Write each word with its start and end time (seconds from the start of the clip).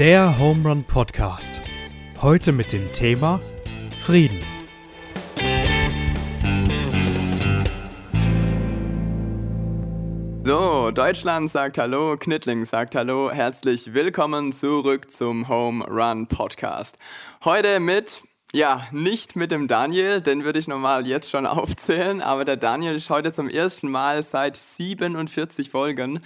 Der 0.00 0.40
Home 0.40 0.68
Run 0.68 0.82
Podcast. 0.82 1.62
Heute 2.20 2.50
mit 2.50 2.72
dem 2.72 2.90
Thema 2.90 3.40
Frieden. 4.00 4.42
So, 10.44 10.90
Deutschland 10.90 11.48
sagt 11.48 11.78
Hallo, 11.78 12.16
Knittling 12.18 12.64
sagt 12.64 12.96
Hallo, 12.96 13.30
herzlich 13.30 13.94
willkommen 13.94 14.50
zurück 14.50 15.12
zum 15.12 15.46
Home 15.48 15.84
Run 15.84 16.26
Podcast. 16.26 16.98
Heute 17.44 17.78
mit, 17.78 18.20
ja, 18.52 18.88
nicht 18.90 19.36
mit 19.36 19.52
dem 19.52 19.68
Daniel, 19.68 20.20
den 20.20 20.42
würde 20.42 20.58
ich 20.58 20.66
normal 20.66 21.06
jetzt 21.06 21.30
schon 21.30 21.46
aufzählen, 21.46 22.20
aber 22.20 22.44
der 22.44 22.56
Daniel 22.56 22.96
ist 22.96 23.10
heute 23.10 23.30
zum 23.30 23.48
ersten 23.48 23.88
Mal 23.92 24.24
seit 24.24 24.56
47 24.56 25.70
Folgen, 25.70 26.18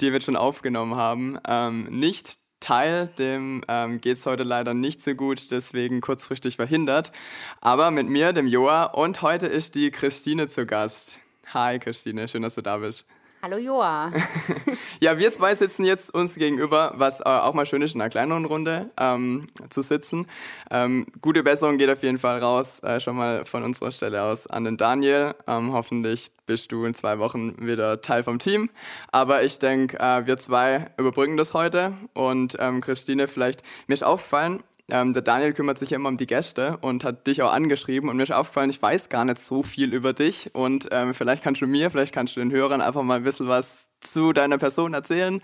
die 0.00 0.12
wir 0.12 0.20
schon 0.20 0.36
aufgenommen 0.36 0.94
haben, 0.94 1.40
ähm, 1.48 1.88
nicht 1.90 2.38
Teil, 2.60 3.08
dem 3.18 3.62
ähm, 3.68 4.00
geht 4.00 4.16
es 4.16 4.26
heute 4.26 4.42
leider 4.42 4.74
nicht 4.74 5.02
so 5.02 5.14
gut, 5.14 5.50
deswegen 5.50 6.00
kurzfristig 6.00 6.56
verhindert. 6.56 7.12
Aber 7.60 7.90
mit 7.90 8.08
mir, 8.08 8.32
dem 8.32 8.46
Joa, 8.46 8.84
und 8.84 9.22
heute 9.22 9.46
ist 9.46 9.74
die 9.74 9.90
Christine 9.90 10.48
zu 10.48 10.66
Gast. 10.66 11.20
Hi 11.52 11.78
Christine, 11.78 12.28
schön, 12.28 12.42
dass 12.42 12.56
du 12.56 12.62
da 12.62 12.78
bist. 12.78 13.04
Hallo 13.40 13.56
Joa. 13.56 14.10
ja, 15.00 15.16
wir 15.16 15.30
zwei 15.30 15.54
sitzen 15.54 15.84
jetzt 15.84 16.12
uns 16.12 16.34
gegenüber, 16.34 16.94
was 16.96 17.20
äh, 17.20 17.22
auch 17.22 17.54
mal 17.54 17.66
schön 17.66 17.82
ist, 17.82 17.94
in 17.94 18.00
einer 18.00 18.10
kleineren 18.10 18.44
Runde 18.44 18.90
ähm, 18.98 19.46
zu 19.70 19.80
sitzen. 19.80 20.26
Ähm, 20.72 21.06
gute 21.20 21.44
Besserung 21.44 21.78
geht 21.78 21.88
auf 21.88 22.02
jeden 22.02 22.18
Fall 22.18 22.40
raus, 22.40 22.82
äh, 22.82 22.98
schon 22.98 23.14
mal 23.14 23.44
von 23.44 23.62
unserer 23.62 23.92
Stelle 23.92 24.24
aus 24.24 24.48
an 24.48 24.64
den 24.64 24.76
Daniel. 24.76 25.36
Ähm, 25.46 25.72
hoffentlich 25.72 26.32
bist 26.46 26.72
du 26.72 26.84
in 26.84 26.94
zwei 26.94 27.20
Wochen 27.20 27.64
wieder 27.64 28.02
Teil 28.02 28.24
vom 28.24 28.40
Team. 28.40 28.70
Aber 29.12 29.44
ich 29.44 29.60
denke, 29.60 30.00
äh, 30.00 30.26
wir 30.26 30.36
zwei 30.38 30.90
überbrücken 30.96 31.36
das 31.36 31.54
heute. 31.54 31.92
Und 32.14 32.56
ähm, 32.58 32.80
Christine, 32.80 33.28
vielleicht, 33.28 33.62
mir 33.86 33.94
ist 33.94 34.02
aufgefallen, 34.02 34.64
ähm, 34.90 35.12
der 35.12 35.22
Daniel 35.22 35.52
kümmert 35.52 35.78
sich 35.78 35.90
ja 35.90 35.96
immer 35.96 36.08
um 36.08 36.16
die 36.16 36.26
Gäste 36.26 36.78
und 36.80 37.04
hat 37.04 37.26
dich 37.26 37.42
auch 37.42 37.52
angeschrieben 37.52 38.08
und 38.08 38.16
mir 38.16 38.22
ist 38.22 38.32
aufgefallen, 38.32 38.70
ich 38.70 38.80
weiß 38.80 39.10
gar 39.10 39.24
nicht 39.24 39.38
so 39.38 39.62
viel 39.62 39.92
über 39.92 40.14
dich 40.14 40.54
und 40.54 40.88
ähm, 40.90 41.12
vielleicht 41.12 41.42
kannst 41.42 41.60
du 41.60 41.66
mir, 41.66 41.90
vielleicht 41.90 42.14
kannst 42.14 42.36
du 42.36 42.40
den 42.40 42.50
Hörern 42.50 42.80
einfach 42.80 43.02
mal 43.02 43.16
ein 43.16 43.22
bisschen 43.22 43.48
was 43.48 43.88
zu 44.00 44.32
deiner 44.32 44.56
Person 44.56 44.94
erzählen, 44.94 45.42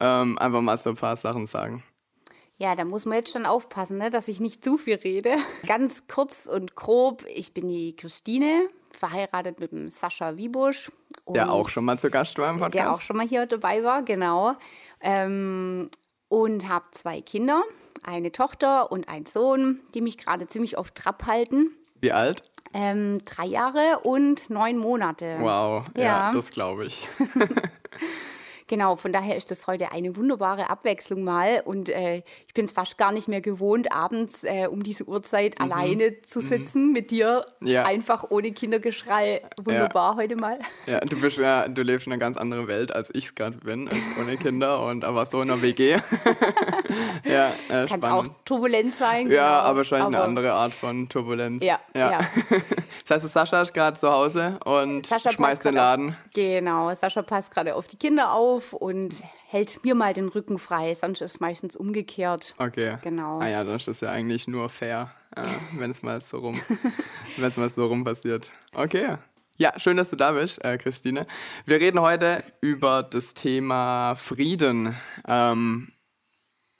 ähm, 0.00 0.38
einfach 0.38 0.60
mal 0.60 0.76
so 0.76 0.90
ein 0.90 0.96
paar 0.96 1.16
Sachen 1.16 1.46
sagen. 1.46 1.82
Ja, 2.56 2.76
da 2.76 2.84
muss 2.84 3.04
man 3.06 3.18
jetzt 3.18 3.32
schon 3.32 3.46
aufpassen, 3.46 3.98
ne, 3.98 4.10
dass 4.10 4.28
ich 4.28 4.38
nicht 4.38 4.62
zu 4.62 4.76
viel 4.76 4.96
rede. 4.96 5.34
Ganz 5.66 6.06
kurz 6.06 6.46
und 6.46 6.76
grob, 6.76 7.24
ich 7.26 7.54
bin 7.54 7.68
die 7.68 7.96
Christine, 7.96 8.68
verheiratet 8.92 9.60
mit 9.60 9.72
dem 9.72 9.88
Sascha 9.88 10.36
Wiebusch. 10.36 10.92
Der 11.26 11.50
auch 11.50 11.70
schon 11.70 11.86
mal 11.86 11.98
zu 11.98 12.10
Gast 12.10 12.36
war 12.38 12.50
im 12.50 12.58
Podcast. 12.58 12.74
Der 12.74 12.92
auch 12.92 13.00
schon 13.00 13.16
mal 13.16 13.26
hier 13.26 13.46
dabei 13.46 13.82
war, 13.82 14.02
genau. 14.02 14.54
Ähm, 15.00 15.88
und 16.28 16.68
habe 16.68 16.84
zwei 16.92 17.22
Kinder 17.22 17.64
eine 18.04 18.32
Tochter 18.32 18.92
und 18.92 19.08
einen 19.08 19.26
Sohn, 19.26 19.80
die 19.94 20.00
mich 20.00 20.18
gerade 20.18 20.46
ziemlich 20.46 20.78
auf 20.78 20.90
Trab 20.92 21.26
halten. 21.26 21.70
Wie 22.00 22.12
alt? 22.12 22.42
Ähm, 22.72 23.18
drei 23.24 23.46
Jahre 23.46 24.00
und 24.02 24.50
neun 24.50 24.78
Monate. 24.78 25.36
Wow, 25.40 25.84
ja, 25.96 26.02
ja 26.02 26.32
das 26.32 26.50
glaube 26.50 26.84
ich. 26.86 27.08
Genau, 28.66 28.96
von 28.96 29.12
daher 29.12 29.36
ist 29.36 29.50
das 29.50 29.66
heute 29.66 29.92
eine 29.92 30.16
wunderbare 30.16 30.70
Abwechslung 30.70 31.22
mal. 31.22 31.62
Und 31.64 31.88
äh, 31.90 32.22
ich 32.46 32.54
bin 32.54 32.64
es 32.64 32.72
fast 32.72 32.96
gar 32.96 33.12
nicht 33.12 33.28
mehr 33.28 33.40
gewohnt, 33.40 33.92
abends 33.92 34.42
äh, 34.44 34.66
um 34.70 34.82
diese 34.82 35.04
Uhrzeit 35.04 35.58
mhm. 35.58 35.70
alleine 35.70 36.22
zu 36.22 36.40
mhm. 36.40 36.48
sitzen 36.48 36.86
mhm. 36.86 36.92
mit 36.92 37.10
dir. 37.10 37.44
Ja. 37.60 37.84
Einfach 37.84 38.24
ohne 38.30 38.52
Kindergeschrei. 38.52 39.42
Wunderbar 39.62 40.12
ja. 40.12 40.16
heute 40.16 40.36
mal. 40.36 40.58
Ja, 40.86 41.00
du 41.00 41.20
bist 41.20 41.36
ja, 41.36 41.68
du 41.68 41.82
lebst 41.82 42.06
in 42.06 42.12
einer 42.12 42.20
ganz 42.20 42.36
anderen 42.36 42.66
Welt, 42.66 42.92
als 42.94 43.14
ich 43.14 43.26
es 43.26 43.34
gerade 43.34 43.58
bin, 43.58 43.90
ohne 44.20 44.36
Kinder 44.36 44.82
und 44.84 45.04
aber 45.04 45.26
so 45.26 45.42
in 45.42 45.50
einer 45.50 45.60
WG. 45.60 45.98
ja, 47.24 47.52
äh, 47.68 47.86
Kann 47.86 48.02
auch 48.04 48.26
turbulent 48.44 48.94
sein. 48.94 49.30
Ja, 49.30 49.58
genau. 49.58 49.68
aber 49.68 49.76
wahrscheinlich 49.78 50.06
aber 50.06 50.16
eine 50.16 50.24
andere 50.24 50.52
Art 50.52 50.74
von 50.74 51.08
Turbulenz. 51.08 51.62
Ja, 51.62 51.80
ja. 51.94 52.12
ja. 52.12 52.20
das 53.06 53.22
heißt, 53.22 53.32
Sascha 53.32 53.62
ist 53.62 53.74
gerade 53.74 53.96
zu 53.98 54.10
Hause 54.10 54.58
und 54.64 55.06
Sascha 55.06 55.32
schmeißt 55.32 55.64
den 55.64 55.74
Laden. 55.74 56.10
Auf, 56.10 56.16
genau, 56.34 56.94
Sascha 56.94 57.22
passt 57.22 57.52
gerade 57.52 57.74
auf 57.74 57.86
die 57.86 57.96
Kinder 57.96 58.32
auf 58.32 58.53
auf 58.54 58.72
und 58.72 59.22
hält 59.48 59.84
mir 59.84 59.94
mal 59.94 60.12
den 60.12 60.28
Rücken 60.28 60.58
frei. 60.58 60.94
Sonst 60.94 61.20
ist 61.20 61.32
es 61.32 61.40
meistens 61.40 61.76
umgekehrt. 61.76 62.54
Okay. 62.58 62.98
Genau. 63.02 63.40
Ah 63.40 63.48
ja, 63.48 63.64
dann 63.64 63.76
ist 63.76 63.88
das 63.88 64.00
ja 64.00 64.10
eigentlich 64.10 64.46
nur 64.48 64.68
fair, 64.68 65.10
äh, 65.36 65.42
wenn 65.78 65.90
es 65.90 66.02
mal 66.02 66.20
so 66.20 66.38
rum, 66.38 66.60
wenn 67.36 67.48
es 67.48 67.56
mal 67.56 67.70
so 67.70 67.86
rum 67.86 68.04
passiert. 68.04 68.50
Okay. 68.74 69.16
Ja, 69.56 69.72
schön, 69.78 69.96
dass 69.96 70.10
du 70.10 70.16
da 70.16 70.32
bist, 70.32 70.64
äh, 70.64 70.78
Christine. 70.78 71.26
Wir 71.64 71.78
reden 71.78 72.00
heute 72.00 72.42
über 72.60 73.04
das 73.04 73.34
Thema 73.34 74.16
Frieden. 74.16 74.96
Ähm, 75.28 75.92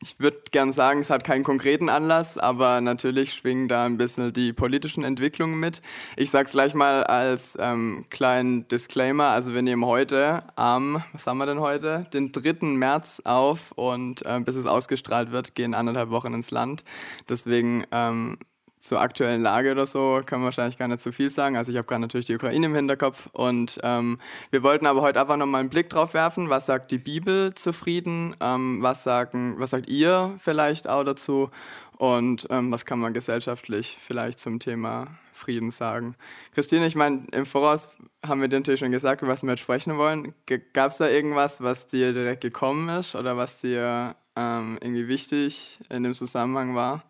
ich 0.04 0.20
würde 0.20 0.36
gern 0.50 0.70
sagen, 0.70 1.00
es 1.00 1.08
hat 1.08 1.24
keinen 1.24 1.44
konkreten 1.44 1.88
Anlass, 1.88 2.36
aber 2.36 2.82
natürlich 2.82 3.32
schwingen 3.32 3.68
da 3.68 3.86
ein 3.86 3.96
bisschen 3.96 4.34
die 4.34 4.52
politischen 4.52 5.02
Entwicklungen 5.02 5.58
mit. 5.58 5.80
Ich 6.16 6.30
sage 6.30 6.44
es 6.44 6.52
gleich 6.52 6.74
mal 6.74 7.04
als 7.04 7.56
ähm, 7.58 8.04
kleinen 8.10 8.68
Disclaimer. 8.68 9.28
Also 9.28 9.54
wir 9.54 9.62
nehmen 9.62 9.86
heute 9.86 10.44
am, 10.56 11.02
was 11.14 11.26
haben 11.26 11.38
wir 11.38 11.46
denn 11.46 11.60
heute? 11.60 12.06
Den 12.12 12.32
3. 12.32 12.66
März 12.66 13.22
auf 13.24 13.72
und 13.72 14.26
äh, 14.26 14.40
bis 14.40 14.56
es 14.56 14.66
ausgestrahlt 14.66 15.32
wird, 15.32 15.54
gehen 15.54 15.72
anderthalb 15.72 16.10
Wochen 16.10 16.34
ins 16.34 16.50
Land. 16.50 16.84
Deswegen 17.30 17.84
ähm, 17.90 18.36
zur 18.84 19.00
aktuellen 19.00 19.40
Lage 19.40 19.72
oder 19.72 19.86
so 19.86 20.20
kann 20.26 20.40
man 20.40 20.44
wahrscheinlich 20.44 20.76
gar 20.76 20.88
nicht 20.88 21.00
so 21.00 21.10
viel 21.10 21.30
sagen. 21.30 21.56
Also 21.56 21.72
ich 21.72 21.78
habe 21.78 21.86
gerade 21.86 22.02
natürlich 22.02 22.26
die 22.26 22.34
Ukraine 22.34 22.66
im 22.66 22.74
Hinterkopf 22.74 23.28
und 23.32 23.80
ähm, 23.82 24.18
wir 24.50 24.62
wollten 24.62 24.86
aber 24.86 25.00
heute 25.00 25.18
einfach 25.22 25.38
nochmal 25.38 25.60
einen 25.60 25.70
Blick 25.70 25.88
drauf 25.88 26.12
werfen. 26.12 26.50
Was 26.50 26.66
sagt 26.66 26.90
die 26.90 26.98
Bibel 26.98 27.54
zu 27.54 27.72
Frieden? 27.72 28.36
Ähm, 28.40 28.82
was, 28.82 29.02
sagen, 29.02 29.54
was 29.56 29.70
sagt 29.70 29.88
ihr 29.88 30.34
vielleicht 30.38 30.86
auch 30.86 31.02
dazu? 31.02 31.50
Und 31.96 32.46
ähm, 32.50 32.70
was 32.70 32.84
kann 32.84 32.98
man 32.98 33.14
gesellschaftlich 33.14 33.98
vielleicht 34.02 34.38
zum 34.38 34.60
Thema 34.60 35.06
Frieden 35.32 35.70
sagen? 35.70 36.14
Christine, 36.52 36.86
ich 36.86 36.94
meine, 36.94 37.22
im 37.32 37.46
Voraus 37.46 37.88
haben 38.22 38.42
wir 38.42 38.48
dir 38.48 38.58
natürlich 38.58 38.80
schon 38.80 38.92
gesagt, 38.92 39.22
über 39.22 39.32
was 39.32 39.42
wir 39.42 39.50
jetzt 39.50 39.60
sprechen 39.60 39.96
wollen. 39.96 40.34
Gab 40.74 40.90
es 40.90 40.98
da 40.98 41.08
irgendwas, 41.08 41.62
was 41.62 41.86
dir 41.86 42.12
direkt 42.12 42.42
gekommen 42.42 42.90
ist 42.90 43.14
oder 43.14 43.38
was 43.38 43.62
dir 43.62 44.14
ähm, 44.36 44.76
irgendwie 44.82 45.08
wichtig 45.08 45.78
in 45.88 46.02
dem 46.02 46.12
Zusammenhang 46.12 46.74
war? 46.74 47.02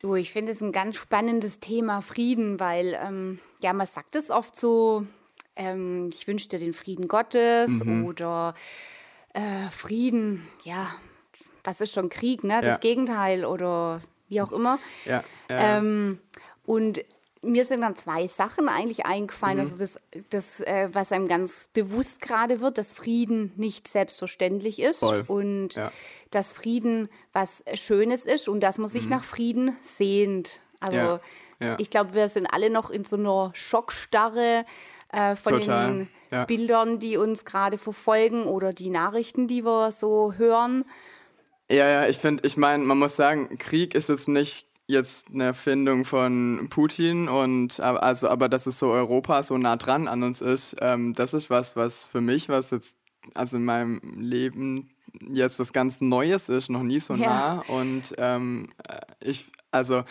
Du, 0.00 0.14
ich 0.14 0.32
finde 0.32 0.52
es 0.52 0.62
ein 0.62 0.72
ganz 0.72 0.96
spannendes 0.96 1.60
Thema 1.60 2.00
Frieden, 2.00 2.58
weil 2.58 2.98
ähm, 3.02 3.38
ja, 3.60 3.74
man 3.74 3.86
sagt 3.86 4.14
es 4.14 4.30
oft 4.30 4.56
so, 4.56 5.06
ähm, 5.56 6.08
ich 6.10 6.26
wünsche 6.26 6.48
dir 6.48 6.58
den 6.58 6.72
Frieden 6.72 7.06
Gottes 7.06 7.84
mhm. 7.84 8.06
oder 8.06 8.54
äh, 9.34 9.68
Frieden, 9.70 10.48
ja, 10.62 10.90
was 11.64 11.82
ist 11.82 11.92
schon 11.92 12.08
Krieg, 12.08 12.44
ne? 12.44 12.60
Das 12.62 12.74
ja. 12.74 12.78
Gegenteil 12.78 13.44
oder 13.44 14.00
wie 14.28 14.40
auch 14.40 14.52
immer. 14.52 14.78
Ja. 15.04 15.22
ja. 15.50 15.78
Ähm, 15.78 16.18
und 16.64 17.04
mir 17.42 17.64
sind 17.64 17.80
dann 17.80 17.96
zwei 17.96 18.26
Sachen 18.26 18.68
eigentlich 18.68 19.06
eingefallen. 19.06 19.56
Mhm. 19.56 19.64
Also 19.64 19.78
das, 19.78 20.00
das 20.30 20.60
äh, 20.60 20.88
was 20.92 21.12
einem 21.12 21.28
ganz 21.28 21.68
bewusst 21.72 22.20
gerade 22.20 22.60
wird, 22.60 22.78
dass 22.78 22.92
Frieden 22.92 23.52
nicht 23.56 23.88
selbstverständlich 23.88 24.80
ist 24.80 25.00
Voll. 25.00 25.24
und 25.26 25.74
ja. 25.74 25.90
dass 26.30 26.52
Frieden 26.52 27.08
was 27.32 27.64
Schönes 27.74 28.26
ist 28.26 28.48
und 28.48 28.60
dass 28.60 28.78
man 28.78 28.88
sich 28.88 29.04
mhm. 29.04 29.10
nach 29.10 29.24
Frieden 29.24 29.76
sehnt. 29.82 30.60
Also 30.80 30.96
ja. 30.96 31.20
Ja. 31.60 31.76
ich 31.78 31.90
glaube, 31.90 32.14
wir 32.14 32.28
sind 32.28 32.46
alle 32.46 32.70
noch 32.70 32.90
in 32.90 33.04
so 33.04 33.16
einer 33.16 33.50
Schockstarre 33.54 34.64
äh, 35.12 35.34
von 35.36 35.60
Total. 35.60 36.06
den 36.30 36.46
Bildern, 36.46 36.98
die 36.98 37.16
uns 37.16 37.44
gerade 37.44 37.76
verfolgen 37.76 38.44
oder 38.44 38.72
die 38.72 38.90
Nachrichten, 38.90 39.48
die 39.48 39.64
wir 39.64 39.90
so 39.90 40.34
hören. 40.34 40.84
Ja, 41.70 41.88
ja, 41.88 42.08
ich 42.08 42.18
finde, 42.18 42.46
ich 42.46 42.56
meine, 42.56 42.84
man 42.84 42.98
muss 42.98 43.16
sagen, 43.16 43.58
Krieg 43.58 43.94
ist 43.94 44.08
jetzt 44.08 44.28
nicht 44.28 44.69
jetzt 44.90 45.30
eine 45.32 45.44
Erfindung 45.44 46.04
von 46.04 46.66
Putin 46.70 47.28
und 47.28 47.80
also 47.80 48.28
aber 48.28 48.48
dass 48.48 48.66
es 48.66 48.78
so 48.78 48.90
Europa 48.90 49.42
so 49.42 49.56
nah 49.58 49.76
dran 49.76 50.08
an 50.08 50.22
uns 50.22 50.40
ist, 50.40 50.76
ähm, 50.80 51.14
das 51.14 51.34
ist 51.34 51.50
was, 51.50 51.76
was 51.76 52.06
für 52.06 52.20
mich, 52.20 52.48
was 52.48 52.70
jetzt 52.70 52.96
also 53.34 53.56
in 53.56 53.64
meinem 53.64 54.00
Leben 54.18 54.90
jetzt 55.28 55.58
was 55.58 55.72
ganz 55.72 56.00
Neues 56.00 56.48
ist, 56.48 56.70
noch 56.70 56.82
nie 56.82 57.00
so 57.00 57.14
ja. 57.14 57.26
nah. 57.26 57.64
Und 57.68 58.14
ähm, 58.18 58.72
ich, 59.20 59.50
also 59.70 60.04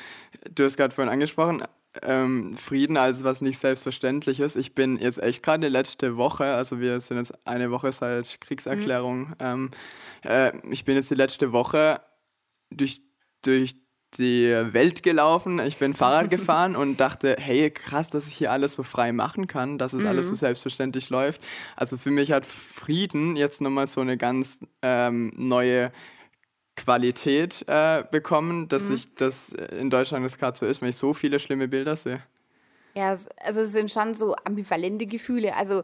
du 0.53 0.63
hast 0.63 0.77
gerade 0.77 0.93
vorhin 0.93 1.11
angesprochen, 1.11 1.63
ähm, 2.03 2.55
Frieden 2.55 2.97
als 2.97 3.23
was 3.23 3.41
nicht 3.41 3.57
selbstverständlich 3.57 4.39
ist. 4.39 4.55
Ich 4.55 4.75
bin 4.75 4.97
jetzt 4.97 5.21
echt 5.21 5.43
gerade 5.43 5.67
letzte 5.67 6.17
Woche, 6.17 6.45
also 6.45 6.79
wir 6.79 6.99
sind 7.01 7.17
jetzt 7.17 7.47
eine 7.47 7.71
Woche 7.71 7.91
seit 7.91 8.39
Kriegserklärung, 8.41 9.29
mhm. 9.29 9.35
ähm, 9.39 9.71
äh, 10.23 10.51
ich 10.69 10.85
bin 10.85 10.95
jetzt 10.95 11.11
die 11.11 11.15
letzte 11.15 11.51
Woche 11.51 12.01
durch, 12.69 13.01
durch 13.41 13.75
die 14.17 14.49
Welt 14.71 15.03
gelaufen, 15.03 15.59
ich 15.59 15.77
bin 15.77 15.93
Fahrrad 15.93 16.29
gefahren 16.29 16.75
und 16.75 16.97
dachte, 16.97 17.35
hey, 17.39 17.69
krass, 17.69 18.09
dass 18.09 18.27
ich 18.27 18.35
hier 18.35 18.51
alles 18.51 18.75
so 18.75 18.83
frei 18.83 19.11
machen 19.11 19.47
kann, 19.47 19.77
dass 19.77 19.93
es 19.93 20.03
mhm. 20.03 20.09
alles 20.09 20.27
so 20.27 20.33
mhm. 20.33 20.37
selbstverständlich 20.37 21.09
läuft. 21.09 21.45
Also 21.75 21.97
für 21.97 22.11
mich 22.11 22.31
hat 22.31 22.45
Frieden 22.45 23.35
jetzt 23.35 23.61
nochmal 23.61 23.87
so 23.87 24.01
eine 24.01 24.17
ganz 24.17 24.59
ähm, 24.81 25.31
neue 25.35 25.91
Qualität 26.75 27.65
äh, 27.67 28.03
bekommen, 28.09 28.67
dass 28.67 28.89
mhm. 28.89 28.95
ich 28.95 29.15
das 29.15 29.49
in 29.51 29.89
Deutschland 29.89 30.25
das 30.25 30.37
gerade 30.37 30.57
so 30.57 30.65
ist, 30.65 30.81
wenn 30.81 30.89
ich 30.89 30.95
so 30.95 31.13
viele 31.13 31.39
schlimme 31.39 31.67
Bilder 31.67 31.95
sehe. 31.95 32.23
Ja, 32.95 33.09
also 33.09 33.61
es 33.61 33.71
sind 33.71 33.91
schon 33.91 34.13
so 34.13 34.35
ambivalente 34.43 35.05
Gefühle. 35.05 35.55
Also 35.55 35.83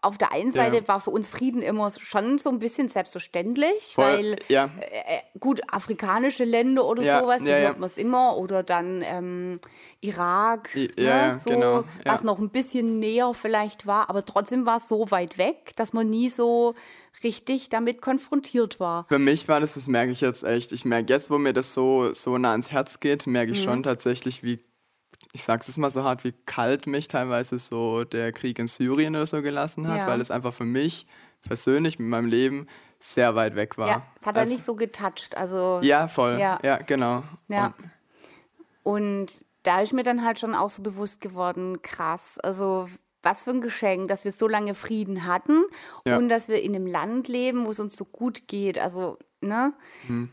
auf 0.00 0.18
der 0.18 0.32
einen 0.32 0.52
Seite 0.52 0.76
ja. 0.76 0.88
war 0.88 1.00
für 1.00 1.10
uns 1.10 1.28
Frieden 1.28 1.62
immer 1.62 1.90
schon 1.90 2.38
so 2.38 2.50
ein 2.50 2.58
bisschen 2.58 2.88
selbstverständlich, 2.88 3.94
Voll, 3.94 4.04
weil 4.04 4.36
ja. 4.48 4.70
äh, 4.80 5.16
äh 5.16 5.38
gut, 5.38 5.60
afrikanische 5.72 6.44
Länder 6.44 6.86
oder 6.86 7.02
ja, 7.02 7.20
sowas, 7.20 7.42
die 7.42 7.50
hört 7.50 7.78
man 7.78 7.86
es 7.86 7.98
immer. 7.98 8.36
Oder 8.36 8.62
dann 8.62 9.02
ähm, 9.04 9.58
Irak, 10.00 10.74
ne, 10.74 11.38
so, 11.40 11.50
genau, 11.50 11.84
was 12.04 12.24
noch 12.24 12.38
ein 12.38 12.50
bisschen 12.50 12.98
näher 12.98 13.32
vielleicht 13.34 13.86
war, 13.86 14.10
aber 14.10 14.24
trotzdem 14.24 14.66
war 14.66 14.78
es 14.78 14.88
so 14.88 15.10
weit 15.10 15.38
weg, 15.38 15.72
dass 15.76 15.92
man 15.92 16.10
nie 16.10 16.28
so 16.28 16.74
richtig 17.22 17.68
damit 17.68 18.00
konfrontiert 18.02 18.80
war. 18.80 19.06
Für 19.08 19.18
mich 19.18 19.48
war 19.48 19.60
das, 19.60 19.74
das 19.74 19.86
merke 19.86 20.12
ich 20.12 20.20
jetzt 20.20 20.44
echt. 20.44 20.72
Ich 20.72 20.84
merke 20.84 21.12
jetzt, 21.12 21.30
wo 21.30 21.38
mir 21.38 21.52
das 21.52 21.74
so, 21.74 22.12
so 22.12 22.38
nah 22.38 22.52
ans 22.52 22.72
Herz 22.72 23.00
geht, 23.00 23.26
merke 23.26 23.52
ich 23.52 23.60
mhm. 23.60 23.64
schon 23.64 23.82
tatsächlich, 23.82 24.42
wie 24.42 24.58
ich 25.32 25.42
sag's 25.44 25.68
es 25.68 25.78
mal 25.78 25.90
so 25.90 26.04
hart, 26.04 26.24
wie 26.24 26.32
kalt 26.46 26.86
mich 26.86 27.08
teilweise 27.08 27.58
so 27.58 28.04
der 28.04 28.32
Krieg 28.32 28.58
in 28.58 28.66
Syrien 28.66 29.16
oder 29.16 29.26
so 29.26 29.42
gelassen 29.42 29.88
hat, 29.88 29.98
ja. 29.98 30.06
weil 30.06 30.20
es 30.20 30.30
einfach 30.30 30.52
für 30.52 30.64
mich 30.64 31.06
persönlich 31.42 31.98
mit 31.98 32.08
meinem 32.08 32.26
Leben 32.26 32.68
sehr 32.98 33.34
weit 33.34 33.56
weg 33.56 33.78
war. 33.78 33.88
Ja, 33.88 34.02
es 34.14 34.26
hat 34.26 34.36
er 34.36 34.44
nicht 34.44 34.64
so 34.64 34.76
getoucht. 34.76 35.36
Also, 35.36 35.80
ja, 35.82 36.06
voll. 36.06 36.38
Ja, 36.38 36.60
ja 36.62 36.76
genau. 36.76 37.24
Ja. 37.48 37.74
Und, 38.82 38.94
und 38.94 39.44
da 39.62 39.80
ist 39.80 39.92
mir 39.92 40.02
dann 40.02 40.24
halt 40.24 40.38
schon 40.38 40.54
auch 40.54 40.70
so 40.70 40.82
bewusst 40.82 41.20
geworden, 41.20 41.82
krass. 41.82 42.38
Also 42.38 42.88
was 43.22 43.44
für 43.44 43.50
ein 43.50 43.60
Geschenk, 43.60 44.08
dass 44.08 44.24
wir 44.24 44.32
so 44.32 44.48
lange 44.48 44.74
Frieden 44.74 45.26
hatten 45.26 45.64
ja. 46.06 46.16
und 46.16 46.28
dass 46.28 46.48
wir 46.48 46.62
in 46.62 46.74
einem 46.74 46.86
Land 46.86 47.28
leben, 47.28 47.66
wo 47.66 47.70
es 47.70 47.80
uns 47.80 47.96
so 47.96 48.04
gut 48.04 48.48
geht. 48.48 48.78
Also, 48.78 49.18
ne? 49.40 49.72
Mhm. 50.08 50.30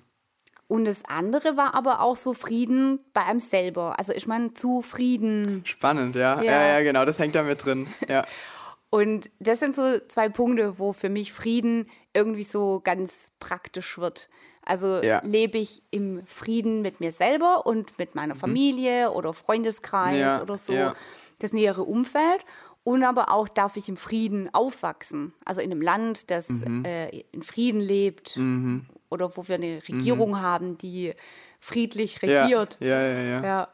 Und 0.69 0.85
das 0.85 1.03
andere 1.05 1.57
war 1.57 1.73
aber 1.73 1.99
auch 1.99 2.15
so 2.15 2.35
Frieden 2.35 2.99
bei 3.11 3.25
einem 3.25 3.39
selber. 3.39 3.97
Also 3.97 4.13
ich 4.13 4.27
meine, 4.27 4.53
zufrieden. 4.53 5.63
Spannend, 5.65 6.15
ja. 6.15 6.39
ja. 6.43 6.43
Ja, 6.43 6.67
ja, 6.67 6.81
genau, 6.81 7.05
das 7.05 7.17
hängt 7.17 7.33
da 7.33 7.41
mit 7.41 7.65
drin. 7.65 7.87
Ja. 8.07 8.23
Und 8.91 9.31
das 9.39 9.59
sind 9.59 9.75
so 9.75 9.97
zwei 10.07 10.29
Punkte, 10.29 10.77
wo 10.77 10.93
für 10.93 11.09
mich 11.09 11.33
Frieden 11.33 11.89
irgendwie 12.13 12.43
so 12.43 12.81
ganz 12.83 13.31
praktisch 13.39 13.97
wird. 13.97 14.29
Also 14.61 15.01
ja. 15.01 15.21
lebe 15.23 15.57
ich 15.57 15.81
im 15.89 16.23
Frieden 16.27 16.83
mit 16.83 16.99
mir 16.99 17.11
selber 17.11 17.65
und 17.65 17.97
mit 17.97 18.13
meiner 18.13 18.35
mhm. 18.35 18.39
Familie 18.39 19.09
mhm. 19.09 19.15
oder 19.15 19.33
Freundeskreis 19.33 20.19
ja, 20.19 20.41
oder 20.41 20.57
so, 20.57 20.73
ja. 20.73 20.95
das 21.39 21.51
nähere 21.51 21.83
Umfeld. 21.83 22.45
Und 22.83 23.03
aber 23.03 23.31
auch 23.31 23.47
darf 23.47 23.75
ich 23.75 23.89
im 23.89 23.97
Frieden 23.97 24.53
aufwachsen. 24.53 25.33
Also 25.45 25.61
in 25.61 25.71
einem 25.71 25.81
Land, 25.81 26.29
das 26.29 26.49
mhm. 26.49 26.85
äh, 26.85 27.09
in 27.31 27.41
Frieden 27.41 27.79
lebt 27.79 28.37
mhm 28.37 28.87
oder 29.09 29.35
wo 29.35 29.47
wir 29.47 29.55
eine 29.55 29.81
Regierung 29.87 30.31
mhm. 30.31 30.41
haben, 30.41 30.77
die 30.77 31.13
friedlich 31.59 32.21
regiert. 32.21 32.77
Ja, 32.79 33.01
ja, 33.01 33.07
ja. 33.07 33.21
ja. 33.21 33.43
ja. 33.43 33.67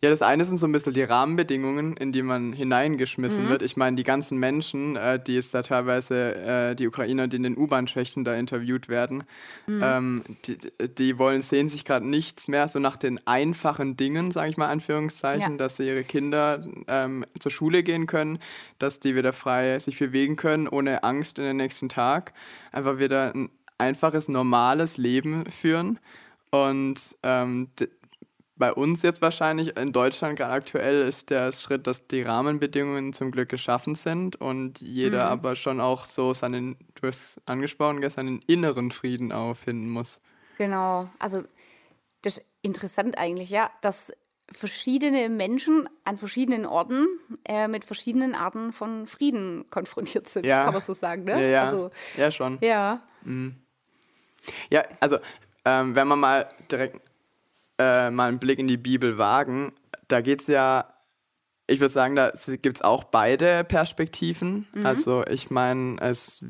Ja, 0.00 0.10
das 0.10 0.22
eine 0.22 0.44
sind 0.44 0.58
so 0.58 0.68
ein 0.68 0.70
bisschen 0.70 0.92
die 0.92 1.02
Rahmenbedingungen, 1.02 1.96
in 1.96 2.12
die 2.12 2.22
man 2.22 2.52
hineingeschmissen 2.52 3.46
mhm. 3.46 3.48
wird. 3.48 3.62
Ich 3.62 3.76
meine, 3.76 3.96
die 3.96 4.04
ganzen 4.04 4.38
Menschen, 4.38 4.94
äh, 4.94 5.18
die 5.20 5.36
es 5.36 5.50
da 5.50 5.62
teilweise, 5.62 6.36
äh, 6.36 6.74
die 6.76 6.86
Ukrainer, 6.86 7.26
die 7.26 7.38
in 7.38 7.42
den 7.42 7.58
U-Bahn-Schächten 7.58 8.22
da 8.22 8.36
interviewt 8.36 8.88
werden, 8.88 9.24
mhm. 9.66 9.80
ähm, 9.82 10.22
die, 10.44 10.56
die, 10.86 11.18
wollen, 11.18 11.42
sehen 11.42 11.66
sich 11.66 11.84
gerade 11.84 12.06
nichts 12.06 12.46
mehr 12.46 12.68
so 12.68 12.78
nach 12.78 12.96
den 12.96 13.18
einfachen 13.26 13.96
Dingen, 13.96 14.30
sage 14.30 14.50
ich 14.50 14.56
mal, 14.56 14.68
Anführungszeichen, 14.68 15.52
ja. 15.52 15.58
dass 15.58 15.78
sie 15.78 15.88
ihre 15.88 16.04
Kinder 16.04 16.62
ähm, 16.86 17.26
zur 17.40 17.50
Schule 17.50 17.82
gehen 17.82 18.06
können, 18.06 18.38
dass 18.78 19.00
die 19.00 19.16
wieder 19.16 19.32
frei 19.32 19.80
sich 19.80 19.98
bewegen 19.98 20.36
können, 20.36 20.68
ohne 20.68 21.02
Angst 21.02 21.40
in 21.40 21.44
den 21.44 21.56
nächsten 21.56 21.88
Tag. 21.88 22.34
Einfach 22.70 23.00
wieder 23.00 23.34
ein 23.34 23.50
einfaches, 23.78 24.28
normales 24.28 24.96
Leben 24.96 25.50
führen. 25.50 25.98
Und 26.50 27.16
ähm, 27.22 27.70
bei 28.58 28.72
uns 28.72 29.02
jetzt 29.02 29.22
wahrscheinlich 29.22 29.76
in 29.76 29.92
Deutschland 29.92 30.36
gerade 30.36 30.52
aktuell 30.52 31.06
ist 31.06 31.30
der 31.30 31.52
Schritt, 31.52 31.86
dass 31.86 32.08
die 32.08 32.22
Rahmenbedingungen 32.22 33.12
zum 33.12 33.30
Glück 33.30 33.48
geschaffen 33.48 33.94
sind 33.94 34.36
und 34.36 34.80
jeder 34.80 35.26
mhm. 35.26 35.32
aber 35.32 35.54
schon 35.54 35.80
auch 35.80 36.04
so 36.04 36.34
seinen, 36.34 36.76
du 37.00 37.06
hast 37.06 37.40
angesprochen, 37.46 38.08
seinen 38.10 38.42
inneren 38.46 38.90
Frieden 38.90 39.32
auch 39.32 39.54
finden 39.56 39.88
muss. 39.88 40.20
Genau, 40.58 41.08
also 41.20 41.44
das 42.22 42.38
ist 42.38 42.46
interessant 42.62 43.16
eigentlich, 43.16 43.50
ja, 43.50 43.70
dass 43.80 44.12
verschiedene 44.50 45.28
Menschen 45.28 45.88
an 46.04 46.16
verschiedenen 46.16 46.66
Orten 46.66 47.06
äh, 47.44 47.68
mit 47.68 47.84
verschiedenen 47.84 48.34
Arten 48.34 48.72
von 48.72 49.06
Frieden 49.06 49.66
konfrontiert 49.70 50.26
sind, 50.26 50.46
ja. 50.46 50.64
kann 50.64 50.72
man 50.72 50.82
so 50.82 50.94
sagen, 50.94 51.24
ne? 51.24 51.32
Ja, 51.32 51.48
ja. 51.48 51.64
Also, 51.66 51.90
ja 52.16 52.32
schon. 52.32 52.58
Ja. 52.60 53.02
Mhm. 53.22 53.56
Ja, 54.70 54.84
also 55.00 55.18
ähm, 55.64 55.94
wenn 55.94 56.08
wir 56.08 56.16
mal 56.16 56.48
direkt 56.70 57.00
äh, 57.78 58.10
mal 58.10 58.28
einen 58.28 58.38
Blick 58.38 58.58
in 58.58 58.68
die 58.68 58.76
Bibel 58.76 59.18
wagen, 59.18 59.72
da 60.08 60.20
geht 60.20 60.40
es 60.40 60.46
ja, 60.46 60.92
ich 61.66 61.80
würde 61.80 61.92
sagen, 61.92 62.16
da 62.16 62.32
gibt 62.62 62.78
es 62.78 62.82
auch 62.82 63.04
beide 63.04 63.64
Perspektiven. 63.64 64.66
Mhm. 64.72 64.86
Also 64.86 65.24
ich 65.26 65.50
meine, 65.50 65.96
es 66.00 66.44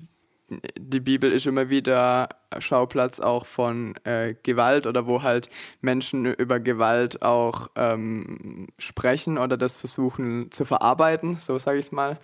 die 0.78 1.00
Bibel 1.00 1.30
ist 1.32 1.46
immer 1.46 1.68
wieder 1.68 2.28
Schauplatz 2.58 3.20
auch 3.20 3.44
von 3.44 3.94
äh, 4.04 4.34
Gewalt 4.42 4.86
oder 4.86 5.06
wo 5.06 5.22
halt 5.22 5.50
Menschen 5.80 6.24
über 6.24 6.58
Gewalt 6.58 7.22
auch 7.22 7.68
ähm, 7.76 8.68
sprechen 8.78 9.36
oder 9.38 9.56
das 9.56 9.74
versuchen 9.74 10.50
zu 10.50 10.64
verarbeiten, 10.64 11.36
so 11.38 11.58
sage 11.58 11.78
ich 11.78 11.86
es 11.86 11.92
mal. 11.92 12.18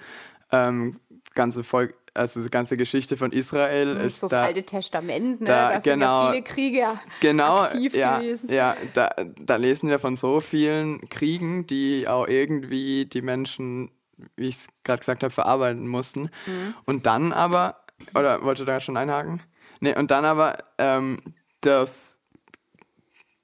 Ähm, 0.52 1.00
ganze 1.34 1.64
Volk, 1.64 1.94
also 2.14 2.42
die 2.42 2.50
ganze 2.50 2.76
Geschichte 2.76 3.16
von 3.16 3.32
Israel 3.32 3.96
mhm, 3.96 4.00
ist 4.00 4.20
so 4.20 4.28
das 4.28 4.38
Alte 4.38 4.62
Testament, 4.62 5.40
ne? 5.40 5.46
da, 5.46 5.72
da 5.72 5.78
genau, 5.80 5.82
sind 5.82 6.00
ja 6.00 6.30
viele 6.30 6.42
Kriege 6.42 6.84
genau, 7.20 7.58
aktiv 7.62 7.94
ja, 7.94 8.18
gewesen. 8.18 8.52
Ja, 8.52 8.76
da, 8.94 9.14
da 9.40 9.56
lesen 9.56 9.90
wir 9.90 9.98
von 9.98 10.16
so 10.16 10.40
vielen 10.40 11.08
Kriegen, 11.08 11.66
die 11.66 12.06
auch 12.08 12.26
irgendwie 12.26 13.06
die 13.06 13.22
Menschen, 13.22 13.90
wie 14.36 14.48
ich 14.48 14.56
es 14.56 14.68
gerade 14.84 15.00
gesagt 15.00 15.22
habe, 15.22 15.32
verarbeiten 15.32 15.88
mussten. 15.88 16.30
Mhm. 16.46 16.74
Und 16.86 17.06
dann 17.06 17.32
aber, 17.32 17.84
oder 18.14 18.42
wollte 18.42 18.64
du 18.64 18.66
da 18.70 18.80
schon 18.80 18.96
einhaken? 18.96 19.42
Nee, 19.80 19.96
und 19.96 20.10
dann 20.10 20.24
aber 20.24 20.58
ähm, 20.78 21.18
das 21.60 22.18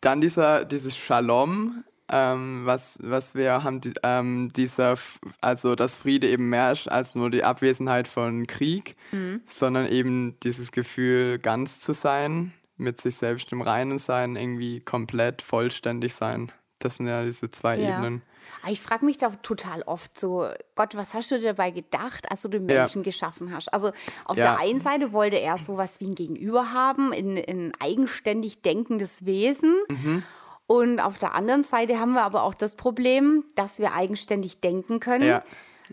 dann 0.00 0.20
dieser, 0.20 0.64
dieses 0.64 0.96
Shalom, 0.96 1.84
ähm, 2.10 2.62
was, 2.64 2.98
was 3.02 3.34
wir 3.34 3.62
haben, 3.62 3.80
die, 3.80 3.92
ähm, 4.02 4.52
dieser, 4.54 4.94
also 5.40 5.74
dass 5.74 5.94
Friede 5.94 6.28
eben 6.28 6.48
mehr 6.50 6.72
ist 6.72 6.90
als 6.90 7.14
nur 7.14 7.30
die 7.30 7.44
Abwesenheit 7.44 8.08
von 8.08 8.46
Krieg, 8.46 8.96
mhm. 9.12 9.42
sondern 9.46 9.86
eben 9.86 10.38
dieses 10.42 10.72
Gefühl, 10.72 11.38
ganz 11.38 11.80
zu 11.80 11.94
sein, 11.94 12.52
mit 12.76 13.00
sich 13.00 13.16
selbst 13.16 13.52
im 13.52 13.62
Reinen 13.62 13.98
sein, 13.98 14.36
irgendwie 14.36 14.80
komplett 14.80 15.42
vollständig 15.42 16.14
sein. 16.14 16.50
Das 16.78 16.96
sind 16.96 17.06
ja 17.06 17.22
diese 17.22 17.50
zwei 17.50 17.76
ja. 17.76 17.96
Ebenen. 17.96 18.22
Ah, 18.62 18.70
ich 18.70 18.80
frage 18.80 19.04
mich 19.04 19.16
da 19.16 19.30
total 19.30 19.82
oft 19.82 20.18
so, 20.18 20.48
Gott, 20.74 20.96
was 20.96 21.14
hast 21.14 21.30
du 21.30 21.38
dir 21.38 21.54
dabei 21.54 21.70
gedacht, 21.70 22.30
als 22.30 22.42
du 22.42 22.48
den 22.48 22.66
Menschen 22.66 23.02
ja. 23.02 23.04
geschaffen 23.04 23.54
hast? 23.54 23.72
Also 23.72 23.92
auf 24.24 24.36
ja. 24.36 24.56
der 24.56 24.58
einen 24.58 24.80
Seite 24.80 25.12
wollte 25.12 25.40
er 25.40 25.56
sowas 25.56 26.00
wie 26.00 26.06
ein 26.06 26.14
Gegenüber 26.14 26.72
haben, 26.72 27.12
ein, 27.12 27.36
ein 27.36 27.72
eigenständig 27.78 28.62
denkendes 28.62 29.24
Wesen. 29.24 29.76
Mhm. 29.88 30.22
Und 30.70 31.00
auf 31.00 31.18
der 31.18 31.34
anderen 31.34 31.64
Seite 31.64 31.98
haben 31.98 32.12
wir 32.12 32.22
aber 32.22 32.44
auch 32.44 32.54
das 32.54 32.76
Problem, 32.76 33.42
dass 33.56 33.80
wir 33.80 33.92
eigenständig 33.92 34.60
denken 34.60 35.00
können. 35.00 35.26
Ja. 35.26 35.42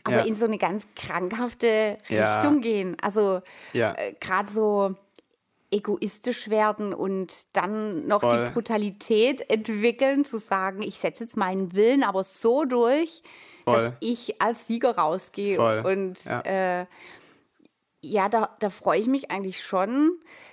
Aber 0.03 0.17
ja. 0.17 0.25
in 0.25 0.36
so 0.36 0.46
eine 0.46 0.60
ganz 0.60 0.86
krankhafte. 0.96 1.98
Richtung 2.07 2.62
gehen. 2.62 2.96
Also 3.01 3.41
äh, 3.74 4.13
gerade 4.19 4.51
so 4.51 4.93
egoistisch 5.72 6.51
werden 6.51 6.93
und 6.93 7.57
dann 7.57 8.05
noch 8.05 8.22
Voll. 8.22 8.46
die 8.46 8.51
Brutalität 8.51 9.50
entwickeln, 9.50 10.25
zu 10.25 10.38
sagen, 10.38 10.84
ich 10.84 11.00
setze 11.00 11.24
jetzt 11.24 11.38
meinen 11.38 11.74
Willen 11.74 12.03
aber 12.03 12.24
so 12.24 12.63
durch, 12.63 13.24
Voll. 13.63 13.74
dass 13.74 13.93
ich 14.00 14.39
als 14.43 14.67
Sieger 14.67 14.96
rausgehe. 14.96 15.55
Voll. 15.55 15.79
Und 15.91 16.24
ja, 16.24 16.41
äh, 16.41 16.86
ja 18.03 18.29
da, 18.29 18.55
da 18.60 18.69
freue 18.69 19.00
ich 19.00 19.07
mich 19.07 19.31
eigentlich 19.31 19.60
schon, 19.63 20.12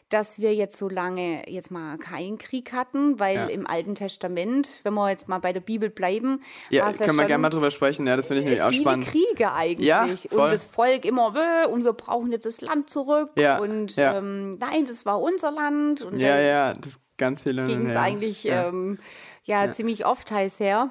dass 0.08 0.38
wir 0.38 0.54
jetzt 0.54 0.76
so 0.76 0.88
lange 0.88 1.42
jetzt 1.48 1.70
mal 1.70 1.98
keinen 1.98 2.38
Krieg 2.38 2.72
hatten, 2.72 3.18
weil 3.18 3.36
ja. 3.36 3.46
im 3.46 3.66
Alten 3.66 3.94
Testament, 3.94 4.80
wenn 4.84 4.94
wir 4.94 5.10
jetzt 5.10 5.28
mal 5.28 5.38
bei 5.38 5.52
der 5.52 5.60
Bibel 5.60 5.90
bleiben, 5.90 6.42
ja, 6.70 6.90
können 6.92 7.10
ja 7.10 7.12
wir 7.14 7.26
gerne 7.26 7.42
mal 7.42 7.50
drüber 7.50 7.70
sprechen. 7.70 8.06
Ja, 8.06 8.16
das 8.16 8.28
finde 8.28 8.40
ich 8.40 8.44
nämlich 8.44 8.62
auch 8.62 8.72
spannend. 8.72 9.06
Kriege 9.06 9.52
eigentlich 9.52 9.86
ja, 9.86 10.04
und 10.04 10.52
das 10.52 10.66
Volk 10.66 11.04
immer 11.04 11.34
und 11.70 11.84
wir 11.84 11.92
brauchen 11.92 12.32
jetzt 12.32 12.46
das 12.46 12.60
Land 12.60 12.90
zurück 12.90 13.30
ja, 13.36 13.58
und. 13.58 13.94
Ähm, 13.96 14.56
nein, 14.58 14.84
das 14.86 15.06
war 15.06 15.20
unser 15.20 15.50
Land 15.50 16.02
und 16.02 16.18
ja, 16.18 16.38
ja, 16.38 16.74
das 16.74 17.00
ganz 17.16 17.42
viele 17.42 17.64
ging 17.64 17.86
es 17.86 17.96
eigentlich 17.96 18.46
ähm, 18.48 18.98
ja, 19.44 19.70
ziemlich 19.70 20.06
oft 20.06 20.30
heiß 20.30 20.60
her 20.60 20.90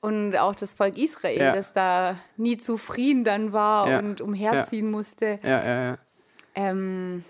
und 0.00 0.36
auch 0.36 0.54
das 0.54 0.72
Volk 0.72 0.98
Israel, 0.98 1.52
das 1.52 1.72
da 1.72 2.16
nie 2.36 2.56
zufrieden 2.56 3.24
dann 3.24 3.52
war 3.52 3.98
und 3.98 4.20
umherziehen 4.20 4.90
musste. 4.90 5.38
Ja, 5.42 5.64
ja, 5.64 5.84
ja. 5.84 5.98
Ähm, 6.54 7.24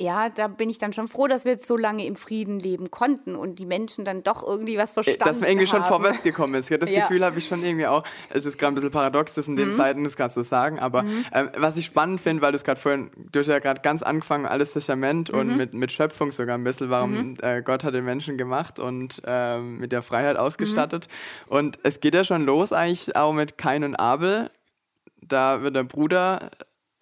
ja, 0.00 0.28
da 0.28 0.48
bin 0.48 0.68
ich 0.70 0.78
dann 0.78 0.92
schon 0.92 1.06
froh, 1.06 1.28
dass 1.28 1.44
wir 1.44 1.52
jetzt 1.52 1.68
so 1.68 1.76
lange 1.76 2.04
im 2.04 2.16
Frieden 2.16 2.58
leben 2.58 2.90
konnten 2.90 3.36
und 3.36 3.60
die 3.60 3.64
Menschen 3.66 4.04
dann 4.04 4.24
doch 4.24 4.42
irgendwie 4.44 4.76
was 4.76 4.92
verstanden 4.92 5.20
haben. 5.20 5.28
Dass 5.28 5.40
man 5.40 5.48
irgendwie 5.50 5.68
haben. 5.68 5.82
schon 5.82 5.84
vorwärts 5.84 6.22
gekommen 6.24 6.54
ist. 6.56 6.68
Das 6.70 6.90
Ja. 6.90 7.02
Gefühl 7.02 7.24
habe 7.24 7.38
ich 7.38 7.46
schon 7.46 7.62
irgendwie 7.64 7.86
auch. 7.86 8.02
Es 8.30 8.44
ist 8.44 8.58
gerade 8.58 8.72
ein 8.72 8.74
bisschen 8.74 8.90
paradox, 8.90 9.34
das 9.34 9.46
in 9.46 9.54
Mhm. 9.54 9.58
den 9.58 9.72
Zeiten, 9.72 10.02
das 10.02 10.16
gerade 10.16 10.34
zu 10.34 10.42
sagen. 10.42 10.80
Aber 10.80 11.04
ähm, 11.32 11.48
was 11.56 11.76
ich 11.76 11.86
spannend 11.86 12.20
finde, 12.20 12.42
weil 12.42 12.50
du 12.50 12.56
es 12.56 12.64
gerade 12.64 12.80
vorhin, 12.80 13.12
du 13.30 13.38
hast 13.38 13.46
ja 13.46 13.60
gerade 13.60 13.82
ganz 13.82 14.02
angefangen, 14.02 14.46
alles 14.46 14.72
Testament 14.72 15.32
Mhm. 15.32 15.38
und 15.38 15.56
mit, 15.56 15.74
mit 15.74 15.92
Schöpfung 15.92 16.32
sogar 16.32 16.58
ein 16.58 16.64
bisschen, 16.64 16.90
warum 16.90 17.34
äh, 17.40 17.62
Gott 17.62 17.84
hat 17.84 17.94
den 17.94 18.04
Menschen 18.04 18.36
gemacht 18.36 18.80
und 18.80 19.22
ähm, 19.26 19.78
mit 19.78 19.92
der 19.92 20.02
Freiheit 20.02 20.36
ausgestattet. 20.36 21.06
Mhm. 21.46 21.52
Und 21.56 21.78
es 21.84 22.00
geht 22.00 22.14
ja 22.14 22.24
schon 22.24 22.44
los 22.44 22.72
eigentlich 22.72 23.14
auch 23.14 23.32
mit 23.32 23.58
Kain 23.58 23.84
und 23.84 23.94
Abel. 23.94 24.50
Da 25.22 25.62
wird 25.62 25.76
der 25.76 25.84
Bruder 25.84 26.50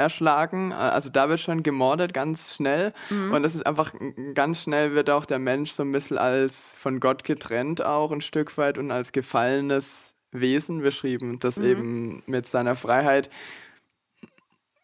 erschlagen. 0.02 0.72
Also 0.72 1.08
da 1.10 1.28
wird 1.28 1.40
schon 1.40 1.62
gemordet 1.62 2.12
ganz 2.12 2.54
schnell. 2.54 2.92
Und 3.10 3.42
das 3.42 3.54
ist 3.54 3.66
einfach 3.66 3.92
ganz 4.34 4.62
schnell 4.62 4.94
wird 4.94 5.10
auch 5.10 5.24
der 5.24 5.38
Mensch 5.38 5.70
so 5.72 5.82
ein 5.82 5.92
bisschen 5.92 6.18
als 6.18 6.74
von 6.78 7.00
Gott 7.00 7.24
getrennt 7.24 7.84
auch 7.84 8.12
ein 8.12 8.20
Stück 8.20 8.56
weit 8.58 8.78
und 8.78 8.90
als 8.90 9.12
gefallenes 9.12 10.14
Wesen 10.32 10.80
beschrieben, 10.82 11.38
das 11.40 11.58
eben 11.58 12.22
mit 12.26 12.46
seiner 12.46 12.74
Freiheit 12.74 13.30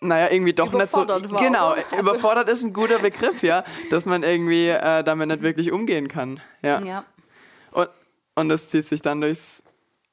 naja, 0.00 0.30
irgendwie 0.30 0.52
doch 0.52 0.72
nicht 0.72 0.90
so. 0.90 1.02
Überfordert 1.02 1.32
war, 1.32 1.42
genau? 1.42 1.68
Also- 1.70 1.98
überfordert 1.98 2.48
ist 2.48 2.62
ein 2.62 2.72
guter 2.72 2.98
Begriff, 3.00 3.42
ja, 3.42 3.64
dass 3.90 4.06
man 4.06 4.22
irgendwie 4.22 4.68
äh, 4.68 5.02
damit 5.02 5.28
nicht 5.28 5.42
wirklich 5.42 5.72
umgehen 5.72 6.08
kann. 6.08 6.40
Ja. 6.62 6.80
Ja. 6.82 7.04
Und, 7.72 7.88
und 8.37 8.48
das 8.48 8.70
zieht 8.70 8.87
sich 8.87 9.02
dann 9.02 9.20
durchs 9.20 9.62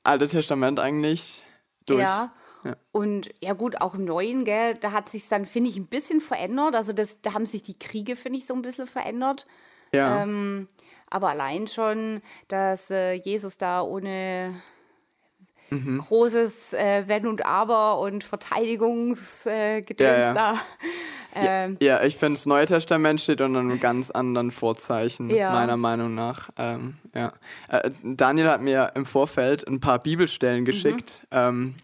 Alte 0.04 0.28
Testament 0.28 0.80
eigentlich 0.80 1.44
durch. 1.86 2.02
Ja. 2.02 2.34
Ja. 2.66 2.76
Und 2.92 3.30
ja 3.42 3.54
gut, 3.54 3.80
auch 3.80 3.94
im 3.96 4.04
Neuen, 4.06 4.44
gell, 4.44 4.74
da 4.76 4.92
hat 4.92 5.08
sich 5.08 5.28
dann, 5.30 5.46
finde 5.46 5.70
ich, 5.70 5.78
ein 5.78 5.86
bisschen 5.88 6.20
verändert. 6.20 6.76
Also 6.76 6.92
das, 6.94 7.22
da 7.22 7.34
haben 7.34 7.46
sich 7.46 7.62
die 7.64 7.78
Kriege, 7.80 8.16
finde 8.16 8.40
ich, 8.40 8.46
so 8.48 8.54
ein 8.56 8.62
bisschen 8.64 8.88
verändert. 8.88 9.46
Ja. 9.94 10.24
Ähm, 10.24 10.68
aber 11.10 11.30
allein 11.30 11.68
schon, 11.68 12.22
dass 12.48 12.90
äh, 12.90 13.14
Jesus 13.14 13.58
da 13.58 13.82
ohne 13.82 14.54
Mhm. 15.72 15.98
großes 15.98 16.74
äh, 16.74 17.04
Wenn 17.08 17.26
und 17.26 17.44
Aber 17.46 18.00
und 18.00 18.24
Verteidigungsgedöns 18.24 19.48
äh, 19.48 19.84
Ja, 20.04 20.34
da. 20.34 20.58
Ähm, 21.34 21.78
Ja, 21.82 22.04
ich 22.04 22.16
finde, 22.18 22.34
das 22.36 22.46
Neue 22.46 22.66
Testament 22.66 23.20
steht 23.20 23.42
unter 23.42 23.60
einem 23.60 23.80
ganz 23.80 24.10
anderen 24.12 24.52
Vorzeichen, 24.52 25.30
Ja. 25.30 25.52
meiner 25.52 25.76
Meinung 25.76 26.14
nach. 26.16 26.50
Ähm, 26.58 26.96
ja. 27.14 27.34
äh, 27.68 27.90
Daniel 28.04 28.48
hat 28.50 28.62
mir 28.62 28.92
im 28.96 29.06
Vorfeld 29.06 29.68
ein 29.68 29.80
paar 29.80 30.00
Bibelstellen 30.00 30.62
Mhm. 30.62 30.66
geschickt 30.66 31.22
ähm, 31.32 31.76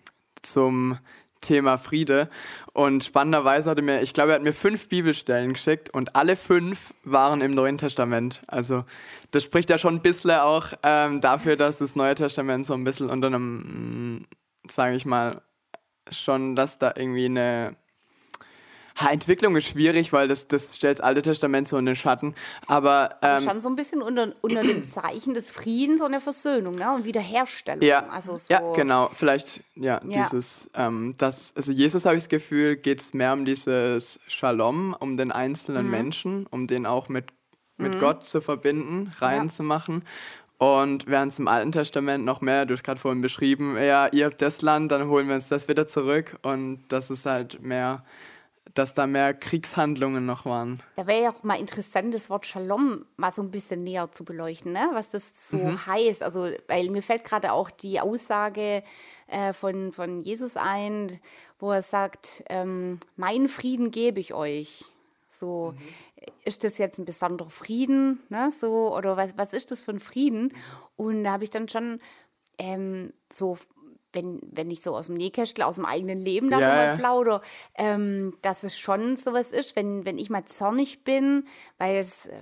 zum 0.42 0.98
Thema 1.42 1.78
Friede. 1.78 2.30
Und 2.74 3.04
spannenderweise 3.04 3.70
hat 3.70 3.80
er 3.80 3.84
mir, 3.84 4.02
ich 4.02 4.14
glaube, 4.14 4.32
er 4.32 4.36
hat 4.36 4.44
mir 4.44 4.54
fünf 4.54 4.88
Bibelstellen 4.88 5.54
geschickt 5.54 5.90
und 5.90 6.16
alle 6.16 6.36
fünf 6.36 6.94
waren 7.04 7.42
im 7.42 7.52
Neuen 7.52 7.78
Testament. 7.78 8.42
Also 8.48 8.86
das 9.32 9.44
spricht 9.44 9.70
ja 9.70 9.78
schon 9.78 9.96
ein 9.96 10.02
bisschen 10.02 10.32
auch 10.32 10.68
ähm, 10.84 11.20
dafür, 11.20 11.58
dass 11.58 11.80
das 11.80 11.96
Neue 11.96 12.16
Testament 12.16 12.66
so 12.66 12.74
ein 12.74 12.84
bisschen 12.84 13.10
unter 13.10 13.28
einem, 13.28 14.28
sage 14.68 14.96
ich 14.96 15.06
mal, 15.06 15.42
schon, 16.12 16.56
dass 16.56 16.80
da 16.80 16.94
irgendwie 16.96 17.26
eine 17.26 17.76
Entwicklung 19.10 19.56
ist 19.56 19.68
schwierig, 19.68 20.14
weil 20.14 20.28
das, 20.28 20.48
das 20.48 20.76
stellt 20.76 21.00
das 21.00 21.06
Alte 21.06 21.22
Testament 21.22 21.68
so 21.68 21.78
in 21.78 21.86
den 21.86 21.96
Schatten. 21.96 22.36
Aber 22.68 23.18
ähm, 23.22 23.42
schon 23.42 23.62
so 23.62 23.70
ein 23.70 23.76
bisschen 23.76 24.02
unter, 24.02 24.34
unter 24.42 24.62
dem 24.62 24.88
Zeichen 24.88 25.34
des 25.34 25.52
Friedens 25.52 26.02
und 26.02 26.12
der 26.12 26.22
Versöhnung 26.22 26.76
ne? 26.76 26.94
und 26.94 27.06
Wiederherstellung. 27.06 27.82
ja, 27.84 28.08
also 28.10 28.36
so, 28.38 28.54
ja, 28.54 28.62
genau. 28.74 29.10
Vielleicht, 29.14 29.64
ja, 29.76 30.02
Ja. 30.06 30.24
dieses, 30.24 30.70
ähm, 30.76 31.16
das, 31.18 31.54
also 31.56 31.72
Jesus 31.72 32.06
habe 32.06 32.16
ich 32.18 32.24
das 32.24 32.30
Gefühl, 32.30 32.76
geht 32.76 33.02
es 33.02 33.14
mehr 33.14 33.34
um 33.34 33.46
dieses 33.46 34.20
Shalom, 34.28 34.96
um 35.00 35.18
den 35.18 35.32
einzelnen 35.32 35.86
Mhm. 35.86 35.92
Menschen, 35.92 36.46
um 36.48 36.68
den 36.68 36.86
auch 36.86 37.10
mit, 37.10 37.26
mit 37.78 38.00
Gott 38.00 38.28
zu 38.28 38.42
verbinden, 38.42 39.12
reinzumachen. 39.20 40.04
Und 40.60 41.08
während 41.08 41.32
es 41.34 41.40
im 41.40 41.48
Alten 41.48 41.72
Testament 41.72 42.24
noch 42.24 42.42
mehr, 42.42 42.68
du 42.68 42.76
hast 42.76 42.84
gerade 42.84 43.00
vorhin 43.00 43.22
beschrieben, 43.22 43.76
ja, 43.78 44.08
ihr 44.08 44.26
habt 44.26 44.42
das 44.44 44.62
Land, 44.62 44.92
dann 44.92 45.08
holen 45.08 45.28
wir 45.28 45.34
uns 45.34 45.48
das 45.48 45.68
wieder 45.68 45.88
zurück. 45.88 46.38
Und 46.44 46.84
das 46.90 47.10
ist 47.10 47.26
halt 47.26 47.64
mehr, 47.64 48.04
dass 48.74 48.94
da 48.94 49.08
mehr 49.08 49.34
Kriegshandlungen 49.34 50.26
noch 50.26 50.46
waren. 50.46 50.82
Da 50.96 51.08
wäre 51.08 51.24
ja 51.24 51.32
auch 51.32 51.44
mal 51.44 51.60
interessant, 51.60 52.14
das 52.14 52.30
Wort 52.30 52.46
Shalom 52.46 53.06
mal 53.18 53.32
so 53.32 53.42
ein 53.42 53.52
bisschen 53.52 53.84
näher 53.84 54.12
zu 54.12 54.24
beleuchten, 54.24 54.72
ne? 54.72 54.90
was 54.94 55.10
das 55.10 55.50
so 55.50 55.58
Mhm. 55.58 55.86
heißt. 55.86 56.24
Also, 56.24 56.50
weil 56.68 56.90
mir 56.90 57.02
fällt 57.02 57.24
gerade 57.26 57.52
auch 57.52 57.70
die 57.70 58.00
Aussage 58.00 58.84
äh, 59.28 59.54
von, 59.54 59.92
von 59.92 60.22
Jesus 60.22 60.58
ein, 60.58 61.20
wo 61.60 61.72
er 61.72 61.82
sagt, 61.82 62.44
ähm, 62.50 63.00
meinen 63.16 63.50
Frieden 63.50 63.92
gebe 63.92 64.20
ich 64.20 64.34
euch. 64.34 64.86
So, 65.28 65.74
ist 66.46 66.64
das 66.64 66.78
jetzt 66.78 67.00
ein 67.00 67.06
besonderer 67.06 67.50
Frieden, 67.50 68.22
ne? 68.30 68.52
So, 68.52 68.96
oder 68.96 69.18
was, 69.18 69.38
was 69.38 69.54
ist 69.54 69.72
das 69.72 69.82
für 69.82 69.92
ein 69.92 70.00
Frieden? 70.00 70.54
Und 70.98 71.24
da 71.24 71.32
habe 71.32 71.44
ich 71.44 71.50
dann 71.50 71.68
schon 71.70 72.00
ähm, 72.58 73.14
so, 73.34 73.58
wenn, 74.14 74.40
wenn 74.52 74.70
ich 74.72 74.82
so 74.82 74.96
aus 74.96 75.06
dem 75.08 75.16
Nähkästchen, 75.16 75.64
aus 75.64 75.76
dem 75.76 75.86
eigenen 75.86 76.20
Leben 76.20 76.50
da 76.50 76.60
Ja, 76.60 76.86
ja. 76.86 76.96
plaudere, 76.96 77.42
ähm, 77.76 78.36
dass 78.42 78.64
es 78.64 78.78
schon 78.78 79.16
sowas 79.18 79.52
ist, 79.52 79.76
wenn, 79.76 80.06
wenn 80.06 80.18
ich 80.18 80.30
mal 80.30 80.46
zornig 80.46 81.04
bin, 81.04 81.48
weil 81.78 81.96
es 81.98 82.26
äh, 82.28 82.34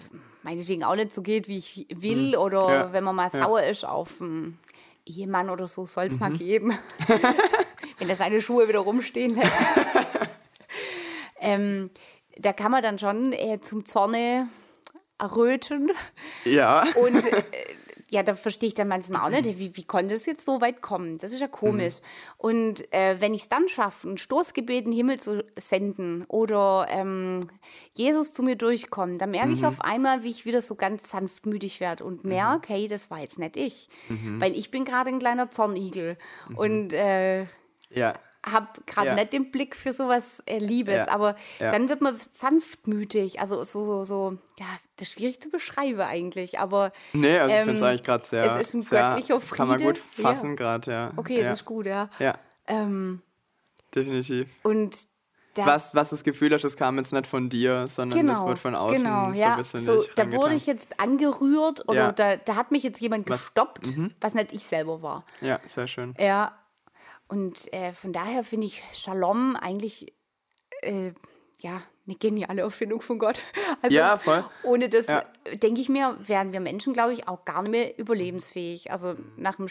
meinetwegen 0.44 0.84
auch 0.84 0.96
nicht 0.96 1.12
so 1.12 1.22
geht, 1.22 1.48
wie 1.48 1.58
ich 1.58 1.88
will, 1.96 2.36
oder 2.38 2.68
Hm. 2.68 2.74
Ja, 2.74 2.94
wenn 2.94 3.04
man 3.04 3.16
mal 3.16 3.30
sauer 3.30 3.64
ist 3.64 3.86
auf 3.86 4.22
einen 4.22 4.58
Ehemann 5.06 5.50
oder 5.50 5.68
so, 5.68 5.86
soll 5.86 6.06
es 6.06 6.16
Mhm. 6.16 6.20
mal 6.20 6.32
geben. 6.34 6.78
wenn 8.00 8.10
er 8.10 8.16
seine 8.16 8.42
Schuhe 8.42 8.68
wieder 8.68 8.80
rumstehen 8.80 9.36
lässt. 9.36 9.52
ähm, 11.40 11.90
da 12.38 12.54
kann 12.54 12.72
man 12.72 12.82
dann 12.84 12.98
schon 13.00 13.34
äh, 13.34 13.60
zum 13.62 13.86
Zorne 13.86 14.48
erröten. 15.18 15.92
Ja. 16.46 16.86
Und 16.96 17.16
äh, 17.26 17.44
ja, 18.10 18.24
da 18.24 18.36
verstehe 18.36 18.68
ich 18.68 18.74
dann 18.74 18.88
manchmal 18.88 19.22
auch 19.22 19.30
nicht, 19.30 19.60
wie, 19.60 19.76
wie 19.76 19.84
konnte 19.84 20.16
es 20.16 20.26
jetzt 20.26 20.46
so 20.46 20.62
weit 20.62 20.82
kommen? 20.82 21.18
Das 21.18 21.32
ist 21.32 21.40
ja 21.40 21.48
komisch. 21.48 21.96
Und 22.38 22.92
äh, 22.94 23.18
wenn 23.20 23.34
ich 23.34 23.44
es 23.44 23.50
dann 23.50 23.68
schaffe, 23.70 24.10
ein 24.10 24.18
Stoßgebet 24.18 24.86
in 24.86 24.92
den 24.92 24.98
Himmel 24.98 25.20
zu 25.20 25.44
senden 25.60 26.26
oder 26.28 26.88
ähm, 26.90 27.40
Jesus 27.94 28.34
zu 28.34 28.44
mir 28.44 28.56
durchkommt, 28.56 29.22
dann 29.22 29.32
merke 29.32 29.52
ich 29.54 29.66
auf 29.66 29.82
einmal, 29.82 30.24
wie 30.24 30.30
ich 30.30 30.46
wieder 30.46 30.62
so 30.62 30.76
ganz 30.76 31.10
sanftmütig 31.10 31.80
werde 31.80 32.04
und 32.04 32.24
merke, 32.26 32.74
hey, 32.74 32.88
das 32.88 33.10
war 33.12 33.20
jetzt 33.20 33.40
nicht 33.40 33.58
ich. 33.58 33.90
Weil 34.40 34.54
ich 34.56 34.72
bin 34.72 34.86
gerade 34.86 35.10
ein 35.10 35.20
kleiner 35.20 35.50
Zornigel 35.52 36.18
und 36.56 36.94
äh, 36.94 37.46
Ja. 37.92 38.14
Habe 38.46 38.68
gerade 38.86 39.08
Ja. 39.08 39.16
nicht 39.16 39.34
den 39.34 39.52
Blick 39.52 39.76
für 39.76 39.92
sowas 39.92 40.42
äh, 40.46 40.60
Liebes, 40.60 40.96
Ja. 41.08 41.10
aber 41.10 41.36
Ja. 41.60 41.72
dann 41.72 41.90
wird 41.90 42.02
man 42.02 42.16
sanftmütig, 42.16 43.40
also 43.40 43.62
so, 43.64 43.84
so, 43.84 44.04
so, 44.06 44.38
ja, 44.60 44.66
das 44.98 45.08
ist 45.10 45.14
schwierig 45.16 45.42
zu 45.42 45.50
beschreiben 45.50 46.00
eigentlich, 46.02 46.60
aber 46.60 46.92
Nee, 47.14 47.38
also 47.38 47.54
ich 47.54 47.60
finde 47.60 47.74
es 47.74 47.82
Ähm, 47.82 47.88
eigentlich 47.88 48.04
gerade 48.04 48.26
sehr. 48.26 48.56
es 48.56 48.68
ist 48.70 48.74
ein 48.76 48.82
sehr, 48.82 49.10
göttlicher 49.10 49.40
Kann 49.56 49.68
man 49.68 49.82
gut 49.82 49.98
fassen 49.98 50.52
Ja. 50.52 50.56
gerade, 50.56 50.92
ja. 50.92 51.12
okay, 51.18 51.44
das 51.44 51.60
ist 51.60 51.66
gut, 51.66 51.86
ja. 51.86 52.10
Ja, 52.20 52.38
Ähm, 52.68 53.22
definitiv. 53.94 54.48
und 54.64 55.08
da, 55.56 55.66
Was, 55.66 55.94
was 55.96 56.12
das 56.12 56.24
Gefühl 56.24 56.54
hast, 56.54 56.64
das 56.64 56.78
kam 56.78 56.98
jetzt 56.98 57.12
nicht 57.12 57.26
von 57.28 57.50
dir, 57.50 57.88
sondern 57.88 58.28
das 58.28 58.38
genau, 58.38 58.48
wird 58.50 58.60
von 58.60 58.76
außen 58.76 58.98
genau, 59.04 59.32
so 59.32 59.40
ja, 59.40 59.54
ein 59.54 59.58
bisschen 59.58 59.80
so, 59.82 60.06
da 60.16 60.32
wurde 60.32 60.54
ich 60.56 60.66
jetzt 60.68 61.00
angerührt 61.02 61.90
oder 61.90 62.14
da, 62.14 62.36
da 62.38 62.56
hat 62.56 62.72
mich 62.72 62.84
jetzt 62.84 63.02
jemand 63.02 63.28
Was- 63.30 63.48
gestoppt, 63.48 63.90
was 64.22 64.34
nicht 64.36 64.54
ich 64.54 64.64
selber 64.64 65.02
war. 65.02 65.26
Ja, 65.42 65.60
sehr 65.66 65.88
schön. 65.88 66.14
Ja, 66.20 66.54
und 67.30 67.72
äh, 67.74 67.94
von 67.94 68.12
daher 68.14 68.44
finde 68.44 68.68
ich 68.68 68.84
Shalom 68.92 69.56
eigentlich 69.56 70.14
äh, 70.82 71.12
ja 71.62 71.82
eine 72.08 72.16
geniale 72.18 72.62
Erfindung 72.64 73.02
von 73.02 73.18
Gott. 73.20 73.42
Also, 73.82 73.96
Ja, 73.96 74.18
voll. 74.18 74.44
Ohne 74.64 74.90
das, 74.90 75.08
Ja. 75.08 75.24
denke 75.54 75.80
ich 75.80 75.88
mir, 75.90 76.18
wären 76.22 76.52
wir 76.52 76.60
Menschen, 76.60 76.92
glaube 76.94 77.14
ich, 77.14 77.28
auch 77.30 77.46
gar 77.46 77.62
nicht 77.62 77.72
mehr 77.72 77.98
überlebensfähig. 77.98 78.92
Also 78.92 79.16
nach 79.38 79.56
dem 79.56 79.68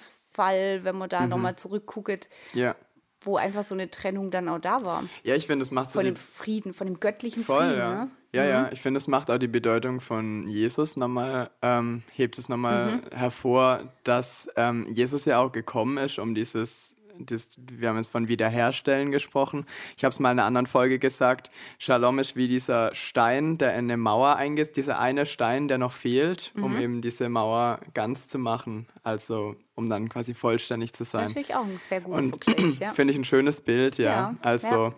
Schöpfungsfall, 0.00 0.84
wenn 0.84 0.96
man 0.96 1.06
Mhm. 1.06 1.10
da 1.10 1.26
nochmal 1.26 1.56
zurückguckt, 1.56 2.28
Ja. 2.54 2.74
wo 3.20 3.36
einfach 3.36 3.62
so 3.64 3.74
eine 3.74 3.90
Trennung 3.90 4.30
dann 4.30 4.48
auch 4.48 4.60
da 4.60 4.84
war. 4.84 5.04
Ja, 5.24 5.34
ich 5.34 5.46
finde, 5.46 5.64
das 5.64 5.70
macht 5.70 5.90
so 5.90 5.98
Von 5.98 6.06
dem 6.06 6.16
Frieden, 6.16 6.72
von 6.72 6.86
dem 6.86 7.00
göttlichen 7.00 7.42
Voll, 7.44 7.58
Frieden. 7.66 7.78
ja. 7.78 8.04
Ne? 8.04 8.10
Ja, 8.32 8.44
ja, 8.44 8.70
ich 8.72 8.80
finde, 8.80 8.98
es 8.98 9.08
macht 9.08 9.28
auch 9.28 9.38
die 9.38 9.48
Bedeutung 9.48 9.98
von 10.00 10.46
Jesus 10.46 10.94
nochmal, 10.96 11.50
ähm, 11.62 12.04
hebt 12.14 12.38
es 12.38 12.48
nochmal 12.48 12.98
Mhm. 12.98 13.02
hervor, 13.12 13.92
dass 14.04 14.48
ähm, 14.56 14.86
Jesus 14.94 15.24
ja 15.24 15.40
auch 15.42 15.50
gekommen 15.50 15.98
ist, 15.98 16.18
um 16.20 16.34
dieses, 16.36 16.94
das, 17.26 17.56
wir 17.70 17.88
haben 17.88 17.96
jetzt 17.96 18.10
von 18.10 18.28
Wiederherstellen 18.28 19.10
gesprochen. 19.10 19.66
Ich 19.96 20.04
habe 20.04 20.10
es 20.12 20.18
mal 20.18 20.30
in 20.32 20.38
einer 20.38 20.46
anderen 20.46 20.66
Folge 20.66 20.98
gesagt, 20.98 21.50
Shalom 21.78 22.18
ist 22.18 22.36
wie 22.36 22.48
dieser 22.48 22.94
Stein, 22.94 23.58
der 23.58 23.72
in 23.74 23.84
eine 23.84 23.96
Mauer 23.96 24.36
eingeht, 24.36 24.76
dieser 24.76 24.98
eine 24.98 25.26
Stein, 25.26 25.68
der 25.68 25.78
noch 25.78 25.92
fehlt, 25.92 26.52
um 26.56 26.74
Mhm. 26.74 26.80
eben 26.80 27.00
diese 27.02 27.28
Mauer 27.28 27.80
ganz 27.94 28.28
zu 28.28 28.38
machen, 28.38 28.86
also 29.02 29.56
um 29.74 29.88
dann 29.88 30.08
quasi 30.08 30.34
vollständig 30.34 30.92
zu 30.92 31.04
sein. 31.04 31.26
Natürlich 31.26 31.54
auch 31.54 31.64
ein 31.64 31.78
sehr 31.78 32.06
Und 32.06 32.30
Vergleich. 32.44 32.78
Ja. 32.78 32.92
finde 32.94 33.12
ich 33.12 33.18
ein 33.18 33.24
schönes 33.24 33.60
Bild, 33.60 33.98
ja. 33.98 34.04
Ja, 34.04 34.34
also, 34.42 34.94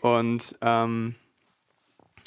und 0.00 0.56
ähm, 0.60 1.14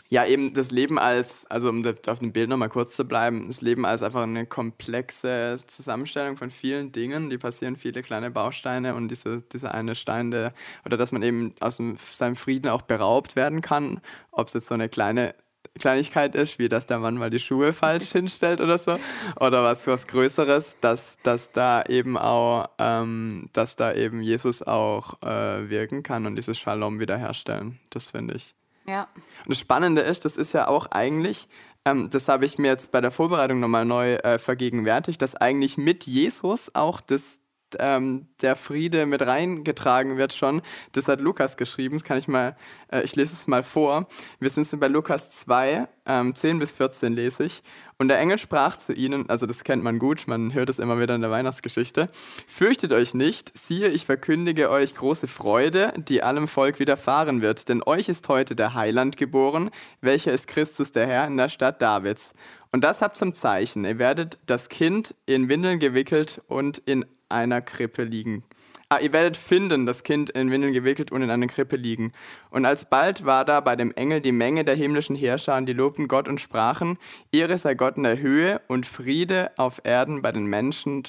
ja, 0.09 0.25
eben 0.25 0.53
das 0.53 0.71
Leben 0.71 0.97
als, 0.97 1.45
also 1.51 1.69
um 1.69 1.83
auf 1.85 2.19
dem 2.19 2.31
Bild 2.31 2.49
nochmal 2.49 2.69
kurz 2.69 2.95
zu 2.95 3.05
bleiben, 3.05 3.45
das 3.47 3.61
Leben 3.61 3.85
als 3.85 4.01
einfach 4.01 4.23
eine 4.23 4.47
komplexe 4.47 5.57
Zusammenstellung 5.67 6.35
von 6.35 6.49
vielen 6.49 6.91
Dingen, 6.91 7.29
die 7.29 7.37
passieren, 7.37 7.75
viele 7.75 8.01
kleine 8.01 8.31
Bausteine 8.31 8.95
und 8.95 9.09
diese, 9.09 9.43
dieser 9.43 9.73
eine 9.73 9.93
Stein, 9.93 10.31
der, 10.31 10.53
oder 10.83 10.97
dass 10.97 11.11
man 11.11 11.21
eben 11.21 11.53
aus 11.59 11.77
dem, 11.77 11.95
seinem 11.97 12.35
Frieden 12.35 12.69
auch 12.69 12.81
beraubt 12.81 13.35
werden 13.35 13.61
kann, 13.61 14.01
ob 14.31 14.47
es 14.47 14.55
jetzt 14.55 14.67
so 14.67 14.73
eine 14.73 14.89
kleine 14.89 15.35
Kleinigkeit 15.77 16.35
ist, 16.35 16.57
wie 16.57 16.69
dass 16.69 16.87
der 16.87 16.97
Mann 16.97 17.17
mal 17.17 17.29
die 17.29 17.39
Schuhe 17.39 17.71
falsch 17.71 18.11
hinstellt 18.11 18.61
oder 18.61 18.79
so. 18.79 18.97
Oder 19.39 19.63
was, 19.63 19.85
was 19.85 20.07
Größeres, 20.07 20.77
dass, 20.81 21.17
dass 21.21 21.51
da 21.51 21.83
eben 21.83 22.17
auch, 22.17 22.67
ähm, 22.79 23.49
dass 23.53 23.75
da 23.75 23.93
eben 23.93 24.21
Jesus 24.23 24.63
auch 24.63 25.21
äh, 25.21 25.69
wirken 25.69 26.01
kann 26.01 26.25
und 26.25 26.35
dieses 26.35 26.57
Shalom 26.57 26.99
wiederherstellen. 26.99 27.79
Das 27.91 28.11
finde 28.11 28.35
ich. 28.35 28.55
Ja. 28.87 29.07
Und 29.45 29.49
das 29.49 29.59
Spannende 29.59 30.01
ist, 30.01 30.25
das 30.25 30.37
ist 30.37 30.53
ja 30.53 30.67
auch 30.67 30.87
eigentlich, 30.87 31.47
ähm, 31.85 32.09
das 32.09 32.27
habe 32.27 32.45
ich 32.45 32.57
mir 32.57 32.67
jetzt 32.67 32.91
bei 32.91 33.01
der 33.01 33.11
Vorbereitung 33.11 33.59
nochmal 33.59 33.85
neu 33.85 34.15
äh, 34.15 34.37
vergegenwärtigt, 34.37 35.21
dass 35.21 35.35
eigentlich 35.35 35.77
mit 35.77 36.05
Jesus 36.05 36.73
auch 36.75 37.01
das, 37.01 37.38
ähm, 37.79 38.27
der 38.41 38.55
Friede 38.55 39.05
mit 39.05 39.21
reingetragen 39.21 40.17
wird 40.17 40.33
schon. 40.33 40.61
Das 40.93 41.07
hat 41.07 41.21
Lukas 41.21 41.57
geschrieben, 41.57 41.95
das 41.97 42.03
kann 42.03 42.17
ich 42.17 42.27
mal, 42.27 42.55
äh, 42.91 43.01
ich 43.03 43.15
lese 43.15 43.33
es 43.33 43.47
mal 43.47 43.63
vor. 43.63 44.07
Wir 44.39 44.49
sind 44.49 44.79
bei 44.79 44.87
Lukas 44.87 45.31
2, 45.31 45.87
ähm, 46.05 46.33
10 46.33 46.59
bis 46.59 46.73
14 46.73 47.13
lese 47.13 47.43
ich. 47.43 47.61
Und 47.97 48.07
der 48.07 48.17
Engel 48.17 48.37
sprach 48.37 48.77
zu 48.77 48.93
ihnen, 48.93 49.29
also 49.29 49.45
das 49.45 49.65
kennt 49.65 49.83
man 49.83 49.99
gut, 49.99 50.23
man 50.25 50.53
hört 50.53 50.69
es 50.69 50.79
immer 50.79 51.01
wieder 51.01 51.15
in 51.15 51.21
der 51.21 51.31
Weihnachtsgeschichte, 51.31 52.09
fürchtet 52.47 52.93
euch 52.93 53.13
nicht, 53.13 53.51
siehe, 53.57 53.89
ich 53.89 54.05
verkündige 54.05 54.69
euch 54.69 54.95
große 54.95 55.27
Freude, 55.27 55.93
die 55.97 56.23
allem 56.23 56.47
Volk 56.47 56.79
widerfahren 56.79 57.41
wird, 57.41 57.67
denn 57.67 57.83
euch 57.85 58.07
ist 58.07 58.29
heute 58.29 58.55
der 58.55 58.73
Heiland 58.73 59.17
geboren, 59.17 59.69
welcher 59.99 60.31
ist 60.31 60.47
Christus 60.47 60.93
der 60.93 61.07
Herr 61.07 61.27
in 61.27 61.35
der 61.35 61.49
Stadt 61.49 61.81
Davids. 61.81 62.33
Und 62.71 62.83
das 62.83 63.01
habt 63.01 63.17
zum 63.17 63.33
Zeichen, 63.33 63.83
ihr 63.83 63.99
werdet 63.99 64.37
das 64.45 64.69
Kind 64.69 65.13
in 65.25 65.49
Windeln 65.49 65.79
gewickelt 65.79 66.41
und 66.47 66.77
in 66.77 67.05
einer 67.29 67.61
Krippe 67.61 68.03
liegen. 68.03 68.43
Ah, 68.91 68.97
ihr 68.99 69.13
werdet 69.13 69.37
finden, 69.37 69.85
das 69.85 70.01
Kind 70.01 70.31
in 70.31 70.49
Windeln 70.49 70.73
gewickelt 70.73 71.11
und 71.11 71.21
in 71.21 71.29
einer 71.29 71.45
Krippe 71.45 71.75
liegen. 71.75 72.11
Und 72.49 72.65
alsbald 72.65 73.23
war 73.23 73.45
da 73.45 73.59
bei 73.59 73.75
dem 73.75 73.93
Engel 73.93 74.19
die 74.19 74.31
Menge 74.31 74.65
der 74.65 74.73
himmlischen 74.73 75.15
Herrscher, 75.15 75.55
und 75.57 75.67
die 75.67 75.73
lobten 75.73 76.07
Gott 76.07 76.27
und 76.27 76.41
sprachen, 76.41 76.97
Ehre 77.31 77.59
sei 77.59 77.75
Gott 77.75 77.97
in 77.97 78.03
der 78.03 78.17
Höhe 78.17 78.61
und 78.67 78.87
Friede 78.87 79.51
auf 79.57 79.81
Erden 79.83 80.23
bei 80.23 80.31
den 80.31 80.47
Menschen, 80.47 81.03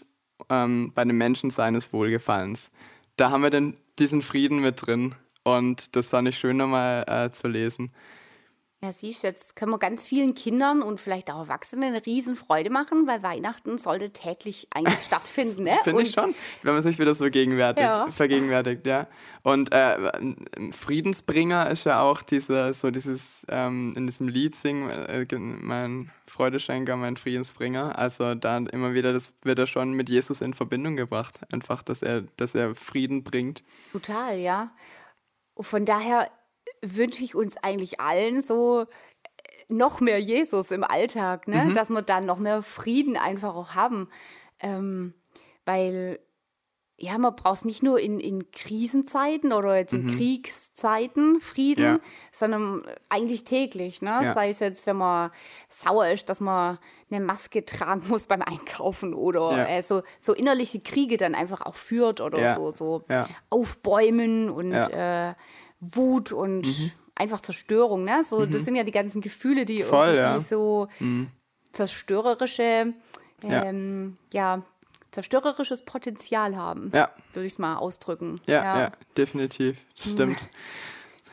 ähm, 0.51 0.93
bei 0.95 1.05
den 1.05 1.17
Menschen 1.17 1.49
seines 1.49 1.91
Wohlgefallens. 1.91 2.69
Da 3.17 3.31
haben 3.31 3.43
wir 3.43 3.51
denn 3.51 3.79
diesen 3.99 4.21
Frieden 4.21 4.61
mit 4.61 4.87
drin. 4.87 5.15
Und 5.43 5.97
das 5.97 6.11
fand 6.11 6.29
ich 6.29 6.39
schön 6.39 6.59
nochmal 6.59 7.05
äh, 7.09 7.31
zu 7.31 7.49
lesen. 7.49 7.93
Ja, 8.83 8.93
siehst 8.93 9.23
du, 9.23 9.27
jetzt 9.27 9.57
können 9.57 9.73
wir 9.73 9.79
ganz 9.79 10.07
vielen 10.07 10.35
Kindern 10.35 10.81
und 10.81 10.99
vielleicht 11.01 11.31
auch 11.31 11.41
Erwachsenen 11.41 11.91
eine 11.93 12.07
Riesenfreude 12.07 12.71
machen, 12.71 13.07
weil 13.07 13.23
Weihnachten 13.23 13.77
sollte 13.77 14.11
täglich 14.11 14.69
eigentlich 14.71 15.01
stattfinden. 15.05 15.65
Ne? 15.65 15.73
Finde 15.85 16.03
ich 16.03 16.13
schon, 16.13 16.35
wenn 16.63 16.73
man 16.73 16.83
sich 16.83 16.99
wieder 16.99 17.13
so 17.13 17.27
Ja. 17.83 18.11
vergegenwärtigt, 18.11 18.87
ja. 18.87 19.07
Und 19.43 19.71
äh, 19.73 19.99
Friedensbringer 20.73 21.69
ist 21.71 21.85
ja 21.85 22.01
auch 22.01 22.23
diese, 22.23 22.73
so 22.73 22.91
dieses, 22.91 23.47
ähm, 23.51 23.93
in 23.97 24.07
diesem 24.07 24.29
Lied 24.29 24.55
singen, 24.55 24.89
äh, 24.89 25.27
mein 25.39 26.11
Freudeschenker, 26.27 26.97
mein 26.97 27.19
Friedensbringer. 27.19 27.99
Also 27.99 28.35
da 28.35 28.57
immer 28.57 28.95
wieder, 28.95 29.13
das 29.13 29.35
wird 29.43 29.59
ja 29.59 29.67
schon 29.67 29.93
mit 29.93 30.09
Jesus 30.09 30.41
in 30.41 30.55
Verbindung 30.55 30.97
gebracht. 30.97 31.41
Einfach, 31.53 31.83
dass 31.83 32.01
er, 32.01 32.23
dass 32.39 32.55
er 32.55 32.75
Frieden 32.75 33.25
bringt. 33.25 33.63
Total, 33.93 34.39
ja. 34.39 34.71
Von 35.59 35.85
daher 35.85 36.31
wünsche 36.83 37.23
ich 37.25 37.35
uns 37.35 37.57
eigentlich 37.59 38.01
allen 38.01 38.43
so 38.43 38.83
äh, 38.83 38.87
noch 39.69 40.01
mehr 40.01 40.19
Jesus 40.21 40.71
im 40.71 40.83
Alltag, 40.85 41.47
ne? 41.49 41.65
Mhm. 41.67 41.75
dass 41.75 41.91
wir 41.91 42.03
dann 42.03 42.27
noch 42.27 42.39
mehr 42.39 42.63
Frieden 42.63 43.17
einfach 43.17 43.55
auch 43.55 43.75
haben. 43.75 44.09
Ähm, 44.61 45.15
weil, 45.65 46.19
ja, 46.99 47.17
man 47.17 47.35
braucht 47.37 47.59
es 47.59 47.65
nicht 47.65 47.83
nur 47.83 47.99
in, 48.01 48.19
in 48.21 48.51
Krisenzeiten 48.51 49.53
oder 49.55 49.77
jetzt 49.77 49.95
in 49.95 50.07
Kriegszeiten 50.17 51.41
Frieden, 51.41 51.85
Mhm. 51.85 51.97
Ja. 51.97 52.01
sondern 52.33 52.83
eigentlich 53.09 53.45
täglich. 53.45 54.03
Ne? 54.03 54.11
Ja. 54.23 54.35
Sei 54.35 54.51
es 54.51 54.59
jetzt, 54.61 54.87
wenn 54.87 54.97
man 54.97 55.31
sauer 55.71 56.09
ist, 56.09 56.29
dass 56.29 56.41
man 56.41 56.79
eine 57.11 57.25
Maske 57.25 57.65
tragen 57.65 58.03
muss 58.09 58.27
beim 58.27 58.43
Einkaufen 58.43 59.15
oder 59.15 59.57
Ja. 59.57 59.65
äh, 59.67 59.83
so, 59.83 60.03
so 60.19 60.35
innerliche 60.35 60.81
Kriege 60.81 61.17
dann 61.17 61.35
einfach 61.35 61.63
auch 61.63 61.77
führt 61.77 62.21
oder 62.21 62.39
so, 62.55 62.71
so. 62.71 63.05
Aufbäumen 63.49 64.51
und 64.51 64.73
äh, 64.73 65.35
Wut 65.81 66.33
und 66.33 66.67
einfach 67.15 67.41
Zerstörung. 67.41 68.05
Ne? 68.05 68.23
So, 68.25 68.47
Das 68.47 68.65
sind 68.65 68.77
ja 68.77 68.85
die 68.85 68.93
ganzen 68.93 69.21
Gefühle, 69.21 69.65
die 69.65 69.83
Voll, 69.83 70.09
irgendwie 70.09 70.21
ja. 70.21 70.39
so 70.41 70.89
zerstörerische, 71.73 72.95
Ja. 73.43 73.65
ähm, 73.65 74.17
ja. 74.33 74.63
zerstörerisches 75.13 75.85
Potenzial 75.85 76.57
haben, 76.57 76.93
Ja. 76.95 77.11
würde 77.33 77.47
ich 77.47 77.55
es 77.55 77.59
mal 77.59 77.77
ausdrücken. 77.77 78.41
Ja, 78.47 78.79
ja, 78.81 78.93
definitiv. 79.17 79.77
Das 79.97 80.13
stimmt. 80.13 80.49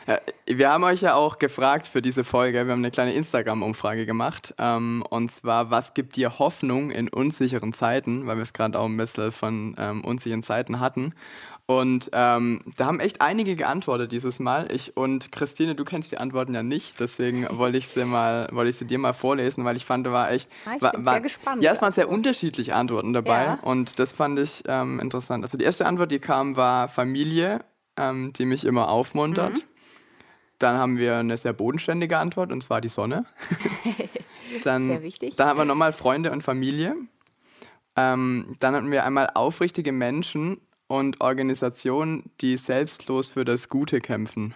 Ja, 0.07 0.19
wir 0.47 0.71
haben 0.71 0.83
euch 0.85 1.01
ja 1.01 1.13
auch 1.15 1.37
gefragt 1.37 1.85
für 1.85 2.01
diese 2.01 2.23
Folge, 2.23 2.65
wir 2.65 2.71
haben 2.71 2.79
eine 2.79 2.91
kleine 2.91 3.13
Instagram-Umfrage 3.13 4.05
gemacht. 4.05 4.55
Ähm, 4.57 5.03
und 5.09 5.29
zwar, 5.31 5.69
was 5.69 5.93
gibt 5.93 6.15
dir 6.15 6.39
Hoffnung 6.39 6.91
in 6.91 7.09
unsicheren 7.09 7.73
Zeiten? 7.73 8.25
Weil 8.25 8.37
wir 8.37 8.43
es 8.43 8.53
gerade 8.53 8.79
auch 8.79 8.85
ein 8.85 8.95
bisschen 8.97 9.31
von 9.33 9.75
ähm, 9.77 10.03
unsicheren 10.05 10.43
Zeiten 10.43 10.79
hatten. 10.79 11.13
Und 11.69 12.09
ähm, 12.13 12.61
da 12.77 12.85
haben 12.85 13.01
echt 13.01 13.21
einige 13.21 13.57
geantwortet 13.57 14.13
dieses 14.13 14.39
Mal. 14.39 14.71
Ich 14.71 14.95
und 14.95 15.33
Christine, 15.33 15.75
du 15.75 15.83
kennst 15.83 16.13
die 16.13 16.17
Antworten 16.17 16.53
ja 16.53 16.63
nicht, 16.63 16.97
deswegen 16.97 17.45
wollte 17.57 17.77
ich 17.77 17.89
sie 17.89 18.05
mal, 18.05 18.47
wollte 18.53 18.69
ich 18.69 18.77
sie 18.77 18.85
dir 18.85 18.97
mal 18.97 19.11
vorlesen, 19.11 19.65
weil 19.65 19.75
ich 19.75 19.83
fand, 19.83 20.07
da 20.07 20.13
war 20.13 20.31
echt. 20.31 20.49
Ah, 20.65 20.75
ich 20.77 20.81
war, 20.81 20.91
bin 20.93 21.05
war, 21.05 21.13
sehr 21.15 21.21
gespannt. 21.21 21.61
Ja, 21.61 21.73
es 21.73 21.81
waren 21.81 21.91
sehr 21.91 22.07
unterschiedliche 22.09 22.73
Antworten 22.73 23.11
dabei 23.11 23.43
Ja. 23.43 23.53
und 23.63 23.99
das 23.99 24.13
fand 24.13 24.39
ich 24.39 24.63
ähm, 24.65 25.01
interessant. 25.01 25.43
Also 25.43 25.57
die 25.57 25.65
erste 25.65 25.85
Antwort, 25.85 26.09
die 26.09 26.19
kam, 26.19 26.55
war 26.55 26.87
Familie, 26.87 27.59
ähm, 27.97 28.31
die 28.31 28.45
mich 28.45 28.63
immer 28.63 28.87
aufmuntert. 28.89 29.55
Mhm. 29.55 29.61
Dann 30.59 30.77
haben 30.77 30.97
wir 30.97 31.17
eine 31.17 31.35
sehr 31.35 31.51
bodenständige 31.51 32.17
Antwort 32.17 32.53
und 32.53 32.63
zwar 32.63 32.79
die 32.79 32.89
Sonne. 32.89 33.25
dann, 34.63 34.85
Sehr 34.85 35.03
wichtig. 35.03 35.35
Dann 35.35 35.49
haben 35.49 35.57
wir 35.57 35.65
nochmal 35.65 35.91
Freunde 35.91 36.31
und 36.31 36.43
Familie. 36.43 36.95
Ähm, 37.97 38.55
dann 38.59 38.73
hatten 38.73 38.89
wir 38.89 39.03
einmal 39.03 39.29
aufrichtige 39.33 39.91
Menschen 39.91 40.61
und 40.87 41.21
Organisationen, 41.21 42.29
die 42.41 42.57
selbstlos 42.57 43.29
für 43.29 43.45
das 43.45 43.69
Gute 43.69 43.99
kämpfen. 44.01 44.55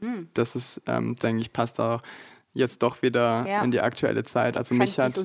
Mhm. 0.00 0.28
Das 0.34 0.56
ist, 0.56 0.82
ähm, 0.86 1.16
denke 1.16 1.40
ich, 1.42 1.52
passt 1.52 1.80
auch 1.80 2.02
jetzt 2.52 2.82
doch 2.82 3.02
wieder 3.02 3.46
Ja. 3.46 3.62
in 3.62 3.70
die 3.70 3.80
aktuelle 3.80 4.22
Zeit. 4.24 4.56
Also 4.56 4.78
Wahrscheinlich 4.78 4.96
mich 4.98 5.04
hat 5.04 5.12
so 5.12 5.22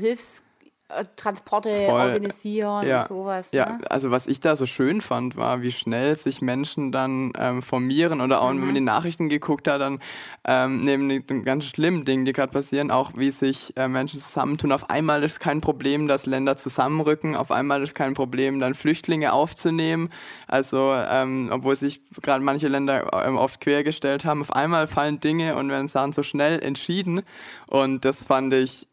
Hilfstransporte 0.88 1.76
Voll, 1.86 2.02
organisieren 2.02 2.88
ja, 2.88 3.00
und 3.00 3.08
sowas. 3.08 3.52
Ja, 3.52 3.78
Ne? 3.78 3.92
also 3.92 4.12
was 4.12 4.28
ich 4.28 4.40
da 4.40 4.56
so 4.56 4.66
schön 4.66 5.02
fand, 5.02 5.36
war, 5.36 5.62
wie 5.62 5.72
schnell 5.72 6.16
sich 6.16 6.42
Menschen 6.42 6.92
dann 6.92 7.34
ähm, 7.38 7.62
formieren 7.64 8.22
oder 8.22 8.42
auch, 8.42 8.50
wenn 8.50 8.58
Mhm. 8.60 8.66
man 8.66 8.76
die 8.76 8.82
Nachrichten 8.82 9.28
geguckt 9.28 9.68
hat, 9.68 9.82
dann 9.82 10.00
ähm, 10.46 10.82
neben 10.82 11.10
den 11.10 11.44
ganz 11.44 11.66
schlimmen 11.66 12.06
Dingen, 12.06 12.26
die 12.26 12.34
gerade 12.34 12.52
passieren, 12.52 12.92
auch 12.92 13.14
wie 13.16 13.32
sich 13.32 13.76
äh, 13.78 13.88
Menschen 13.88 14.20
zusammentun. 14.20 14.72
Auf 14.72 14.90
einmal 14.90 15.24
ist 15.24 15.40
kein 15.40 15.60
Problem, 15.62 16.08
dass 16.08 16.28
Länder 16.28 16.56
zusammenrücken. 16.56 17.36
Auf 17.36 17.52
einmal 17.52 17.82
ist 17.82 17.96
kein 17.96 18.14
Problem, 18.14 18.60
dann 18.60 18.76
Flüchtlinge 18.76 19.34
aufzunehmen. 19.34 20.10
Also, 20.48 20.94
ähm, 20.94 21.50
obwohl 21.52 21.76
sich 21.76 22.02
gerade 22.22 22.44
manche 22.44 22.68
Länder 22.68 23.10
ähm, 23.26 23.38
oft 23.38 23.60
quergestellt 23.60 24.24
haben, 24.24 24.42
auf 24.42 24.54
einmal 24.54 24.88
fallen 24.88 25.20
Dinge 25.20 25.56
und 25.56 25.70
werden 25.70 25.88
Sachen 25.88 26.12
so 26.14 26.22
schnell 26.22 26.62
entschieden. 26.62 27.24
Und 27.68 28.06
das 28.06 28.24
fand 28.24 28.54
ich 28.54 28.88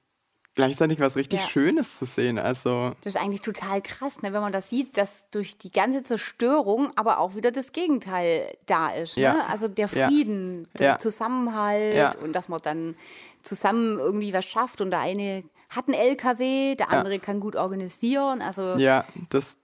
gleichzeitig 0.55 1.01
was 1.01 1.17
richtig 1.17 1.41
Ja. 1.41 1.47
Schönes 1.47 1.99
zu 1.99 2.05
sehen. 2.07 2.39
Also, 2.39 2.93
Das 3.03 3.15
ist 3.15 3.21
eigentlich 3.21 3.41
total 3.43 3.81
krass, 3.81 4.21
ne, 4.23 4.33
wenn 4.33 4.43
man 4.43 4.53
das 4.53 4.69
sieht, 4.71 4.97
dass 4.97 5.29
durch 5.31 5.57
die 5.59 5.71
ganze 5.73 6.03
Zerstörung 6.03 6.91
aber 6.97 7.19
auch 7.19 7.35
wieder 7.35 7.51
das 7.53 7.73
Gegenteil 7.73 8.55
da 8.67 8.89
ist. 8.91 9.17
Ja. 9.17 9.33
Ne? 9.35 9.47
Also 9.49 9.69
der 9.69 9.89
Ja. 9.89 10.09
Frieden, 10.09 10.69
der 10.79 10.87
Ja. 10.87 10.99
Zusammenhalt 10.99 11.97
Ja. 11.97 12.15
und 12.23 12.33
dass 12.35 12.49
man 12.49 12.61
dann 12.63 12.97
zusammen 13.43 13.99
irgendwie 13.99 14.33
was 14.33 14.45
schafft 14.45 14.81
und 14.81 14.91
der 14.91 15.01
eine 15.01 15.43
hat 15.71 15.89
einen 15.89 15.95
LKW, 15.95 16.75
der 16.75 16.91
andere 16.91 17.19
kann 17.19 17.41
gut 17.41 17.57
organisieren. 17.57 18.43
Also 18.43 18.75
ja, 18.77 18.77
ja, 18.77 19.07
das, 19.31 19.57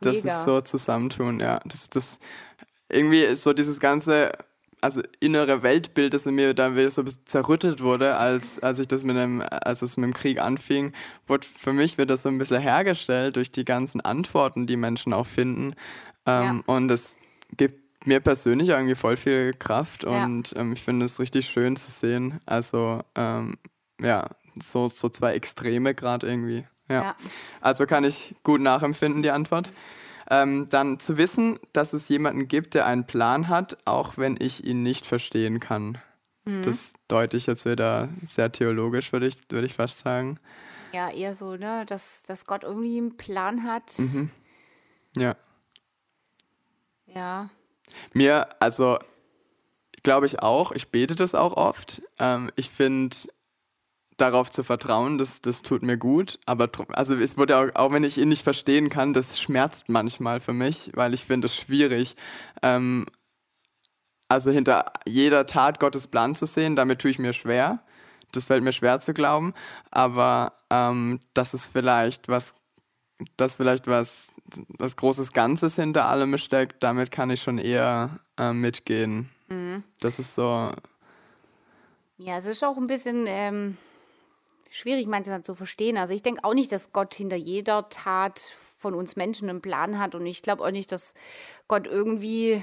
das 0.00 0.24
mega. 0.24 0.36
ist 0.38 0.44
so 0.44 0.60
Zusammentun, 0.62 1.38
ja. 1.40 1.60
Das, 1.66 1.90
das 1.90 2.18
irgendwie 2.88 3.22
ist 3.24 3.42
so 3.42 3.52
dieses 3.52 3.78
ganze, 3.78 4.32
also 4.80 5.02
innere 5.20 5.62
Weltbild, 5.62 6.14
das 6.14 6.26
in 6.26 6.34
mir 6.34 6.54
da 6.54 6.74
wieder 6.74 6.90
so 6.90 7.02
ein 7.02 7.06
bisschen 7.06 7.26
zerrüttet 7.26 7.80
wurde, 7.82 8.16
als, 8.16 8.58
als 8.60 8.78
ich 8.78 8.88
das 8.88 9.02
mit 9.02 9.16
dem, 9.16 9.42
als 9.48 9.82
es 9.82 9.96
mit 9.96 10.04
dem 10.06 10.14
Krieg 10.14 10.40
anfing, 10.40 10.92
wurde 11.26 11.46
für 11.46 11.72
mich 11.72 11.98
wird 11.98 12.10
das 12.10 12.22
so 12.22 12.28
ein 12.28 12.38
bisschen 12.38 12.60
hergestellt 12.60 13.36
durch 13.36 13.50
die 13.50 13.64
ganzen 13.64 14.00
Antworten, 14.00 14.66
die 14.66 14.76
Menschen 14.76 15.12
auch 15.12 15.26
finden. 15.26 15.74
Ähm, 16.26 16.62
Und 16.66 16.88
das 16.88 17.18
gibt 17.56 18.06
mir 18.06 18.20
persönlich 18.20 18.68
irgendwie 18.68 18.94
voll 18.94 19.16
viel 19.16 19.52
Kraft 19.52 20.04
Ja. 20.04 20.24
und 20.24 20.54
ähm, 20.56 20.72
ich 20.72 20.82
finde 20.82 21.06
es 21.06 21.18
richtig 21.18 21.46
schön 21.48 21.76
zu 21.76 21.90
sehen. 21.90 22.40
Also 22.46 23.02
ähm, 23.16 23.58
ja, 24.00 24.28
so, 24.62 24.88
so 24.88 25.08
zwei 25.08 25.34
Extreme 25.34 25.94
gerade 25.94 26.26
irgendwie. 26.28 26.64
Ja. 26.88 27.02
Ja. 27.02 27.16
Also 27.60 27.84
kann 27.86 28.04
ich 28.04 28.34
gut 28.44 28.60
nachempfinden, 28.60 29.22
die 29.22 29.30
Antwort. 29.30 29.70
Ähm, 30.30 30.68
dann 30.68 31.00
zu 31.00 31.16
wissen, 31.16 31.58
dass 31.72 31.92
es 31.92 32.08
jemanden 32.08 32.48
gibt, 32.48 32.74
der 32.74 32.86
einen 32.86 33.06
Plan 33.06 33.48
hat, 33.48 33.78
auch 33.86 34.18
wenn 34.18 34.36
ich 34.38 34.64
ihn 34.64 34.82
nicht 34.82 35.06
verstehen 35.06 35.58
kann. 35.58 35.98
Mhm. 36.44 36.62
Das 36.62 36.92
deute 37.08 37.36
ich 37.36 37.46
jetzt 37.46 37.64
wieder 37.64 38.08
sehr 38.24 38.52
theologisch, 38.52 39.12
würde 39.12 39.26
ich, 39.26 39.36
würde 39.48 39.66
ich 39.66 39.74
fast 39.74 40.00
sagen. 40.00 40.38
ja, 40.92 41.10
eher 41.10 41.34
so, 41.34 41.56
ne, 41.56 41.84
dass, 41.86 42.22
dass 42.24 42.46
Gott 42.46 42.64
irgendwie 42.64 42.98
einen 42.98 43.16
Plan 43.16 43.64
hat. 43.64 43.92
Mhm. 43.98 44.30
Ja. 45.16 45.36
Ja. 47.06 47.50
Mir, 48.12 48.48
also 48.60 48.98
glaube 50.02 50.26
ich 50.26 50.42
auch, 50.42 50.72
ich 50.72 50.88
bete 50.88 51.14
das 51.14 51.34
auch 51.34 51.54
oft. 51.56 52.02
Ähm, 52.18 52.50
ich 52.56 52.70
finde, 52.70 53.16
darauf 54.18 54.50
zu 54.50 54.62
vertrauen, 54.62 55.16
das, 55.16 55.40
das 55.40 55.62
tut 55.62 55.82
mir 55.82 55.96
gut. 55.96 56.38
Aber 56.44 56.68
also 56.90 57.14
es 57.14 57.38
wurde 57.38 57.56
auch, 57.56 57.74
auch 57.74 57.92
wenn 57.92 58.04
ich 58.04 58.18
ihn 58.18 58.28
nicht 58.28 58.42
verstehen 58.42 58.90
kann, 58.90 59.12
das 59.12 59.40
schmerzt 59.40 59.88
manchmal 59.88 60.40
für 60.40 60.52
mich, 60.52 60.90
weil 60.94 61.14
ich 61.14 61.24
finde 61.24 61.46
es 61.46 61.56
schwierig. 61.56 62.16
Ähm, 62.62 63.06
also 64.28 64.50
hinter 64.50 64.92
jeder 65.06 65.46
Tat 65.46 65.80
Gottes 65.80 66.06
Plan 66.06 66.34
zu 66.34 66.44
sehen, 66.44 66.76
damit 66.76 67.00
tue 67.00 67.10
ich 67.10 67.18
mir 67.18 67.32
schwer. 67.32 67.80
Das 68.32 68.44
fällt 68.46 68.62
mir 68.62 68.72
schwer 68.72 69.00
zu 69.00 69.14
glauben. 69.14 69.54
Aber 69.90 70.52
ähm, 70.68 71.20
das 71.32 71.54
ist 71.54 71.68
vielleicht 71.68 72.28
was, 72.28 72.54
das 73.36 73.56
vielleicht 73.56 73.86
was, 73.86 74.30
was 74.78 74.96
großes 74.96 75.32
Ganzes 75.32 75.76
hinter 75.76 76.08
allem 76.08 76.36
steckt, 76.36 76.82
damit 76.82 77.10
kann 77.10 77.30
ich 77.30 77.40
schon 77.40 77.58
eher 77.58 78.18
äh, 78.36 78.52
mitgehen. 78.52 79.30
Mhm. 79.48 79.82
Das 80.00 80.18
ist 80.18 80.34
so. 80.34 80.72
Ja, 82.18 82.36
es 82.36 82.46
ist 82.46 82.62
auch 82.64 82.76
ein 82.76 82.86
bisschen 82.86 83.24
ähm, 83.26 83.78
schwierig 84.70 85.06
manchmal 85.06 85.42
zu 85.42 85.54
verstehen. 85.54 85.96
Also 85.96 86.14
ich 86.14 86.22
denke 86.22 86.44
auch 86.44 86.54
nicht, 86.54 86.72
dass 86.72 86.92
Gott 86.92 87.14
hinter 87.14 87.36
jeder 87.36 87.88
Tat 87.88 88.40
von 88.78 88.94
uns 88.94 89.16
Menschen 89.16 89.48
einen 89.48 89.60
Plan 89.60 89.98
hat. 89.98 90.14
Und 90.14 90.26
ich 90.26 90.42
glaube 90.42 90.64
auch 90.64 90.70
nicht, 90.70 90.92
dass 90.92 91.14
Gott 91.66 91.86
irgendwie 91.86 92.62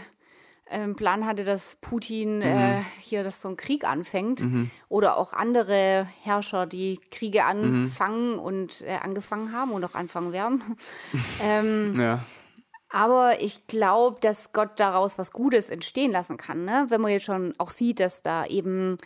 einen 0.67 0.95
Plan 0.95 1.25
hatte, 1.25 1.43
dass 1.43 1.75
Putin 1.75 2.41
äh, 2.41 2.45
mhm. 2.45 2.79
äh, 2.79 2.83
hier 2.99 3.23
dass 3.23 3.41
so 3.41 3.49
ein 3.49 3.57
Krieg 3.57 3.83
anfängt. 3.83 4.41
Mhm. 4.41 4.71
Oder 4.89 5.17
auch 5.17 5.33
andere 5.33 6.07
Herrscher, 6.21 6.65
die 6.65 6.99
Kriege 7.11 7.41
mhm. 7.41 7.83
anfangen 7.83 8.33
mhm. 8.33 8.39
und 8.39 8.81
äh, 8.81 8.97
angefangen 9.01 9.51
haben 9.51 9.71
und 9.71 9.83
auch 9.83 9.95
anfangen 9.95 10.31
werden. 10.31 10.63
ähm, 11.43 11.93
ja. 11.99 12.23
Aber 12.89 13.41
ich 13.41 13.67
glaube, 13.67 14.19
dass 14.21 14.53
Gott 14.53 14.79
daraus 14.79 15.17
was 15.17 15.31
Gutes 15.31 15.69
entstehen 15.69 16.11
lassen 16.11 16.37
kann. 16.37 16.65
Ne? 16.65 16.85
Wenn 16.89 17.01
man 17.01 17.11
jetzt 17.11 17.25
schon 17.25 17.53
auch 17.57 17.71
sieht, 17.71 17.99
dass 17.99 18.21
da 18.21 18.45
eben 18.45 18.97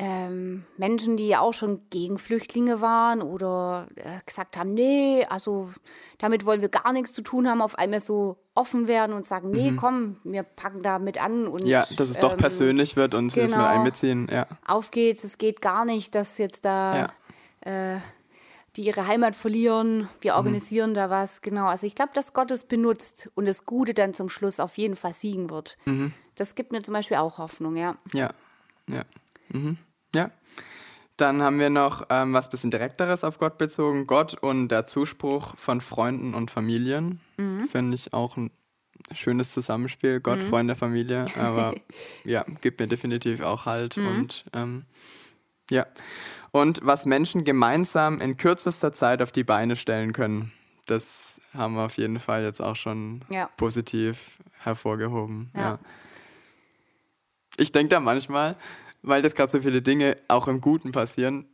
ähm, 0.00 0.62
Menschen, 0.76 1.16
die 1.16 1.34
auch 1.36 1.52
schon 1.52 1.80
gegen 1.90 2.18
Flüchtlinge 2.18 2.80
waren 2.80 3.20
oder 3.20 3.88
äh, 3.96 4.20
gesagt 4.24 4.56
haben, 4.56 4.72
nee, 4.72 5.26
also 5.28 5.70
damit 6.18 6.46
wollen 6.46 6.60
wir 6.60 6.68
gar 6.68 6.92
nichts 6.92 7.12
zu 7.12 7.20
tun 7.20 7.48
haben, 7.48 7.60
auf 7.60 7.76
einmal 7.76 7.98
so 7.98 8.36
offen 8.54 8.86
werden 8.86 9.12
und 9.12 9.26
sagen, 9.26 9.50
nee, 9.50 9.72
mhm. 9.72 9.76
komm, 9.76 10.16
wir 10.22 10.44
packen 10.44 10.84
da 10.84 11.00
mit 11.00 11.20
an. 11.20 11.48
Und, 11.48 11.64
ja, 11.66 11.84
dass 11.96 12.10
es 12.10 12.16
ähm, 12.16 12.22
doch 12.22 12.36
persönlich 12.36 12.94
wird 12.94 13.16
und 13.16 13.34
genau, 13.34 13.48
das 13.48 13.58
mit 13.58 13.66
einbeziehen. 13.66 14.28
Ja. 14.30 14.46
Auf 14.64 14.92
geht's, 14.92 15.24
es 15.24 15.36
geht 15.36 15.60
gar 15.60 15.84
nicht, 15.84 16.14
dass 16.14 16.38
jetzt 16.38 16.64
da 16.64 17.10
ja. 17.66 17.94
äh, 17.96 17.98
die 18.76 18.82
ihre 18.82 19.08
Heimat 19.08 19.34
verlieren, 19.34 20.08
wir 20.20 20.34
mhm. 20.34 20.38
organisieren 20.38 20.90
mhm. 20.90 20.94
da 20.94 21.10
was, 21.10 21.42
genau. 21.42 21.66
Also 21.66 21.88
ich 21.88 21.96
glaube, 21.96 22.12
dass 22.14 22.34
Gott 22.34 22.52
es 22.52 22.62
benutzt 22.62 23.30
und 23.34 23.46
das 23.46 23.64
Gute 23.64 23.94
dann 23.94 24.14
zum 24.14 24.28
Schluss 24.28 24.60
auf 24.60 24.78
jeden 24.78 24.94
Fall 24.94 25.12
siegen 25.12 25.50
wird. 25.50 25.76
Mhm. 25.86 26.12
Das 26.36 26.54
gibt 26.54 26.70
mir 26.70 26.82
zum 26.82 26.94
Beispiel 26.94 27.16
auch 27.16 27.38
Hoffnung, 27.38 27.74
ja. 27.74 27.96
Ja, 28.14 28.30
ja. 28.86 29.02
Mhm. 29.48 29.78
Ja. 30.14 30.30
Dann 31.16 31.42
haben 31.42 31.58
wir 31.58 31.68
noch 31.68 32.06
ähm, 32.10 32.32
was 32.32 32.48
bisschen 32.48 32.70
direkteres 32.70 33.24
auf 33.24 33.38
Gott 33.38 33.58
bezogen. 33.58 34.06
Gott 34.06 34.34
und 34.34 34.68
der 34.68 34.84
Zuspruch 34.84 35.56
von 35.56 35.80
Freunden 35.80 36.32
und 36.32 36.50
Familien. 36.50 37.20
Mhm. 37.36 37.68
Finde 37.68 37.96
ich 37.96 38.12
auch 38.12 38.36
ein 38.36 38.52
schönes 39.12 39.50
Zusammenspiel. 39.50 40.20
Gott, 40.20 40.38
mhm. 40.38 40.48
Freunde, 40.48 40.74
Familie. 40.76 41.26
Aber 41.36 41.74
ja, 42.24 42.44
gibt 42.60 42.78
mir 42.78 42.86
definitiv 42.86 43.40
auch 43.40 43.66
Halt. 43.66 43.96
Mhm. 43.96 44.06
Und 44.06 44.44
ähm, 44.52 44.84
ja. 45.70 45.86
Und 46.52 46.80
was 46.82 47.04
Menschen 47.04 47.44
gemeinsam 47.44 48.20
in 48.20 48.36
kürzester 48.36 48.92
Zeit 48.92 49.20
auf 49.20 49.32
die 49.32 49.44
Beine 49.44 49.74
stellen 49.74 50.12
können. 50.12 50.52
Das 50.86 51.40
haben 51.52 51.74
wir 51.74 51.82
auf 51.82 51.96
jeden 51.96 52.20
Fall 52.20 52.42
jetzt 52.44 52.60
auch 52.60 52.76
schon 52.76 53.24
ja. 53.28 53.50
positiv 53.56 54.38
hervorgehoben. 54.58 55.50
Ja. 55.54 55.60
ja. 55.60 55.78
Ich 57.56 57.72
denke 57.72 57.90
da 57.90 58.00
manchmal, 58.00 58.56
weil 59.08 59.22
das 59.22 59.34
gerade 59.34 59.50
so 59.50 59.60
viele 59.60 59.82
Dinge 59.82 60.16
auch 60.28 60.48
im 60.48 60.60
Guten 60.60 60.92
passieren, 60.92 61.46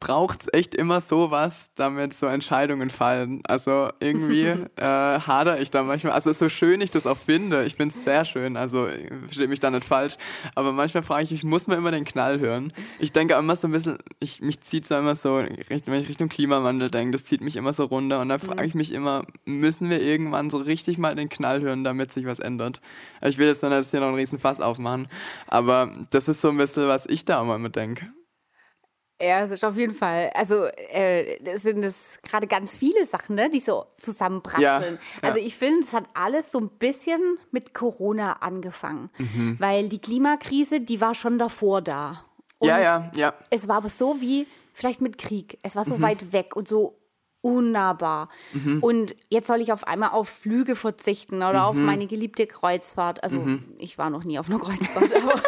braucht 0.00 0.40
es 0.40 0.48
echt 0.54 0.74
immer 0.74 1.02
sowas, 1.02 1.70
damit 1.74 2.14
so 2.14 2.26
Entscheidungen 2.26 2.88
fallen. 2.88 3.42
Also 3.46 3.90
irgendwie 4.00 4.44
äh, 4.76 4.82
hader 4.82 5.60
ich 5.60 5.70
da 5.70 5.82
manchmal. 5.82 6.14
Also 6.14 6.32
so 6.32 6.48
schön 6.48 6.80
ich 6.80 6.90
das 6.90 7.06
auch 7.06 7.18
finde, 7.18 7.64
ich 7.66 7.74
finde 7.74 7.94
es 7.94 8.02
sehr 8.02 8.24
schön, 8.24 8.56
also 8.56 8.88
versteht 9.26 9.50
mich 9.50 9.60
da 9.60 9.70
nicht 9.70 9.84
falsch, 9.84 10.16
aber 10.54 10.72
manchmal 10.72 11.02
frage 11.02 11.24
ich 11.24 11.30
mich, 11.32 11.44
muss 11.44 11.66
man 11.66 11.76
immer 11.76 11.90
den 11.90 12.06
Knall 12.06 12.40
hören? 12.40 12.72
Ich 12.98 13.12
denke 13.12 13.34
immer 13.34 13.54
so 13.54 13.68
ein 13.68 13.72
bisschen, 13.72 13.98
ich, 14.20 14.40
mich 14.40 14.62
zieht 14.62 14.86
so 14.86 14.96
immer 14.96 15.14
so, 15.14 15.44
wenn 15.68 16.00
ich 16.00 16.08
Richtung 16.08 16.30
Klimawandel 16.30 16.90
denke, 16.90 17.12
das 17.12 17.26
zieht 17.26 17.42
mich 17.42 17.56
immer 17.56 17.74
so 17.74 17.84
runter 17.84 18.20
und 18.20 18.30
da 18.30 18.38
frage 18.38 18.64
ich 18.64 18.74
mich 18.74 18.92
immer, 18.92 19.26
müssen 19.44 19.90
wir 19.90 20.00
irgendwann 20.00 20.48
so 20.48 20.56
richtig 20.56 20.96
mal 20.96 21.14
den 21.14 21.28
Knall 21.28 21.60
hören, 21.60 21.84
damit 21.84 22.10
sich 22.10 22.24
was 22.24 22.38
ändert? 22.38 22.80
Ich 23.20 23.36
will 23.36 23.48
jetzt 23.48 23.62
dann 23.62 23.72
jetzt 23.72 23.90
hier 23.90 24.00
noch 24.00 24.08
einen 24.08 24.16
riesen 24.16 24.38
Fass 24.38 24.62
aufmachen, 24.62 25.08
aber 25.46 25.92
das 26.08 26.28
ist 26.28 26.40
so 26.40 26.48
ein 26.48 26.56
bisschen, 26.56 26.88
was 26.88 27.04
ich 27.04 27.26
da 27.26 27.42
immer 27.42 27.68
denke. 27.68 28.10
Ja, 29.20 29.44
es 29.44 29.50
ist 29.50 29.64
auf 29.64 29.76
jeden 29.76 29.94
Fall. 29.94 30.30
Also 30.34 30.64
äh, 30.64 31.38
das 31.42 31.62
sind 31.62 31.84
es 31.84 32.18
gerade 32.22 32.46
ganz 32.46 32.78
viele 32.78 33.04
Sachen, 33.04 33.36
ne, 33.36 33.50
die 33.50 33.60
so 33.60 33.86
zusammenprasseln. 33.98 34.94
Ja, 34.94 35.00
ja. 35.22 35.28
Also 35.28 35.38
ich 35.38 35.56
finde, 35.56 35.80
es 35.80 35.92
hat 35.92 36.04
alles 36.14 36.50
so 36.50 36.58
ein 36.58 36.68
bisschen 36.68 37.38
mit 37.50 37.74
Corona 37.74 38.34
angefangen, 38.40 39.10
mhm. 39.18 39.56
weil 39.58 39.88
die 39.88 40.00
Klimakrise, 40.00 40.80
die 40.80 41.00
war 41.00 41.14
schon 41.14 41.38
davor 41.38 41.82
da. 41.82 42.24
Und 42.58 42.68
ja, 42.68 42.78
ja, 42.78 43.10
ja. 43.14 43.34
Es 43.50 43.68
war 43.68 43.76
aber 43.76 43.88
so 43.88 44.20
wie 44.20 44.46
vielleicht 44.72 45.00
mit 45.00 45.18
Krieg. 45.18 45.58
Es 45.62 45.76
war 45.76 45.84
so 45.84 45.98
mhm. 45.98 46.02
weit 46.02 46.32
weg 46.32 46.56
und 46.56 46.68
so 46.68 46.96
unnahbar. 47.42 48.28
Mhm. 48.52 48.82
Und 48.82 49.16
jetzt 49.30 49.46
soll 49.46 49.60
ich 49.60 49.72
auf 49.72 49.86
einmal 49.86 50.10
auf 50.10 50.28
Flüge 50.28 50.76
verzichten 50.76 51.36
oder 51.36 51.66
auf 51.66 51.76
mhm. 51.76 51.86
meine 51.86 52.06
geliebte 52.06 52.46
Kreuzfahrt. 52.46 53.22
Also 53.22 53.38
mhm. 53.38 53.64
ich 53.78 53.98
war 53.98 54.10
noch 54.10 54.24
nie 54.24 54.38
auf 54.38 54.48
einer 54.48 54.58
Kreuzfahrt, 54.58 55.14
aber 55.22 55.40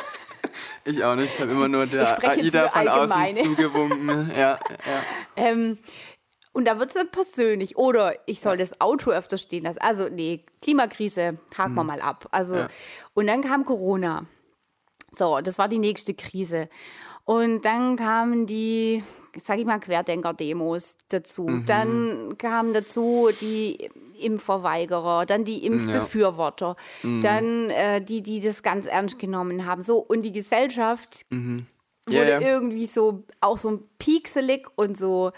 ich 0.85 1.05
auch 1.05 1.15
nicht. 1.15 1.35
Ich 1.35 1.41
habe 1.41 1.53
immer 1.53 1.69
nur 1.69 1.87
der 1.87 2.23
AIDA 2.23 2.69
von 2.69 2.89
außen 2.89 3.37
zugewunken. 3.45 4.31
Ja, 4.31 4.59
ja. 4.59 4.59
Ähm, 5.37 5.79
und 6.53 6.67
da 6.67 6.79
wird 6.79 6.91
es 6.91 6.95
dann 6.95 7.11
persönlich. 7.11 7.77
Oder 7.77 8.15
ich 8.27 8.41
soll 8.41 8.59
das 8.59 8.81
Auto 8.81 9.11
öfter 9.11 9.39
stehen 9.39 9.65
lassen. 9.65 9.79
Also, 9.81 10.09
nee, 10.09 10.45
Klimakrise, 10.61 11.39
haken 11.57 11.75
wir 11.75 11.81
hm. 11.81 11.87
mal 11.87 12.01
ab. 12.01 12.29
Also, 12.31 12.57
ja. 12.57 12.69
und 13.15 13.27
dann 13.27 13.43
kam 13.43 13.65
Corona. 13.65 14.27
So, 15.11 15.41
das 15.41 15.59
war 15.59 15.69
die 15.69 15.79
nächste 15.79 16.15
Krise. 16.15 16.69
Und 17.25 17.65
dann 17.65 17.97
kamen 17.97 18.47
die 18.47 19.03
sage 19.37 19.61
ich 19.61 19.67
mal, 19.67 19.81
Querdenker-Demos 19.81 20.97
dazu. 21.09 21.45
Mhm. 21.45 21.67
Dann 21.67 22.39
kamen 22.39 22.73
dazu 22.73 23.31
die 23.41 23.91
Impfverweigerer, 24.19 25.27
dann 25.27 25.45
die 25.45 25.65
Impfbefürworter, 25.65 26.77
ja. 27.03 27.09
mhm. 27.09 27.21
dann 27.21 27.71
äh, 27.71 28.03
die, 28.03 28.23
die 28.23 28.41
das 28.41 28.63
ganz 28.63 28.87
ernst 28.87 29.19
genommen 29.19 29.67
haben. 29.67 29.83
So, 29.83 29.99
und 29.99 30.23
die 30.23 30.33
Gesellschaft 30.33 31.23
mhm. 31.31 31.67
wurde 32.07 32.31
ja, 32.31 32.41
ja. 32.41 32.49
irgendwie 32.49 32.87
so 32.87 33.25
auch 33.41 33.59
so 33.59 33.83
piekselig 33.99 34.69
und 34.77 34.97
so 34.97 35.33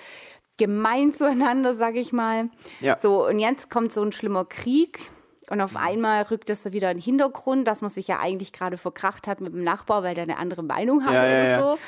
gemein 0.59 1.12
zueinander, 1.14 1.74
sage 1.74 2.00
ich 2.00 2.12
mal. 2.12 2.50
Ja. 2.80 2.96
So, 2.96 3.26
und 3.26 3.38
jetzt 3.38 3.70
kommt 3.70 3.92
so 3.92 4.02
ein 4.02 4.12
schlimmer 4.12 4.44
Krieg. 4.44 5.11
Und 5.50 5.61
auf 5.61 5.72
mhm. 5.72 5.80
einmal 5.80 6.22
rückt 6.22 6.48
es 6.48 6.62
da 6.62 6.72
wieder 6.72 6.90
in 6.90 6.96
den 6.96 7.02
Hintergrund, 7.02 7.68
dass 7.68 7.83
man 7.83 7.90
sich 7.90 8.09
ja 8.09 8.18
eigentlich 8.18 8.54
gerade 8.54 8.78
verkracht 8.78 9.28
hat 9.28 9.42
mit 9.42 9.52
dem 9.52 9.62
Nachbar, 9.62 10.02
weil 10.02 10.14
der 10.14 10.24
eine 10.24 10.38
andere 10.38 10.62
Meinung 10.62 11.04
hat 11.04 11.11
oder 11.11 11.59
so 11.59 11.78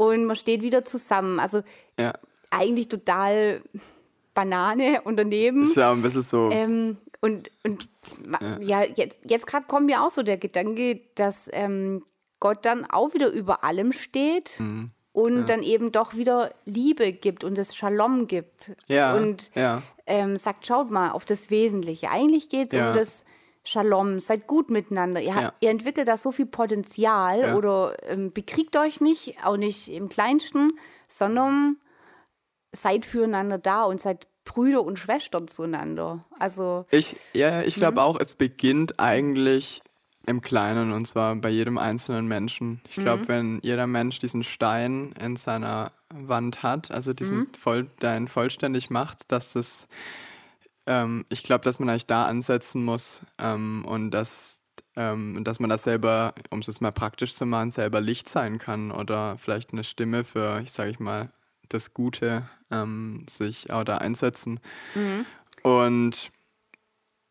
und 0.00 0.24
man 0.24 0.34
steht 0.34 0.62
wieder 0.62 0.82
zusammen. 0.82 1.38
Also 1.38 1.60
ja. 1.98 2.14
eigentlich 2.48 2.88
total 2.88 3.60
Banane 4.32 5.02
und 5.02 5.18
daneben. 5.18 5.64
Ist 5.64 5.76
ja 5.76 5.92
ein 5.92 6.00
bisschen 6.00 6.22
so. 6.22 6.48
Ähm, 6.50 6.96
und 7.20 7.50
und 7.64 7.86
ja, 8.40 8.80
ja 8.80 8.84
jetzt, 8.96 9.18
jetzt 9.24 9.46
gerade 9.46 9.66
kommt 9.66 9.84
mir 9.84 10.02
auch 10.02 10.10
so 10.10 10.22
der 10.22 10.38
Gedanke, 10.38 11.02
dass 11.16 11.50
ähm, 11.52 12.02
Gott 12.38 12.64
dann 12.64 12.86
auch 12.90 13.12
wieder 13.12 13.30
über 13.30 13.62
allem 13.62 13.92
steht. 13.92 14.58
Mhm. 14.58 14.90
Und 15.12 15.38
ja. 15.38 15.44
dann 15.44 15.62
eben 15.62 15.92
doch 15.92 16.14
wieder 16.14 16.54
Liebe 16.64 17.12
gibt 17.12 17.44
und 17.44 17.58
das 17.58 17.74
Shalom 17.76 18.26
gibt. 18.26 18.72
Ja. 18.86 19.14
Und 19.16 19.50
ähm, 20.06 20.36
sagt, 20.36 20.66
schaut 20.66 20.90
mal 20.90 21.10
auf 21.10 21.26
das 21.26 21.50
Wesentliche. 21.50 22.10
Eigentlich 22.10 22.48
geht 22.48 22.72
es 22.72 22.80
um 22.80 22.94
das 22.94 23.24
Shalom, 23.62 24.20
seid 24.20 24.46
gut 24.46 24.70
miteinander. 24.70 25.20
Ihr, 25.20 25.34
habt, 25.34 25.56
ihr 25.60 25.70
entwickelt 25.70 26.08
da 26.08 26.16
so 26.16 26.32
viel 26.32 26.46
Potenzial 26.46 27.40
ja. 27.40 27.54
oder 27.56 27.94
ähm, 28.08 28.32
bekriegt 28.32 28.76
euch 28.76 29.00
nicht, 29.00 29.36
auch 29.44 29.58
nicht 29.58 29.88
im 29.88 30.08
Kleinsten, 30.08 30.72
sondern 31.08 31.76
seid 32.72 33.04
füreinander 33.04 33.58
da 33.58 33.84
und 33.84 34.00
seid 34.00 34.26
Brüder 34.44 34.82
und 34.82 34.98
Schwestern 34.98 35.46
zueinander. 35.46 36.24
Also 36.38 36.86
ich 36.90 37.16
ja, 37.34 37.62
ich 37.62 37.74
glaube 37.74 38.00
mhm. 38.00 38.06
auch, 38.06 38.18
es 38.18 38.34
beginnt 38.34 38.98
eigentlich 38.98 39.82
im 40.26 40.40
Kleinen 40.40 40.92
und 40.92 41.06
zwar 41.06 41.34
bei 41.36 41.50
jedem 41.50 41.78
einzelnen 41.78 42.26
Menschen. 42.26 42.80
Ich 42.88 42.96
glaube, 42.96 43.24
mhm. 43.24 43.28
wenn 43.28 43.60
jeder 43.62 43.86
Mensch 43.86 44.18
diesen 44.18 44.42
Stein 44.42 45.14
in 45.20 45.36
seiner 45.36 45.92
Wand 46.12 46.62
hat, 46.62 46.90
also 46.90 47.12
diesen 47.12 47.38
mhm. 47.38 47.54
voll, 47.58 47.88
der 48.00 48.16
ihn 48.16 48.28
vollständig 48.28 48.90
macht, 48.90 49.30
dass 49.32 49.52
das 49.52 49.88
ähm, 50.86 51.24
ich 51.28 51.42
glaube, 51.42 51.64
dass 51.64 51.78
man 51.78 51.88
eigentlich 51.88 52.06
da 52.06 52.26
ansetzen 52.26 52.84
muss 52.84 53.20
ähm, 53.38 53.84
und 53.86 54.10
dass, 54.10 54.60
ähm, 54.96 55.42
dass 55.44 55.60
man 55.60 55.70
das 55.70 55.84
selber, 55.84 56.34
um 56.50 56.60
es 56.60 56.66
jetzt 56.66 56.80
mal 56.80 56.92
praktisch 56.92 57.34
zu 57.34 57.46
machen, 57.46 57.70
selber 57.70 58.00
Licht 58.00 58.28
sein 58.28 58.58
kann 58.58 58.90
oder 58.90 59.36
vielleicht 59.38 59.72
eine 59.72 59.84
Stimme 59.84 60.24
für, 60.24 60.60
ich 60.60 60.72
sage 60.72 60.90
ich 60.90 61.00
mal, 61.00 61.30
das 61.68 61.94
Gute 61.94 62.48
ähm, 62.70 63.26
sich 63.28 63.70
auch 63.70 63.84
da 63.84 63.98
einsetzen. 63.98 64.60
Mhm. 64.94 65.26
Und 65.62 66.30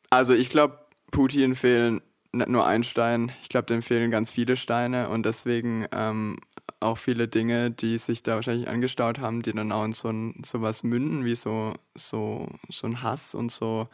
also 0.10 0.34
ich 0.34 0.50
glaube, 0.50 0.80
Putin 1.12 1.56
fehlen 1.56 2.02
nicht 2.32 2.50
nur 2.50 2.66
ein 2.66 2.84
Stein, 2.84 3.32
ich 3.42 3.50
glaube, 3.50 3.66
dem 3.66 3.82
fehlen 3.82 4.12
ganz 4.12 4.32
viele 4.32 4.56
Steine 4.56 5.10
und 5.10 5.26
deswegen 5.26 5.88
ähm, 5.92 6.38
auch 6.80 6.98
viele 6.98 7.28
Dinge, 7.28 7.72
die 7.72 7.98
sich 7.98 8.24
da 8.24 8.36
wahrscheinlich 8.36 8.68
angestaut 8.68 9.20
haben, 9.20 9.42
die 9.42 9.54
dann 9.54 9.72
auch 9.72 9.86
in 9.86 9.94
so, 9.94 10.10
ein, 10.10 10.42
so 10.46 10.62
was 10.62 10.84
münden, 10.84 11.26
wie 11.26 11.36
so, 11.36 11.74
so, 11.96 12.48
so 12.70 12.88
ein 12.88 13.02
Hass 13.04 13.36
und 13.36 13.52
so, 13.52 13.88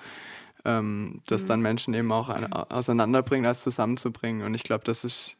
ähm, 0.65 1.21
das 1.27 1.43
mhm. 1.43 1.47
dann 1.47 1.61
Menschen 1.61 1.93
eben 1.93 2.11
auch 2.11 2.29
an, 2.29 2.51
auseinanderbringen, 2.51 3.45
als 3.45 3.61
zusammenzubringen. 3.61 4.45
Und 4.45 4.55
ich 4.55 4.63
glaube, 4.63 4.83
das 4.83 5.03
ist, 5.03 5.37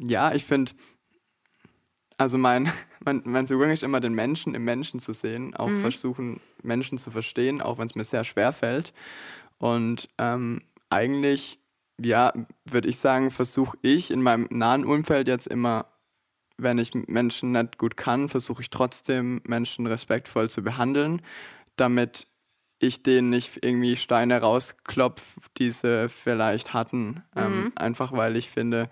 ja, 0.00 0.32
ich 0.32 0.44
finde, 0.44 0.72
also 2.18 2.38
mein, 2.38 2.70
mein, 3.04 3.22
mein 3.24 3.46
Zugang 3.46 3.70
ist 3.70 3.82
immer, 3.82 4.00
den 4.00 4.14
Menschen 4.14 4.54
im 4.54 4.64
Menschen 4.64 5.00
zu 5.00 5.12
sehen, 5.12 5.54
auch 5.54 5.68
mhm. 5.68 5.80
versuchen, 5.82 6.40
Menschen 6.62 6.98
zu 6.98 7.10
verstehen, 7.10 7.60
auch 7.60 7.78
wenn 7.78 7.86
es 7.86 7.94
mir 7.94 8.04
sehr 8.04 8.24
schwer 8.24 8.52
fällt. 8.52 8.92
Und 9.58 10.08
ähm, 10.18 10.62
eigentlich, 10.90 11.58
ja, 12.00 12.32
würde 12.64 12.88
ich 12.88 12.98
sagen, 12.98 13.30
versuche 13.30 13.76
ich 13.82 14.10
in 14.10 14.22
meinem 14.22 14.48
nahen 14.50 14.84
Umfeld 14.84 15.28
jetzt 15.28 15.46
immer, 15.46 15.86
wenn 16.56 16.78
ich 16.78 16.94
Menschen 16.94 17.52
nicht 17.52 17.78
gut 17.78 17.96
kann, 17.96 18.28
versuche 18.28 18.62
ich 18.62 18.70
trotzdem 18.70 19.40
Menschen 19.44 19.86
respektvoll 19.86 20.50
zu 20.50 20.62
behandeln, 20.62 21.22
damit 21.76 22.26
ich 22.78 23.02
denen 23.02 23.30
nicht 23.30 23.64
irgendwie 23.64 23.96
Steine 23.96 24.40
rausklopfe, 24.40 25.40
die 25.58 25.70
sie 25.70 26.08
vielleicht 26.08 26.72
hatten. 26.74 27.22
Ähm, 27.36 27.44
mhm. 27.44 27.66
Ähm, 27.66 27.72
einfach 27.76 28.12
weil 28.12 28.36
ich 28.36 28.50
finde, 28.50 28.90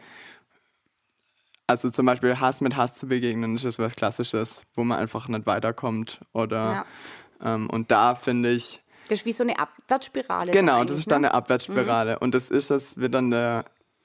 also 1.66 1.88
zum 1.88 2.06
Beispiel 2.06 2.38
Hass 2.38 2.60
mit 2.60 2.76
Hass 2.76 2.94
zu 2.94 3.08
begegnen, 3.08 3.54
ist 3.54 3.64
das 3.64 3.78
was 3.78 3.94
Klassisches, 3.94 4.64
wo 4.74 4.84
man 4.84 4.98
einfach 4.98 5.28
nicht 5.28 5.46
weiterkommt. 5.46 6.20
Oder 6.32 6.62
ja. 6.62 7.54
ähm, 7.54 7.68
und 7.70 7.90
da 7.90 8.14
finde 8.14 8.50
ich. 8.50 8.82
Das 9.08 9.20
ist 9.20 9.26
wie 9.26 9.32
so 9.32 9.42
eine 9.42 9.58
Abwärtsspirale. 9.58 10.52
Genau, 10.52 10.84
das 10.84 10.98
ist 10.98 11.10
dann 11.10 11.22
ne? 11.22 11.28
eine 11.28 11.34
Abwärtsspirale. 11.34 12.12
Mhm. 12.12 12.18
Und 12.20 12.34
das 12.34 12.50
ist 12.50 12.70
das, 12.70 12.96
wird 12.96 13.14
dann 13.14 13.30
der, 13.30 13.64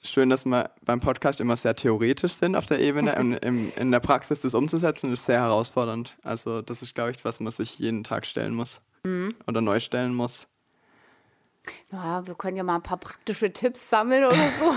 schön, 0.09 0.29
dass 0.29 0.45
wir 0.45 0.71
beim 0.83 0.99
Podcast 0.99 1.39
immer 1.39 1.57
sehr 1.57 1.75
theoretisch 1.75 2.33
sind 2.33 2.55
auf 2.55 2.65
der 2.65 2.79
Ebene. 2.79 3.15
und 3.15 3.33
im, 3.43 3.71
in 3.75 3.91
der 3.91 3.99
Praxis 3.99 4.41
das 4.41 4.53
umzusetzen, 4.53 5.11
ist 5.13 5.25
sehr 5.25 5.39
herausfordernd. 5.41 6.15
Also, 6.23 6.61
das 6.61 6.81
ist, 6.81 6.95
glaube 6.95 7.11
ich, 7.11 7.25
was 7.25 7.39
man 7.39 7.51
sich 7.51 7.79
jeden 7.79 8.03
Tag 8.03 8.25
stellen 8.25 8.53
muss. 8.53 8.81
Mhm. 9.03 9.35
Oder 9.47 9.61
neu 9.61 9.79
stellen 9.79 10.13
muss. 10.13 10.47
Ja, 11.91 12.25
wir 12.25 12.35
können 12.35 12.57
ja 12.57 12.63
mal 12.63 12.75
ein 12.75 12.81
paar 12.81 12.97
praktische 12.97 13.51
Tipps 13.51 13.89
sammeln 13.89 14.23
oder 14.25 14.35
so. 14.59 14.71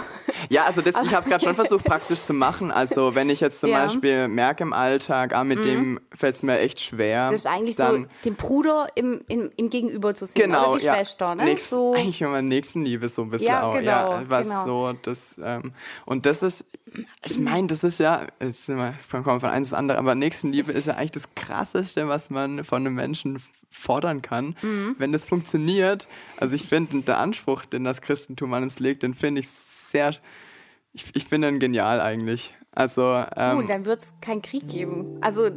ja, 0.49 0.65
also 0.65 0.83
das, 0.83 0.95
ich 1.03 1.13
habe 1.13 1.21
es 1.21 1.27
gerade 1.27 1.45
schon 1.45 1.55
versucht, 1.55 1.85
praktisch 1.85 2.21
zu 2.21 2.33
machen. 2.33 2.71
Also 2.71 3.15
wenn 3.15 3.31
ich 3.31 3.41
jetzt 3.41 3.61
zum 3.61 3.71
ja. 3.71 3.85
Beispiel 3.85 4.29
merke 4.29 4.63
im 4.65 4.73
Alltag, 4.73 5.35
ah, 5.35 5.45
mit 5.45 5.61
mhm. 5.61 5.63
dem 5.63 6.01
fällt 6.15 6.37
es 6.37 6.43
mir 6.43 6.59
echt 6.59 6.81
schwer. 6.81 7.27
Das 7.27 7.35
ist 7.35 7.47
eigentlich 7.47 7.77
dann, 7.77 8.05
so, 8.05 8.09
den 8.25 8.35
Bruder 8.35 8.89
im, 8.95 9.21
im, 9.29 9.51
im 9.57 9.71
Gegenüber 9.71 10.15
zu 10.15 10.27
sehen, 10.27 10.43
genau, 10.43 10.73
oder 10.73 10.81
die 10.81 10.87
ja. 10.87 10.97
Schwester. 10.97 11.35
Ne? 11.35 11.45
Nächst, 11.45 11.71
so. 11.71 11.95
Eigentlich 11.95 12.21
immer 12.21 12.43
Nächstenliebe 12.43 13.09
so 13.09 13.23
ein 13.23 13.31
bisschen 13.31 13.49
ja, 13.49 13.63
auch. 13.63 13.75
Genau, 13.75 14.13
ja, 14.13 14.23
was 14.29 14.49
genau. 14.49 14.65
so, 14.65 14.93
das, 15.03 15.41
ähm, 15.43 15.73
und 16.05 16.27
das 16.27 16.43
ist, 16.43 16.65
ich 17.25 17.39
meine, 17.39 17.69
das 17.69 17.85
ist 17.85 17.99
ja, 17.99 18.27
jetzt 18.41 18.67
sind 18.67 18.77
wir 18.77 18.95
von, 19.07 19.25
von 19.25 19.45
eins 19.45 19.69
ins 19.69 19.75
andere, 19.75 19.99
aber 19.99 20.15
Nächstenliebe 20.15 20.73
ist 20.73 20.87
ja 20.87 20.95
eigentlich 20.95 21.13
das 21.13 21.35
Krasseste, 21.35 22.09
was 22.09 22.31
man 22.31 22.65
von 22.65 22.87
einem 22.87 22.95
Menschen 22.95 23.43
fordern 23.71 24.23
kann, 24.23 24.57
mhm. 24.63 24.97
wenn 24.99 25.13
das 25.13 25.25
funktioniert. 25.25 26.09
Also 26.37 26.55
ich 26.55 26.65
finde, 26.65 27.03
der 27.03 27.19
Anspruch, 27.19 27.65
den 27.65 27.85
das 27.85 28.01
Christentum 28.01 28.53
an 28.55 28.63
uns 28.63 28.79
legt, 28.79 29.03
den 29.03 29.15
finde 29.15 29.41
ich 29.41 29.49
sehr, 29.49 30.15
ich, 30.93 31.05
ich 31.15 31.25
finde 31.25 31.49
ihn 31.49 31.59
genial 31.59 32.01
eigentlich. 32.01 32.55
Also, 32.79 33.25
ähm, 33.35 33.57
Gut, 33.57 33.71
dann 33.71 33.85
wird 33.87 34.03
es 34.03 34.15
keinen 34.21 34.41
Krieg 34.41 34.69
geben. 34.69 35.19
Also 35.21 35.51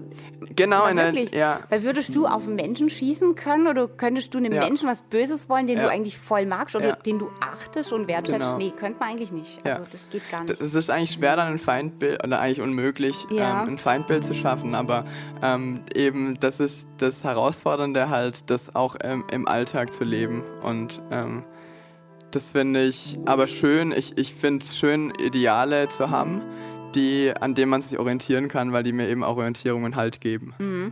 genau, 0.56 0.88
in 0.88 0.98
wirklich, 0.98 1.30
ja. 1.30 1.60
Weil 1.70 1.84
würdest 1.84 2.16
du 2.16 2.26
auf 2.26 2.48
einen 2.48 2.56
Menschen 2.56 2.90
schießen 2.90 3.36
können 3.36 3.68
oder 3.68 3.88
könntest 3.88 4.34
du 4.34 4.40
einem 4.40 4.52
ja. 4.52 4.62
Menschen 4.62 4.90
was 4.90 5.04
Böses 5.04 5.48
wollen, 5.48 5.68
den 5.68 5.78
ja. 5.78 5.84
du 5.84 5.92
eigentlich 5.92 6.18
voll 6.18 6.48
magst 6.48 6.76
oder 6.76 6.94
den 6.94 7.20
du 7.20 7.30
achtest 7.40 7.94
und 7.94 8.08
wertschätzt? 8.08 8.42
Genau. 8.42 8.58
Nee, 8.58 8.72
könnte 8.72 9.00
man 9.00 9.10
eigentlich 9.10 9.32
nicht. 9.32 9.64
Also 9.64 9.86
das 9.92 10.10
geht 10.10 10.32
gar 10.32 10.46
nicht. 10.46 10.60
Es 10.60 10.74
ist 10.74 10.90
eigentlich 10.90 11.12
schwer, 11.12 11.36
dann 11.36 11.50
ein 11.50 11.58
Feindbild 11.60 12.24
oder 12.24 12.40
eigentlich 12.40 12.60
unmöglich, 12.60 13.28
ähm, 13.30 13.38
ein 13.40 13.78
Feindbild 13.78 14.24
zu 14.24 14.34
schaffen. 14.34 14.74
Aber 14.74 15.06
ähm, 15.44 15.82
eben, 15.94 16.40
das 16.40 16.60
ist 16.60 16.88
das 16.98 17.24
Herausfordernde 17.24 18.10
halt, 18.10 18.50
das 18.50 18.74
auch 18.74 18.96
im 18.96 19.48
Alltag 19.48 19.94
zu 19.94 20.04
leben 20.04 20.42
und 20.64 21.04
ähm, 21.12 21.44
das 22.32 22.52
finde 22.52 22.86
ich 22.86 23.20
aber 23.26 23.46
schön. 23.46 23.92
Ich, 23.92 24.18
ich 24.18 24.34
finde 24.34 24.64
es 24.64 24.78
schön, 24.78 25.12
Ideale 25.20 25.90
zu 25.90 26.10
haben 26.10 26.42
die, 26.96 27.32
an 27.40 27.56
denen 27.56 27.70
man 27.70 27.82
sich 27.82 27.98
orientieren 28.00 28.48
kann, 28.48 28.72
weil 28.72 28.84
die 28.84 28.92
mir 28.94 29.08
eben 29.10 29.24
auch 29.24 29.38
Orientierung 29.38 29.84
und 29.84 29.96
Halt 29.96 30.22
geben. 30.22 30.54
Mhm. 30.60 30.92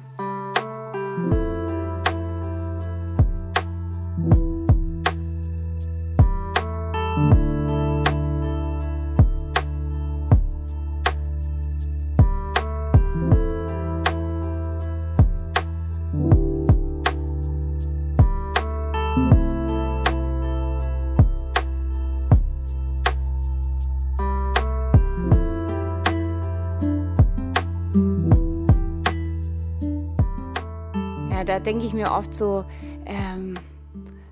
Denke 31.57 31.85
ich 31.85 31.93
mir 31.93 32.11
oft 32.11 32.31
so, 32.31 32.65
ähm, 33.07 33.57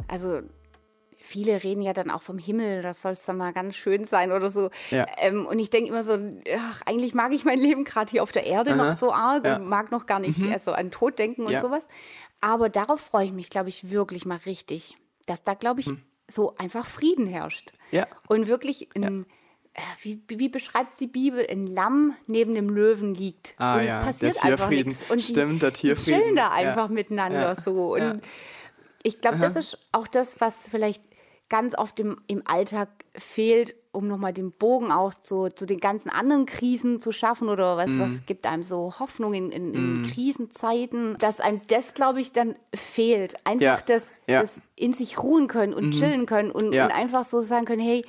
also 0.08 0.42
viele 1.20 1.64
reden 1.64 1.82
ja 1.82 1.94
dann 1.94 2.12
auch 2.12 2.22
vom 2.22 2.38
Himmel, 2.38 2.82
das 2.82 3.02
soll 3.02 3.14
es 3.14 3.26
dann 3.26 3.38
mal 3.38 3.52
ganz 3.52 3.76
schön 3.76 4.06
sein 4.06 4.32
oder 4.32 4.50
so. 4.50 4.70
Ja. 4.92 5.06
Ähm, 5.18 5.46
und 5.46 5.60
ich 5.60 5.70
denke 5.70 5.90
immer 5.90 6.04
so, 6.04 6.18
ach, 6.58 6.82
eigentlich 6.86 7.14
mag 7.14 7.34
ich 7.34 7.44
mein 7.44 7.58
Leben 7.58 7.84
gerade 7.84 8.12
hier 8.12 8.24
auf 8.24 8.32
der 8.32 8.46
Erde 8.46 8.74
Aha. 8.74 8.78
noch 8.78 8.98
so 8.98 9.12
arg 9.12 9.46
ja. 9.46 9.58
und 9.58 9.68
mag 9.68 9.92
noch 9.92 10.06
gar 10.06 10.20
nicht 10.20 10.38
mhm. 10.38 10.54
also 10.54 10.72
an 10.72 10.92
Tod 10.92 11.20
denken 11.20 11.46
und 11.46 11.52
ja. 11.52 11.60
sowas. 11.60 11.88
Aber 12.40 12.70
darauf 12.70 13.02
freue 13.02 13.26
ich 13.26 13.34
mich, 13.34 13.50
glaube 13.50 13.70
ich, 13.70 13.90
wirklich 13.90 14.26
mal 14.26 14.40
richtig, 14.46 14.96
dass 15.26 15.44
da, 15.44 15.54
glaube 15.54 15.82
ich, 15.82 15.88
mhm. 15.88 16.02
so 16.28 16.56
einfach 16.58 16.86
Frieden 16.86 17.28
herrscht. 17.28 17.74
Ja. 17.92 18.06
Und 18.28 18.48
wirklich 18.48 18.90
ein 18.96 19.26
wie, 20.02 20.22
wie 20.28 20.50
beschreibt 20.50 21.00
die 21.00 21.08
Bibel, 21.08 21.46
ein 21.50 21.68
Lamm 21.68 22.16
neben 22.26 22.56
dem 22.56 22.70
Löwen 22.70 23.14
liegt. 23.14 23.56
Ah, 23.58 23.76
und 23.76 23.82
es 23.82 23.92
ja, 23.92 24.00
passiert 24.00 24.44
einfach 24.44 24.70
nichts. 24.70 25.04
Und 25.10 25.22
Stimmt, 25.22 25.62
die, 25.62 25.90
die 25.90 25.96
chillen 25.96 26.36
da 26.36 26.52
einfach 26.52 26.90
ja. 26.90 26.94
miteinander 26.94 27.42
ja. 27.42 27.56
so. 27.56 27.94
Und 27.96 28.22
ich 29.04 29.22
glaube, 29.22 29.38
das 29.38 29.56
ist 29.56 29.78
auch 29.92 30.08
das, 30.08 30.42
was 30.42 30.68
vielleicht 30.68 31.02
ganz 31.50 31.78
oft 31.78 32.00
im, 32.00 32.20
im 32.28 32.42
Alltag 32.46 32.90
fehlt, 33.16 33.76
um 33.92 34.08
nochmal 34.08 34.34
den 34.34 34.52
Bogen 34.52 34.92
auch 34.92 35.14
zu, 35.14 35.48
zu 35.48 35.66
den 35.66 35.80
ganzen 35.80 36.10
anderen 36.10 36.46
Krisen 36.46 37.00
zu 37.00 37.12
schaffen 37.12 37.48
oder 37.48 37.78
was, 37.78 37.92
mm. 37.92 38.00
was 38.00 38.26
gibt 38.26 38.46
einem 38.46 38.64
so 38.64 38.94
Hoffnung 39.00 39.34
in, 39.34 39.50
in, 39.52 39.74
in 39.74 40.02
mm. 40.02 40.04
Krisenzeiten, 40.04 41.18
dass 41.20 41.40
einem 41.40 41.62
das, 41.70 41.94
glaube 41.94 42.20
ich, 42.20 42.34
dann 42.34 42.56
fehlt. 42.76 43.36
Einfach 43.46 43.82
das, 43.82 44.14
das 44.28 44.60
in 44.76 44.92
sich 44.92 45.24
ruhen 45.24 45.48
können 45.48 45.74
und 45.74 45.90
mm. 45.90 45.92
chillen 45.92 46.26
können 46.26 46.52
und, 46.52 46.68
und 46.68 46.76
einfach 46.76 47.24
so 47.24 47.40
sagen 47.40 47.66
können, 47.66 47.82
hey, 47.82 48.06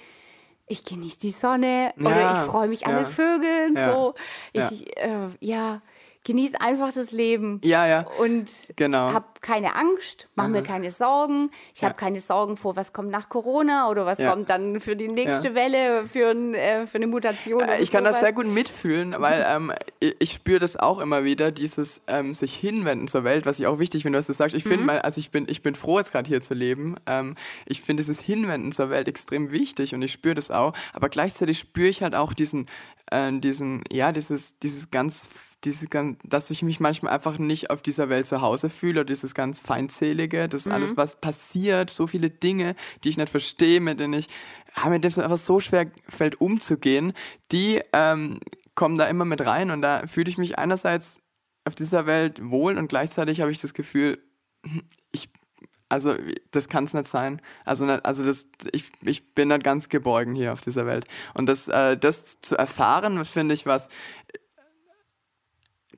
ich 0.68 0.84
genieße 0.84 1.20
die 1.20 1.30
Sonne 1.30 1.92
ja, 1.96 2.06
oder 2.06 2.32
ich 2.32 2.50
freue 2.50 2.68
mich 2.68 2.86
an 2.86 2.96
den 2.96 3.06
Vögeln. 3.06 3.76
So. 3.76 4.14
Ich, 4.52 4.96
äh, 4.96 5.28
ja, 5.40 5.80
genieße 6.28 6.60
einfach 6.60 6.92
das 6.92 7.10
Leben. 7.10 7.58
Ja, 7.64 7.86
ja. 7.86 8.06
Und 8.18 8.50
genau. 8.76 9.12
habe 9.14 9.24
keine 9.40 9.74
Angst, 9.74 10.28
mache 10.34 10.50
mir 10.50 10.62
keine 10.62 10.90
Sorgen. 10.90 11.50
Ich 11.74 11.80
ja. 11.80 11.88
habe 11.88 11.96
keine 11.96 12.20
Sorgen 12.20 12.58
vor, 12.58 12.76
was 12.76 12.92
kommt 12.92 13.10
nach 13.10 13.30
Corona 13.30 13.88
oder 13.88 14.04
was 14.04 14.18
ja. 14.18 14.30
kommt 14.30 14.50
dann 14.50 14.78
für 14.78 14.94
die 14.94 15.08
nächste 15.08 15.48
ja. 15.48 15.54
Welle, 15.54 16.06
für, 16.06 16.30
ein, 16.30 16.52
äh, 16.54 16.86
für 16.86 16.98
eine 16.98 17.06
Mutation. 17.06 17.62
Äh, 17.62 17.80
ich 17.80 17.90
kann 17.90 18.02
sowas. 18.02 18.16
das 18.16 18.20
sehr 18.20 18.34
gut 18.34 18.46
mitfühlen, 18.46 19.14
weil 19.18 19.44
ähm, 19.48 19.72
ich, 20.00 20.16
ich 20.18 20.32
spüre 20.32 20.58
das 20.58 20.76
auch 20.76 20.98
immer 20.98 21.24
wieder, 21.24 21.50
dieses 21.50 22.02
ähm, 22.08 22.34
sich 22.34 22.54
hinwenden 22.54 23.08
zur 23.08 23.24
Welt, 23.24 23.46
was 23.46 23.58
ich 23.58 23.66
auch 23.66 23.78
wichtig 23.78 24.02
finde, 24.02 24.18
was 24.18 24.26
du 24.26 24.34
sagst. 24.34 24.54
Ich 24.54 24.64
finde 24.64 24.80
mhm. 24.80 24.86
mal, 24.86 24.98
also 25.00 25.18
ich 25.18 25.30
bin, 25.30 25.46
ich 25.48 25.62
bin 25.62 25.74
froh, 25.74 25.98
jetzt 25.98 26.12
gerade 26.12 26.28
hier 26.28 26.42
zu 26.42 26.52
leben. 26.52 26.96
Ähm, 27.06 27.36
ich 27.64 27.80
finde 27.80 28.02
dieses 28.02 28.20
Hinwenden 28.20 28.72
zur 28.72 28.90
Welt 28.90 29.08
extrem 29.08 29.50
wichtig 29.50 29.94
und 29.94 30.02
ich 30.02 30.12
spüre 30.12 30.34
das 30.34 30.50
auch. 30.50 30.74
Aber 30.92 31.08
gleichzeitig 31.08 31.58
spüre 31.58 31.88
ich 31.88 32.02
halt 32.02 32.14
auch 32.14 32.34
diesen, 32.34 32.66
äh, 33.10 33.32
diesen, 33.38 33.82
ja, 33.90 34.12
dieses, 34.12 34.58
dieses 34.58 34.90
ganz, 34.90 35.28
dieses 35.64 35.90
ganz, 35.90 36.18
dass 36.24 36.50
ich 36.50 36.62
mich 36.62 36.80
manchmal 36.80 37.12
einfach 37.12 37.38
nicht 37.38 37.70
auf 37.70 37.82
dieser 37.82 38.08
Welt 38.08 38.26
zu 38.26 38.40
Hause 38.40 38.70
fühle 38.70 39.04
dieses 39.04 39.34
ganz 39.34 39.60
Feindselige, 39.60 40.48
das 40.48 40.66
mhm. 40.66 40.72
alles, 40.72 40.96
was 40.96 41.20
passiert, 41.20 41.90
so 41.90 42.06
viele 42.06 42.30
Dinge, 42.30 42.74
die 43.04 43.10
ich 43.10 43.16
nicht 43.16 43.30
verstehe, 43.30 43.80
mit 43.80 44.00
denen 44.00 44.14
ich, 44.14 44.28
ja, 44.76 44.88
mit 44.88 45.04
dem 45.04 45.08
es 45.08 45.18
einfach 45.18 45.38
so 45.38 45.60
schwer 45.60 45.90
fällt, 46.08 46.40
umzugehen, 46.40 47.12
die 47.52 47.80
ähm, 47.92 48.40
kommen 48.74 48.98
da 48.98 49.06
immer 49.06 49.24
mit 49.24 49.44
rein 49.44 49.70
und 49.70 49.82
da 49.82 50.06
fühle 50.06 50.30
ich 50.30 50.38
mich 50.38 50.58
einerseits 50.58 51.20
auf 51.64 51.74
dieser 51.74 52.06
Welt 52.06 52.40
wohl 52.42 52.78
und 52.78 52.88
gleichzeitig 52.88 53.40
habe 53.40 53.50
ich 53.50 53.60
das 53.60 53.74
Gefühl, 53.74 54.22
ich 55.10 55.30
also 55.88 56.14
das 56.50 56.68
kann 56.68 56.84
es 56.84 56.94
nicht 56.94 57.06
sein. 57.06 57.40
Also, 57.64 57.84
nicht, 57.84 58.04
also 58.04 58.24
das, 58.24 58.46
ich, 58.72 58.90
ich 59.02 59.34
bin 59.34 59.48
nicht 59.48 59.64
ganz 59.64 59.88
geborgen 59.88 60.34
hier 60.34 60.52
auf 60.52 60.60
dieser 60.60 60.86
Welt. 60.86 61.06
Und 61.34 61.46
das, 61.48 61.68
äh, 61.68 61.96
das 61.96 62.40
zu 62.40 62.56
erfahren, 62.56 63.24
finde 63.24 63.54
ich 63.54 63.64
was 63.66 63.88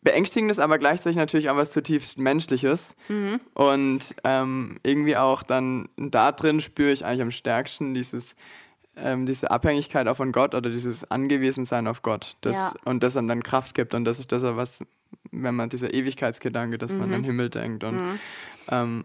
beängstigendes, 0.03 0.59
aber 0.59 0.79
gleichzeitig 0.79 1.16
natürlich 1.16 1.50
auch 1.50 1.57
was 1.57 1.72
zutiefst 1.72 2.18
Menschliches. 2.18 2.94
Mhm. 3.09 3.40
Und 3.55 4.14
ähm, 4.24 4.79
irgendwie 4.83 5.16
auch 5.16 5.42
dann 5.42 5.88
da 5.96 6.33
drin 6.33 6.61
spüre 6.61 6.90
ich 6.92 7.05
eigentlich 7.05 7.22
am 7.22 7.31
stärksten 7.31 7.92
dieses, 7.92 8.35
ähm, 8.96 9.26
diese 9.26 9.50
Abhängigkeit 9.50 10.09
auch 10.09 10.16
von 10.16 10.33
Gott 10.33 10.55
oder 10.55 10.70
dieses 10.70 11.11
Angewiesensein 11.11 11.87
auf 11.87 12.03
Gott 12.03 12.37
das, 12.40 12.57
Ja. 12.57 12.72
und 12.85 13.03
das 13.03 13.16
einem 13.16 13.29
dann 13.29 13.42
Kraft 13.42 13.74
gibt 13.74 13.94
und 13.94 14.05
das 14.07 14.20
ist 14.20 14.33
das, 14.33 14.42
was, 14.42 14.81
wenn 15.33 15.55
man 15.55 15.68
dieser 15.68 15.92
Ewigkeitsgedanke, 15.92 16.79
dass 16.79 16.92
man 16.92 17.09
Mhm. 17.09 17.14
an 17.14 17.20
den 17.20 17.24
Himmel 17.24 17.50
denkt 17.50 17.85
und 17.85 18.18
ähm, 18.70 19.05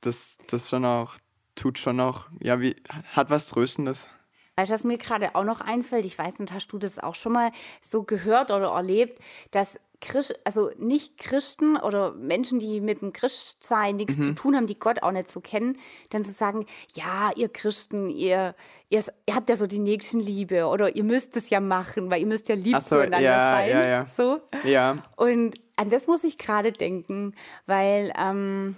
das, 0.00 0.38
das 0.50 0.68
schon 0.68 0.84
auch, 0.84 1.16
tut 1.56 1.78
schon 1.78 2.00
auch, 2.00 2.28
ja, 2.40 2.60
wie, 2.60 2.76
hat 3.12 3.30
was 3.30 3.46
Tröstendes. 3.46 4.08
Weißt 4.56 4.70
du, 4.70 4.74
was 4.74 4.84
mir 4.84 4.98
gerade 4.98 5.34
auch 5.34 5.44
noch 5.44 5.60
einfällt? 5.60 6.04
Ich 6.04 6.18
weiß 6.18 6.38
nicht, 6.38 6.52
hast 6.52 6.68
du 6.72 6.78
das 6.78 6.98
auch 6.98 7.14
schon 7.14 7.32
mal 7.32 7.50
so 7.80 8.02
gehört 8.02 8.50
oder 8.50 8.68
erlebt, 8.72 9.18
dass 9.52 9.78
Christ, 10.02 10.34
also 10.44 10.70
nicht 10.78 11.18
Christen 11.18 11.76
oder 11.76 12.12
Menschen, 12.12 12.58
die 12.58 12.80
mit 12.80 13.02
dem 13.02 13.12
Christsein 13.12 13.96
nichts 13.96 14.16
Mhm. 14.16 14.22
zu 14.22 14.34
tun 14.34 14.56
haben, 14.56 14.66
die 14.66 14.78
Gott 14.78 15.02
auch 15.02 15.12
nicht 15.12 15.30
so 15.30 15.40
kennen, 15.42 15.78
dann 16.08 16.24
zu 16.24 16.32
sagen, 16.32 16.64
ja, 16.94 17.30
ihr 17.36 17.50
Christen, 17.50 18.08
ihr, 18.08 18.54
ihr, 18.88 19.04
ihr 19.26 19.34
habt 19.34 19.50
ja 19.50 19.56
so 19.56 19.66
die 19.66 19.78
Nächstenliebe 19.78 20.66
oder 20.66 20.96
ihr 20.96 21.04
müsst 21.04 21.36
es 21.36 21.50
ja 21.50 21.60
machen, 21.60 22.10
weil 22.10 22.20
ihr 22.20 22.26
müsst 22.26 22.48
ja 22.48 22.54
lieb 22.54 22.76
Ach 22.78 22.82
so, 22.82 22.96
zueinander 22.96 23.20
ja, 23.20 23.52
sein. 23.56 23.68
ja, 23.68 23.86
ja. 23.86 24.06
So. 24.06 24.40
Ja, 24.64 25.04
Und 25.16 25.54
an 25.76 25.90
das 25.90 26.06
muss 26.06 26.24
ich 26.24 26.38
gerade 26.38 26.72
denken, 26.72 27.34
weil, 27.66 28.10
ähm, 28.18 28.76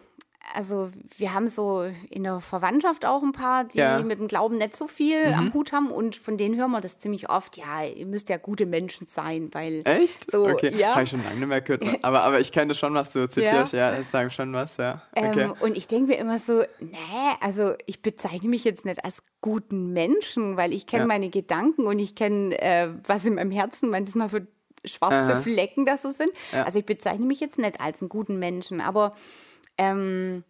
also 0.54 0.90
wir 1.16 1.32
haben 1.32 1.46
so 1.46 1.84
in 2.10 2.24
der 2.24 2.40
Verwandtschaft 2.40 3.06
auch 3.06 3.22
ein 3.22 3.32
paar, 3.32 3.64
die 3.64 3.78
Ja. 3.78 4.00
Mhm. 4.00 4.06
mit 4.06 4.18
dem 4.18 4.28
Glauben 4.28 4.56
nicht 4.58 4.76
so 4.76 4.86
viel 4.86 5.32
am 5.34 5.52
Hut 5.54 5.72
haben 5.72 5.90
und 5.90 6.16
von 6.16 6.36
denen 6.36 6.56
hören 6.56 6.70
wir 6.72 6.80
das 6.80 6.98
ziemlich 6.98 7.30
oft, 7.30 7.56
ja, 7.56 7.84
ihr 7.84 8.06
müsst 8.06 8.28
ja 8.28 8.36
gute 8.36 8.66
Menschen 8.66 9.06
sein, 9.06 9.48
weil 9.52 9.82
echt? 9.84 10.30
so, 10.30 10.46
okay, 10.46 10.72
ja. 10.76 10.90
habe 10.94 11.04
ich 11.04 11.10
schon 11.10 11.22
lange 11.24 11.36
nicht 11.36 11.48
mehr 11.48 11.60
gehört. 11.60 11.84
Aber, 12.02 12.22
aber 12.24 12.40
ich 12.40 12.52
kenne 12.52 12.68
das 12.68 12.78
schon, 12.78 12.94
was 12.94 13.12
du 13.12 13.28
zitierst, 13.28 13.72
ja, 13.72 13.92
das 13.96 14.10
sagen 14.10 14.30
schon 14.30 14.52
was, 14.52 14.76
ja. 14.76 15.00
Okay. 15.14 15.42
Ähm, 15.42 15.54
und 15.60 15.76
ich 15.76 15.86
denke 15.86 16.08
mir 16.12 16.18
immer 16.18 16.38
so, 16.38 16.62
nee, 16.80 16.96
also 17.40 17.72
ich 17.86 18.02
bezeichne 18.02 18.48
mich 18.48 18.64
jetzt 18.64 18.84
nicht 18.84 19.04
als 19.04 19.22
guten 19.40 19.92
Menschen, 19.92 20.56
weil 20.56 20.72
ich 20.72 20.86
kenne 20.86 21.02
Ja. 21.04 21.06
meine 21.08 21.30
Gedanken 21.30 21.86
und 21.86 21.98
ich 21.98 22.14
kenne, 22.14 22.60
äh, 22.60 22.88
was 23.06 23.24
in 23.24 23.34
meinem 23.36 23.50
Herzen 23.50 23.90
manchmal 23.90 24.28
für 24.28 24.46
schwarze 24.84 25.34
Aha. 25.34 25.40
Flecken 25.40 25.84
das 25.84 26.02
so 26.02 26.10
sind. 26.10 26.30
Ja. 26.52 26.64
Also 26.64 26.78
ich 26.80 26.84
bezeichne 26.86 27.24
mich 27.24 27.40
jetzt 27.40 27.58
nicht 27.58 27.80
als 27.80 28.02
einen 28.02 28.08
guten 28.08 28.38
Menschen, 28.38 28.80
aber 28.80 29.14
ähm, 29.78 30.44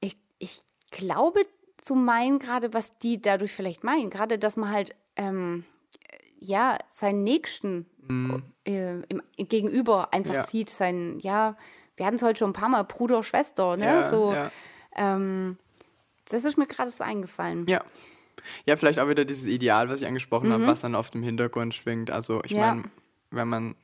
ich, 0.00 0.16
ich 0.38 0.62
glaube 0.90 1.40
zu 1.78 1.94
meinen, 1.94 2.38
gerade 2.38 2.72
was 2.74 2.98
die 2.98 3.20
dadurch 3.20 3.52
vielleicht 3.52 3.84
meinen, 3.84 4.10
gerade 4.10 4.38
dass 4.38 4.56
man 4.56 4.70
halt 4.70 4.94
ähm, 5.16 5.64
ja 6.38 6.78
seinen 6.88 7.22
Nächsten 7.22 7.86
äh, 8.66 9.00
im, 9.08 9.22
gegenüber 9.36 10.12
einfach 10.12 10.32
Mhm. 10.32 10.36
Ja. 10.40 10.44
sieht, 10.44 10.70
sein, 10.70 11.18
ja, 11.20 11.56
wir 11.96 12.06
hatten 12.06 12.16
es 12.16 12.22
heute 12.22 12.38
schon 12.40 12.50
ein 12.50 12.54
paar 12.54 12.68
Mal, 12.68 12.82
Bruder, 12.82 13.22
Schwester, 13.22 13.76
ne? 13.76 13.84
ja, 13.84 14.10
so, 14.10 14.32
ja. 14.34 14.50
Ähm, 14.96 15.58
das 16.28 16.44
ist 16.44 16.56
mir 16.56 16.66
gerade 16.66 16.90
so 16.90 17.04
eingefallen. 17.04 17.66
Ja. 17.68 17.84
Ja, 18.64 18.76
vielleicht 18.76 18.98
auch 18.98 19.08
wieder 19.08 19.24
dieses 19.24 19.46
Ideal, 19.46 19.88
was 19.90 20.00
ich 20.00 20.08
angesprochen 20.08 20.52
habe, 20.52 20.66
was 20.66 20.80
dann 20.80 20.94
auf 20.94 21.10
dem 21.10 21.22
Hintergrund 21.22 21.74
schwingt. 21.74 22.10
Also 22.10 22.42
ich 22.42 22.52
Mhm. 22.52 22.60
Meine, 22.60 22.84
wenn 23.30 23.48
man, 23.48 23.76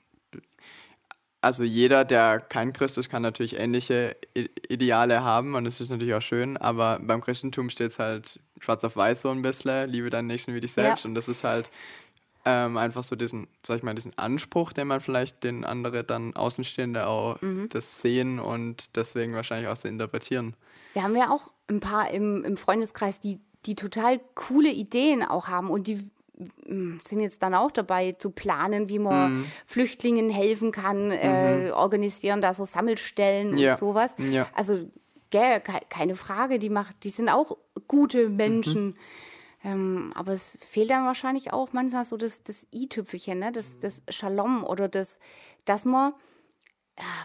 also 1.42 1.62
jeder, 1.64 2.05
der 2.05 2.40
kein 2.40 2.72
Christ 2.72 2.99
ist, 2.99 3.09
kann 3.09 3.22
natürlich 3.22 3.57
ähnliche 3.59 4.16
Ideale 4.68 5.22
haben 5.22 5.55
und 5.55 5.66
es 5.66 5.81
ist 5.81 5.90
natürlich 5.90 6.14
auch 6.14 6.22
schön, 6.22 6.57
aber 6.57 6.99
beim 7.03 7.20
Christentum 7.20 7.70
steht 7.70 7.88
es 7.92 7.99
halt 7.99 8.40
schwarz 8.61 8.83
auf 8.85 8.96
weiß 8.96 9.22
so 9.22 9.31
ein 9.31 9.42
bisschen, 9.42 9.88
liebe 9.90 10.11
deinen 10.11 10.27
Nächsten 10.27 10.55
wie 10.55 10.61
dich 10.61 10.72
selbst 10.72 11.05
Ja. 11.05 11.09
und 11.09 11.14
das 11.14 11.29
ist 11.29 11.44
halt 11.44 11.70
ähm, 12.44 12.77
einfach 12.77 13.03
so 13.03 13.16
diesen, 13.16 13.49
sag 13.64 13.79
ich 13.79 13.83
mal, 13.83 13.94
diesen 13.94 14.16
Anspruch, 14.18 14.72
den 14.72 14.87
man 14.87 15.01
vielleicht 15.01 15.42
den 15.44 15.64
andere 15.64 16.05
dann 16.05 16.35
Außenstehende 16.37 17.07
auch 17.07 17.40
Mhm. 17.42 17.68
das 17.70 18.01
sehen 18.01 18.38
und 18.38 18.88
deswegen 18.96 19.35
wahrscheinlich 19.35 19.68
auch 19.68 19.77
so 19.77 19.88
interpretieren. 19.88 20.55
Wir 20.94 21.03
haben 21.03 21.16
ja 21.16 21.31
auch 21.31 21.53
ein 21.68 21.81
paar 21.81 22.11
im, 22.12 22.44
im 22.44 22.57
Freundeskreis, 22.57 23.20
die, 23.20 23.40
die 23.66 23.75
total 23.75 24.20
coole 24.35 24.70
Ideen 24.70 25.22
auch 25.25 25.49
haben 25.49 25.70
und 25.70 25.87
die 25.88 26.09
sind 27.03 27.20
jetzt 27.20 27.42
dann 27.42 27.55
auch 27.55 27.70
dabei 27.70 28.12
zu 28.12 28.31
planen, 28.31 28.88
wie 28.88 28.99
man 28.99 29.33
Mhm. 29.33 29.44
Flüchtlingen 29.64 30.29
helfen 30.29 30.70
kann, 30.72 31.11
äh, 31.11 31.70
organisieren 31.72 32.40
da 32.40 32.53
so 32.53 32.64
Sammelstellen 32.64 33.57
Ja. 33.57 33.72
und 33.72 33.79
sowas. 33.79 34.16
Ja. 34.18 34.46
Also, 34.53 34.90
gell, 35.31 35.61
ke 35.61 35.81
keine 35.88 36.14
Frage, 36.14 36.59
die 36.59 36.68
macht, 36.70 37.05
die 37.05 37.11
sind 37.11 37.29
auch 37.31 37.57
gute 37.88 38.29
Menschen. 38.29 38.96
Ähm, 39.64 40.12
aber 40.14 40.33
es 40.35 40.59
fehlt 40.61 40.90
dann 40.90 41.07
wahrscheinlich 41.07 41.53
auch 41.53 41.72
manchmal 41.72 42.05
so 42.05 42.16
das, 42.16 42.42
das 42.42 42.66
i-Tüpfelchen, 42.72 43.38
ne? 43.38 43.51
das, 43.51 43.79
das 43.79 44.03
Shalom 44.11 44.62
oder 44.62 44.88
das, 44.88 45.18
dass 45.64 45.85
man 45.87 46.12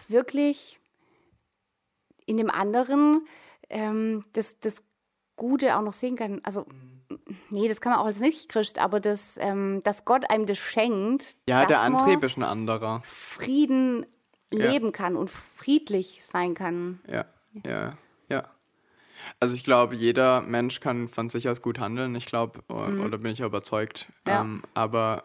wirklich 0.08 0.80
in 2.26 2.36
dem 2.36 2.50
anderen 2.50 3.26
ähm, 3.70 4.22
das, 4.32 4.58
das 4.58 4.82
Gute 5.36 5.76
auch 5.76 5.82
noch 5.82 5.92
sehen 5.92 6.16
kann. 6.16 6.40
Also, 6.44 6.66
nee, 7.50 7.68
das 7.68 7.80
kann 7.80 7.92
man 7.92 8.00
auch 8.00 8.06
als 8.06 8.20
Nicht-Christ, 8.20 8.78
aber 8.78 9.00
das, 9.00 9.36
ähm, 9.40 9.80
dass 9.84 10.04
Gott 10.04 10.28
einem 10.30 10.46
das 10.46 10.58
schenkt, 10.58 11.36
Ja, 11.48 11.60
dass 11.60 11.68
der 11.68 11.78
man 11.90 11.94
Antrieb 12.00 12.22
ist 12.24 12.36
ein 12.36 12.42
anderer. 12.44 13.00
Frieden 13.04 14.06
Ja. 14.52 14.70
leben 14.70 14.92
kann 14.92 15.16
und 15.16 15.30
friedlich 15.30 16.20
sein 16.22 16.54
kann. 16.54 17.00
Ja, 17.08 17.24
ja, 17.64 17.96
ja. 18.28 18.44
Also 19.40 19.54
ich 19.54 19.64
glaube, 19.64 19.94
jeder 19.94 20.40
Mensch 20.40 20.80
kann 20.80 21.08
von 21.08 21.28
sich 21.28 21.48
aus 21.48 21.62
gut 21.62 21.78
handeln. 21.78 22.14
Ich 22.16 22.26
glaube, 22.26 22.60
o- 22.68 23.04
oder 23.04 23.18
bin 23.18 23.32
ich 23.32 23.40
überzeugt. 23.40 24.08
Mhm. 24.24 24.30
Ja. 24.30 24.40
Ähm, 24.40 24.62
aber 24.74 25.24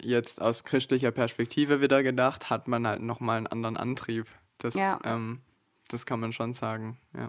jetzt 0.00 0.40
aus 0.40 0.64
christlicher 0.64 1.10
Perspektive 1.10 1.80
wieder 1.80 2.02
gedacht, 2.02 2.50
hat 2.50 2.68
man 2.68 2.86
halt 2.86 3.02
nochmal 3.02 3.38
einen 3.38 3.46
anderen 3.46 3.76
Antrieb. 3.76 4.26
Das, 4.58 4.74
Ja. 4.74 4.98
ähm, 5.04 5.40
das 5.88 6.06
kann 6.06 6.20
man 6.20 6.32
schon 6.32 6.54
sagen, 6.54 6.98
ja. 7.18 7.26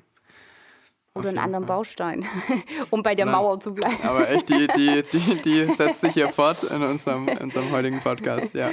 Oder 1.19 1.30
einen 1.30 1.38
anderen 1.39 1.65
Fall. 1.65 1.77
Baustein, 1.77 2.25
um 2.89 3.03
bei 3.03 3.15
der 3.15 3.25
Nein. 3.25 3.36
Mauer 3.36 3.60
zu 3.60 3.73
bleiben. 3.73 3.97
Aber 4.03 4.30
echt, 4.30 4.49
die, 4.49 4.67
die, 4.75 5.03
die, 5.03 5.41
die 5.41 5.65
setzt 5.73 6.01
sich 6.01 6.13
hier 6.13 6.30
fort 6.30 6.63
in 6.63 6.82
unserem, 6.82 7.27
in 7.27 7.38
unserem 7.38 7.71
heutigen 7.71 7.99
Podcast, 7.99 8.53
ja. 8.53 8.69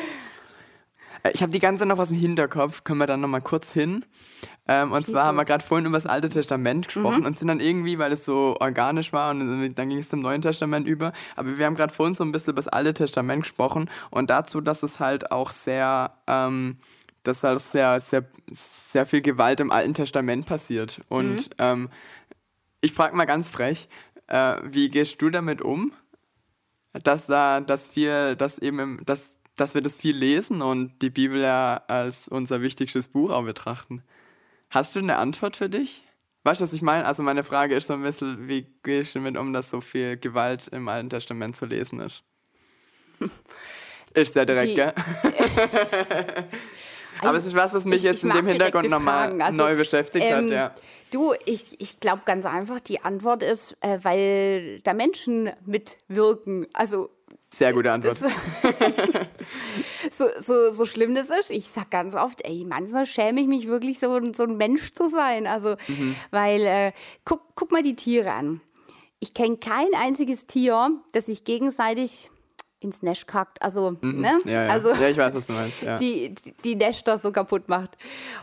Äh, 1.23 1.31
Ich 1.33 1.43
habe 1.43 1.53
die 1.53 1.59
ganze 1.59 1.81
Zeit 1.83 1.89
noch 1.89 1.99
was 1.99 2.11
im 2.11 2.17
Hinterkopf, 2.17 2.85
können 2.85 2.99
wir 2.99 3.07
dann 3.07 3.21
nochmal 3.21 3.41
kurz 3.43 3.73
hin. 3.73 4.05
Ähm, 4.67 4.93
und 4.93 5.07
zwar 5.07 5.27
haben 5.27 5.37
wir 5.37 5.45
gerade 5.45 5.63
vorhin 5.63 5.87
über 5.87 5.99
das 5.99 6.07
Alte 6.07 6.31
Testament 6.31 6.87
gesprochen 6.87 7.27
und 7.27 7.37
sind 7.37 7.49
dann 7.49 7.61
irgendwie, 7.61 7.99
weil 7.99 8.13
es 8.13 8.25
so 8.25 8.57
organisch 8.61 9.13
war 9.13 9.31
und 9.31 9.75
dann 9.75 9.89
ging 9.89 9.99
es 9.99 10.09
zum 10.09 10.21
Neuen 10.21 10.41
Testament 10.41 10.87
über. 10.87 11.13
Aber 11.37 11.59
wir 11.59 11.67
haben 11.67 11.75
gerade 11.75 11.93
vorhin 11.93 12.15
so 12.15 12.25
ein 12.25 12.33
bisschen 12.33 12.53
über 12.53 12.61
das 12.61 12.69
Alte 12.69 12.95
Testament 12.95 13.43
gesprochen 13.43 13.91
und 14.11 14.31
dazu, 14.31 14.63
dass 14.63 14.83
es 14.83 15.01
halt 15.01 15.31
auch 15.33 15.51
sehr, 15.51 16.13
ähm, 16.27 16.79
dass 17.25 17.43
halt 17.45 17.61
sehr, 17.61 18.01
sehr, 18.01 18.25
sehr 18.51 19.05
viel 19.05 19.21
Gewalt 19.21 19.61
im 19.61 19.71
Alten 19.71 19.93
Testament 19.93 20.47
passiert. 20.47 21.03
Und 21.11 21.51
ähm, 21.59 21.91
ich 22.85 22.93
frage 22.93 23.17
mal 23.17 23.25
ganz 23.25 23.49
frech, 23.49 23.89
äh, 24.29 24.57
wie 24.65 24.89
gehst 24.91 25.21
du 25.23 25.31
damit 25.31 25.63
um, 25.63 25.93
dass 26.93 27.27
da, 27.27 27.61
dass 27.61 27.87
viel, 27.87 28.37
dass 28.37 28.59
eben, 28.59 28.79
im- 28.79 29.01
dass, 29.05 29.39
dass 29.57 29.75
wir 29.75 29.81
das 29.83 29.95
viel 29.97 30.17
lesen 30.17 30.63
und 30.63 31.01
die 31.03 31.11
Bibel 31.11 31.41
ja 31.41 31.83
als 31.89 32.29
unser 32.29 32.61
wichtigstes 32.63 33.09
Buch 33.09 33.31
auch 33.31 33.45
betrachten? 33.45 34.03
Hast 34.71 34.95
du 34.97 35.01
eine 35.01 35.17
Antwort 35.17 35.57
für 35.57 35.69
dich? 35.69 36.05
Weißt 36.43 36.61
du, 36.61 36.65
was 36.65 36.73
ich 36.73 36.83
meine? 36.83 37.07
Also 37.07 37.23
meine 37.23 37.43
Frage 37.45 37.75
ist 37.75 37.87
so 37.87 37.95
ein 37.95 38.03
bisschen, 38.03 38.49
wie 38.49 38.67
gehst 38.83 39.15
du 39.15 39.19
damit 39.21 39.37
um, 39.39 39.53
dass 39.53 39.71
so 39.71 39.81
viel 39.81 40.17
Gewalt 40.19 40.69
im 40.69 40.89
Alten 40.89 41.09
Testament 41.09 41.57
zu 41.57 41.65
lesen 41.67 42.01
ist? 42.01 42.23
Ist 44.13 44.35
sehr 44.35 44.45
direkt, 44.45 44.71
Die- 44.73 44.75
gell? 44.75 44.93
Aber 47.21 47.39
es 47.39 47.47
ist 47.47 47.55
was, 47.55 47.73
was 47.73 47.85
mich 47.85 47.97
Ich- 47.97 48.03
jetzt 48.03 48.19
ich 48.25 48.25
in 48.31 48.37
dem 48.37 48.47
Hintergrund 48.47 48.91
nochmal. 48.91 49.41
Also, 49.41 49.57
neu 49.57 49.77
beschäftigt 49.77 50.31
hat, 50.31 50.43
ähm, 50.43 50.49
ja. 50.53 50.75
Du, 51.15 51.33
ich, 51.47 51.81
ich 51.81 52.01
glaube 52.01 52.23
ganz 52.25 52.45
einfach, 52.45 52.81
die 52.81 53.01
Antwort 53.05 53.45
ist, 53.45 53.77
äh, 53.83 53.99
weil 54.03 54.81
da 54.83 54.95
Menschen 54.95 55.49
mitwirken. 55.65 56.67
Also 56.73 57.09
Sehr 57.47 57.73
gute 57.73 57.93
Antwort. 57.93 58.17
so, 60.11 60.25
so, 60.41 60.71
so 60.71 60.87
schlimm 60.87 61.15
das 61.15 61.31
ist, 61.31 61.51
ich 61.51 61.69
sag 61.69 61.91
ganz 61.91 62.15
oft, 62.17 62.45
ey, 62.45 62.65
manchmal 62.69 63.07
schäme 63.07 63.41
ich 63.41 63.47
mich 63.47 63.69
wirklich, 63.69 63.99
so, 64.01 64.11
ein- 64.17 64.35
so 64.35 64.43
ein 64.43 64.57
Mensch 64.57 64.93
zu 64.93 65.09
sein. 65.09 65.47
Also, 65.47 65.77
Mhm. 65.89 66.17
weil, 66.33 66.63
äh, 66.63 66.93
guck, 67.25 67.43
guck 67.55 67.71
mal 67.73 67.83
die 67.83 67.95
Tiere 67.97 68.33
an. 68.33 68.61
Ich 69.21 69.35
kenne 69.35 69.57
kein 69.59 69.89
einziges 69.97 70.47
Tier, 70.47 71.01
das 71.13 71.27
sich 71.27 71.45
gegenseitig 71.45 72.31
ins 72.85 73.03
Nest 73.03 73.27
kackt. 73.27 73.61
Also, 73.63 73.93
ne? 73.93 73.99
Mhm. 74.03 74.25
Ja, 74.45 74.65
ja. 74.65 74.69
Also, 74.69 74.93
ja, 74.95 75.09
ich 75.09 75.17
weiß, 75.17 75.35
was 75.35 75.47
du 75.49 75.53
meinst. 75.55 75.83
Ja. 75.83 75.97
die, 75.97 76.35
die- 76.35 76.53
die 76.65 76.77
Nester 76.77 77.19
so 77.19 77.33
kaputt 77.33 77.69
macht. 77.69 77.97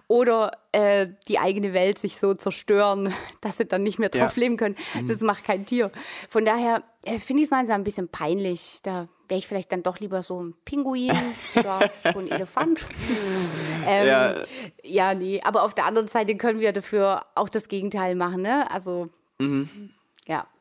Oder 0.07 0.51
äh, 0.73 1.07
die 1.27 1.39
eigene 1.39 1.73
Welt 1.73 1.97
sich 1.99 2.17
so 2.17 2.33
zerstören, 2.33 3.13
dass 3.41 3.57
sie 3.57 3.65
dann 3.65 3.83
nicht 3.83 3.99
mehr 3.99 4.09
drauf 4.09 4.35
leben 4.35 4.57
können. 4.57 4.75
Mhm. 4.99 5.07
Das 5.07 5.21
macht 5.21 5.43
kein 5.45 5.65
Tier. 5.65 5.91
Von 6.29 6.43
daher 6.43 6.83
äh, 7.05 7.17
finde 7.19 7.43
ich 7.43 7.47
es 7.47 7.51
manchmal 7.51 7.77
ein 7.77 7.83
bisschen 7.85 8.09
peinlich. 8.09 8.79
Da 8.83 9.07
wäre 9.29 9.37
ich 9.37 9.47
vielleicht 9.47 9.71
dann 9.71 9.81
doch 9.83 9.99
lieber 9.99 10.21
so 10.23 10.43
ein 10.43 10.53
Pinguin 10.65 11.11
oder 11.55 11.89
so 12.11 12.19
ein 12.19 12.29
Elefant. 12.29 12.85
ähm, 13.85 14.07
Ja. 14.07 14.35
ja. 14.83 15.13
nee. 15.13 15.41
Aber 15.43 15.63
auf 15.63 15.73
der 15.73 15.85
anderen 15.85 16.07
Seite 16.07 16.35
können 16.35 16.59
wir 16.59 16.73
dafür 16.73 17.25
auch 17.35 17.47
das 17.49 17.67
Gegenteil 17.69 18.15
machen. 18.15 18.41
Ne? 18.41 18.69
Also, 18.69 19.07
ja. 19.39 19.47
Von 19.47 19.69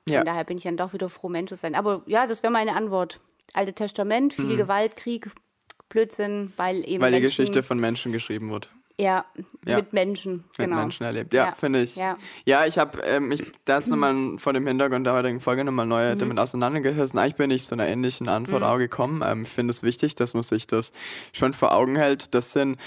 Mhm. 0.06 0.14
Ja. 0.14 0.24
daher 0.24 0.42
bin 0.44 0.56
ich 0.56 0.64
dann 0.64 0.76
doch 0.76 0.92
wieder 0.92 1.08
froh, 1.08 1.28
Mensch 1.28 1.50
zu 1.50 1.56
sein. 1.56 1.74
Aber 1.76 2.02
ja, 2.06 2.26
das 2.26 2.42
wäre 2.42 2.52
meine 2.52 2.74
Antwort. 2.74 3.20
Alte 3.54 3.72
Testament, 3.72 4.32
viel 4.34 4.56
Gewalt, 4.56 4.96
Krieg, 4.96 5.28
Blödsinn, 5.88 6.52
weil 6.56 6.76
eben 6.88 6.98
Mhm. 6.98 7.00
Weil 7.02 7.12
die 7.12 7.20
Menschen, 7.20 7.22
Geschichte 7.44 7.62
von 7.62 7.78
Menschen 7.80 8.12
geschrieben 8.12 8.50
wird. 8.50 8.68
Ja, 8.98 9.24
Ja. 9.64 9.76
mit 9.78 9.94
Menschen, 9.94 10.44
mit 10.58 10.68
genau. 10.68 10.76
Menschen 10.76 11.04
erlebt. 11.04 11.32
Ja, 11.32 11.46
Ja. 11.46 11.52
finde 11.52 11.80
ich. 11.80 11.96
Ja. 11.96 12.18
Ja, 12.44 12.66
ich 12.66 12.76
habe 12.78 13.00
ähm, 13.00 13.28
mich 13.28 13.42
das 13.64 13.86
nochmal 13.88 14.36
vor 14.36 14.52
dem 14.52 14.66
Hintergrund 14.66 15.06
der 15.06 15.14
heutigen 15.14 15.40
Folge 15.40 15.64
nochmal 15.64 15.86
neu 15.86 16.14
Mhm. 16.14 16.18
damit 16.18 16.38
auseinandergesetzt. 16.38 17.16
Eigentlich 17.16 17.36
bin 17.36 17.50
ich 17.50 17.64
zu 17.64 17.74
einer 17.74 17.86
ähnlichen 17.88 18.28
Antwort 18.28 18.62
auch 18.62 18.76
gekommen. 18.76 19.22
Ähm, 19.24 19.42
ich 19.44 19.48
finde 19.48 19.70
es 19.70 19.82
wichtig, 19.82 20.16
dass 20.16 20.34
man 20.34 20.42
sich 20.42 20.66
das 20.66 20.92
schon 21.32 21.54
vor 21.54 21.72
Augen 21.74 21.96
hält. 21.96 22.34
Das 22.34 22.52
sind 22.52 22.78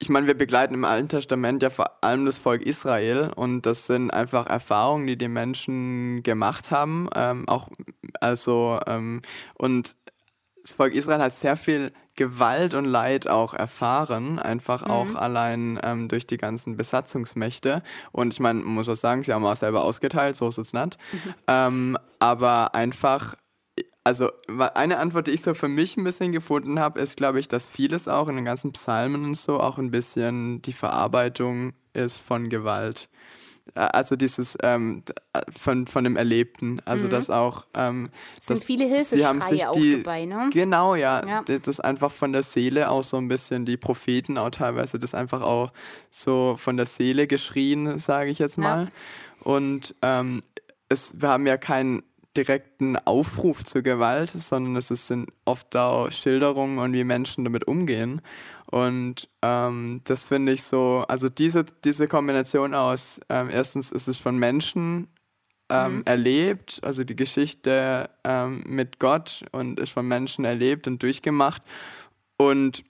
ich 0.00 0.08
meine, 0.08 0.26
wir 0.26 0.34
begleiten 0.34 0.74
im 0.74 0.84
Alten 0.84 1.08
Testament 1.08 1.62
ja 1.62 1.70
vor 1.70 2.04
allem 2.04 2.24
das 2.24 2.38
Volk 2.38 2.62
Israel 2.62 3.32
und 3.34 3.62
das 3.62 3.86
sind 3.86 4.12
einfach 4.12 4.46
Erfahrungen, 4.46 5.06
die 5.06 5.18
die 5.18 5.28
Menschen 5.28 6.22
gemacht 6.22 6.70
haben. 6.70 7.08
Ähm, 7.16 7.48
auch 7.48 7.68
also 8.20 8.78
ähm, 8.86 9.22
und 9.56 9.96
das 10.62 10.72
Volk 10.72 10.94
Israel 10.94 11.20
hat 11.20 11.32
sehr 11.32 11.56
viel 11.56 11.92
Gewalt 12.14 12.74
und 12.74 12.84
Leid 12.84 13.28
auch 13.28 13.54
erfahren, 13.54 14.38
einfach 14.38 14.82
auch 14.82 15.14
allein 15.14 15.78
ähm, 15.82 16.08
durch 16.08 16.26
die 16.26 16.36
ganzen 16.36 16.76
Besatzungsmächte. 16.76 17.82
Und 18.12 18.34
ich 18.34 18.40
meine, 18.40 18.60
man 18.60 18.74
muss 18.74 18.88
auch 18.88 18.96
sagen, 18.96 19.22
sie 19.22 19.32
haben 19.32 19.46
auch 19.46 19.56
selber 19.56 19.84
ausgeteilt, 19.84 20.36
so 20.36 20.48
ist 20.48 20.58
es 20.58 20.72
nicht. 20.72 20.98
Ähm, 21.46 21.96
aber 22.18 22.74
einfach, 22.74 23.36
also 24.08 24.30
eine 24.74 24.96
Antwort, 25.00 25.26
die 25.26 25.32
ich 25.32 25.42
so 25.42 25.52
für 25.52 25.68
mich 25.68 25.98
ein 25.98 26.04
bisschen 26.04 26.32
gefunden 26.32 26.80
habe, 26.80 26.98
ist, 26.98 27.18
glaube 27.18 27.40
ich, 27.40 27.46
dass 27.46 27.68
vieles 27.68 28.08
auch 28.08 28.28
in 28.28 28.36
den 28.36 28.46
ganzen 28.46 28.72
Psalmen 28.72 29.22
und 29.22 29.36
so 29.36 29.60
auch 29.60 29.76
ein 29.76 29.90
bisschen 29.90 30.62
die 30.62 30.72
Verarbeitung 30.72 31.74
ist 31.92 32.16
von 32.16 32.48
Gewalt. 32.48 33.10
Also 33.74 34.16
dieses 34.16 34.56
ähm, 34.62 35.02
äh, 35.34 35.42
von, 35.54 35.86
von 35.86 36.04
dem 36.04 36.16
Erlebten. 36.16 36.80
Also 36.86 37.06
dass 37.06 37.28
auch 37.28 37.66
ähm, 37.74 38.08
Es 38.38 38.46
sind 38.46 38.60
dass 38.60 38.64
viele 38.64 38.86
sie 39.04 39.26
haben 39.26 39.42
sich 39.42 39.48
Hilfeschreie 39.50 39.68
auch 39.68 39.74
die, 39.74 40.02
dabei, 40.02 40.24
ne? 40.24 40.48
Genau, 40.54 40.94
ja. 40.94 41.26
Ja. 41.26 41.42
Das 41.42 41.78
einfach 41.78 42.10
von 42.10 42.32
der 42.32 42.42
Seele 42.42 42.90
auch 42.90 43.04
so 43.04 43.18
ein 43.18 43.28
bisschen, 43.28 43.66
die 43.66 43.76
Propheten 43.76 44.38
auch 44.38 44.48
teilweise, 44.48 44.98
das 44.98 45.14
einfach 45.14 45.42
auch 45.42 45.70
so 46.10 46.56
von 46.56 46.78
der 46.78 46.86
Seele 46.86 47.26
geschrien, 47.26 47.98
sage 47.98 48.30
ich 48.30 48.38
jetzt 48.38 48.56
Ja. 48.56 48.62
mal. 48.62 48.88
Und 49.40 49.94
ähm, 50.00 50.40
es, 50.88 51.20
wir 51.20 51.28
haben 51.28 51.46
ja 51.46 51.58
keinen 51.58 52.02
direkten 52.38 52.96
Aufruf 52.96 53.64
zur 53.64 53.82
Gewalt, 53.82 54.30
sondern 54.30 54.76
es 54.76 54.90
ist- 54.90 55.08
sind 55.08 55.30
oft 55.44 55.76
auch 55.76 56.10
Schilderungen 56.12 56.78
und 56.78 56.92
wie 56.92 57.04
Menschen 57.04 57.44
damit 57.44 57.66
umgehen. 57.66 58.22
Und 58.70 59.28
ähm, 59.42 60.00
das 60.04 60.26
finde 60.26 60.52
ich 60.52 60.62
so, 60.62 61.04
also 61.08 61.28
diese, 61.28 61.64
diese 61.84 62.06
Kombination 62.08 62.74
aus, 62.74 63.20
ähm, 63.28 63.50
erstens 63.50 63.92
ist 63.92 64.08
es 64.08 64.18
von 64.18 64.38
Menschen 64.38 65.08
ähm, 65.70 66.02
erlebt, 66.06 66.80
also 66.82 67.04
die 67.04 67.16
Geschichte 67.16 68.10
ähm, 68.24 68.62
mit 68.66 68.98
Gott 68.98 69.44
und 69.52 69.80
ist 69.80 69.92
von 69.92 70.06
Menschen 70.08 70.44
erlebt 70.44 70.86
und 70.86 71.02
durchgemacht. 71.02 71.62
Und 72.38 72.84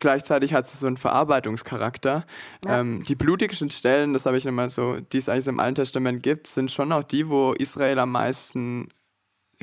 gleichzeitig 0.00 0.52
hat 0.52 0.64
es 0.64 0.80
so 0.80 0.86
einen 0.86 0.96
Verarbeitungscharakter. 0.96 2.24
Ja. 2.64 2.80
Ähm, 2.80 3.04
die 3.04 3.14
blutigsten 3.14 3.70
Stellen, 3.70 4.12
das 4.12 4.26
habe 4.26 4.36
ich 4.36 4.44
nochmal 4.44 4.68
so, 4.68 4.98
die 4.98 5.18
es 5.18 5.28
eigentlich 5.28 5.46
im 5.46 5.60
Alten 5.60 5.76
Testament 5.76 6.22
gibt, 6.22 6.46
sind 6.46 6.70
schon 6.70 6.90
auch 6.92 7.04
die, 7.04 7.28
wo 7.28 7.52
Israel 7.52 7.98
am 7.98 8.12
meisten 8.12 8.88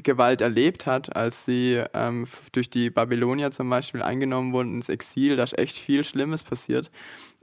Gewalt 0.03 0.41
erlebt 0.41 0.85
hat, 0.85 1.15
als 1.15 1.45
sie 1.45 1.83
ähm, 1.93 2.27
durch 2.51 2.69
die 2.69 2.91
Babylonier 2.91 3.51
zum 3.51 3.69
Beispiel 3.69 4.03
eingenommen 4.03 4.53
wurden 4.53 4.75
ins 4.75 4.89
Exil. 4.89 5.35
Da 5.35 5.43
ist 5.43 5.57
echt 5.57 5.77
viel 5.77 6.03
Schlimmes 6.03 6.43
passiert. 6.43 6.91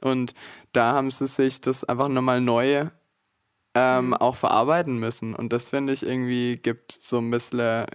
Und 0.00 0.34
da 0.72 0.92
haben 0.92 1.10
sie 1.10 1.26
sich 1.26 1.60
das 1.60 1.84
einfach 1.84 2.08
nochmal 2.08 2.40
neu 2.40 2.86
ähm, 3.74 4.14
auch 4.14 4.36
verarbeiten 4.36 4.98
müssen. 4.98 5.34
Und 5.34 5.52
das 5.52 5.68
finde 5.68 5.92
ich 5.92 6.04
irgendwie 6.04 6.56
gibt 6.56 6.92
so 6.92 7.18
ein 7.18 7.30
bisschen, 7.30 7.86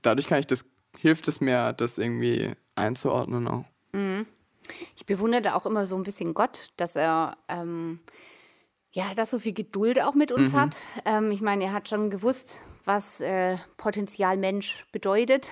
dadurch 0.00 0.26
kann 0.26 0.40
ich 0.40 0.46
das, 0.46 0.64
hilft 0.98 1.28
es 1.28 1.42
mir, 1.42 1.74
das 1.74 1.98
irgendwie 1.98 2.52
einzuordnen 2.74 3.46
auch. 3.48 3.64
Ich 4.96 5.06
bewundere 5.06 5.42
da 5.42 5.54
auch 5.54 5.66
immer 5.66 5.86
so 5.86 5.96
ein 5.96 6.02
bisschen 6.02 6.34
Gott, 6.34 6.68
dass 6.76 6.96
er 6.96 7.36
ähm, 7.48 8.00
ja, 8.92 9.12
dass 9.14 9.30
so 9.30 9.38
viel 9.38 9.52
Geduld 9.52 10.00
auch 10.00 10.14
mit 10.14 10.32
uns 10.32 10.54
hat. 10.54 10.76
Ähm, 11.04 11.30
ich 11.30 11.42
meine, 11.42 11.64
er 11.64 11.72
hat 11.74 11.88
schon 11.88 12.08
gewusst, 12.08 12.62
was 12.86 13.20
äh, 13.20 13.58
Potenzial 13.76 14.38
Mensch 14.38 14.86
bedeutet, 14.90 15.50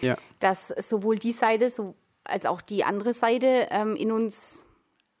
Ja. 0.00 0.16
dass 0.38 0.68
sowohl 0.68 1.18
die 1.18 1.32
Seite 1.32 1.70
so, 1.70 1.96
als 2.22 2.46
auch 2.46 2.60
die 2.62 2.84
andere 2.84 3.12
Seite 3.12 3.66
ähm, 3.70 3.96
in 3.96 4.12
uns 4.12 4.64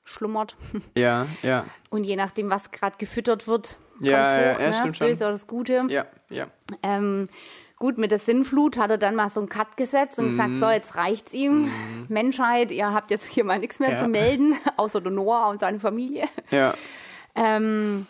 schlummert. 0.04 0.54
Ja, 0.96 1.26
ja. 1.42 1.64
Und 1.90 2.04
je 2.04 2.14
nachdem, 2.14 2.48
was 2.48 2.70
gerade 2.70 2.96
gefüttert 2.96 3.48
wird, 3.48 3.76
Ja, 3.98 4.18
kommt's 4.20 4.34
ja, 4.36 4.54
hoch, 4.54 4.60
ja, 4.60 4.66
ne? 4.68 4.74
stimmt 4.74 4.90
das 4.92 4.98
Böse 5.08 5.24
oder 5.24 5.32
das 5.32 5.46
Gute. 5.48 5.86
Ja, 5.88 6.06
ja. 6.30 6.46
Ähm, 6.82 7.26
gut, 7.78 7.98
mit 7.98 8.10
der 8.12 8.18
Sinnflut 8.18 8.78
hat 8.78 8.90
er 8.90 8.98
dann 8.98 9.14
mal 9.14 9.28
so 9.28 9.40
einen 9.40 9.48
Cut 9.48 9.76
gesetzt 9.76 10.18
und 10.18 10.26
Mhm. 10.26 10.30
gesagt, 10.30 10.56
so, 10.56 10.70
jetzt 10.70 10.96
reicht's 10.96 11.34
ihm. 11.34 11.68
Menschheit, 12.08 12.70
ihr 12.72 12.92
habt 12.94 13.10
jetzt 13.10 13.26
hier 13.32 13.44
mal 13.44 13.58
nichts 13.58 13.80
mehr 13.80 13.92
Ja. 13.92 13.98
zu 13.98 14.08
melden, 14.08 14.54
außer 14.76 15.00
der 15.00 15.12
Noah 15.12 15.48
und 15.48 15.60
seine 15.60 15.80
Familie. 15.80 16.26
Ja, 16.50 16.74
Ähm, 17.36 18.06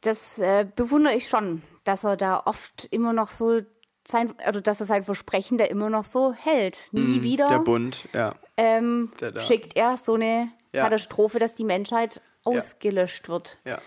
das 0.00 0.38
äh, 0.38 0.66
bewundere 0.76 1.14
ich 1.14 1.28
schon, 1.28 1.62
dass 1.84 2.04
er 2.04 2.16
da 2.16 2.42
oft 2.46 2.86
immer 2.90 3.12
noch 3.12 3.28
so 3.28 3.60
sein, 4.06 4.32
also 4.44 4.60
dass 4.60 4.80
er 4.80 4.86
sein 4.86 5.02
Versprechen 5.04 5.56
da 5.58 5.64
immer 5.64 5.88
noch 5.90 6.04
so 6.04 6.32
hält. 6.34 6.88
Nie 6.92 7.22
wieder 7.22 7.46
Mhm, 7.46 7.50
der 7.50 7.58
Bund, 7.58 8.08
ja. 8.12 8.34
ähm, 8.56 9.10
der 9.20 9.32
da- 9.32 9.40
schickt 9.40 9.76
er 9.76 9.96
so 9.96 10.14
eine 10.14 10.48
Ja. 10.72 10.84
Katastrophe, 10.84 11.38
dass 11.38 11.54
die 11.54 11.64
Menschheit 11.64 12.20
ausgelöscht 12.44 13.28
wird. 13.28 13.58
ja. 13.64 13.78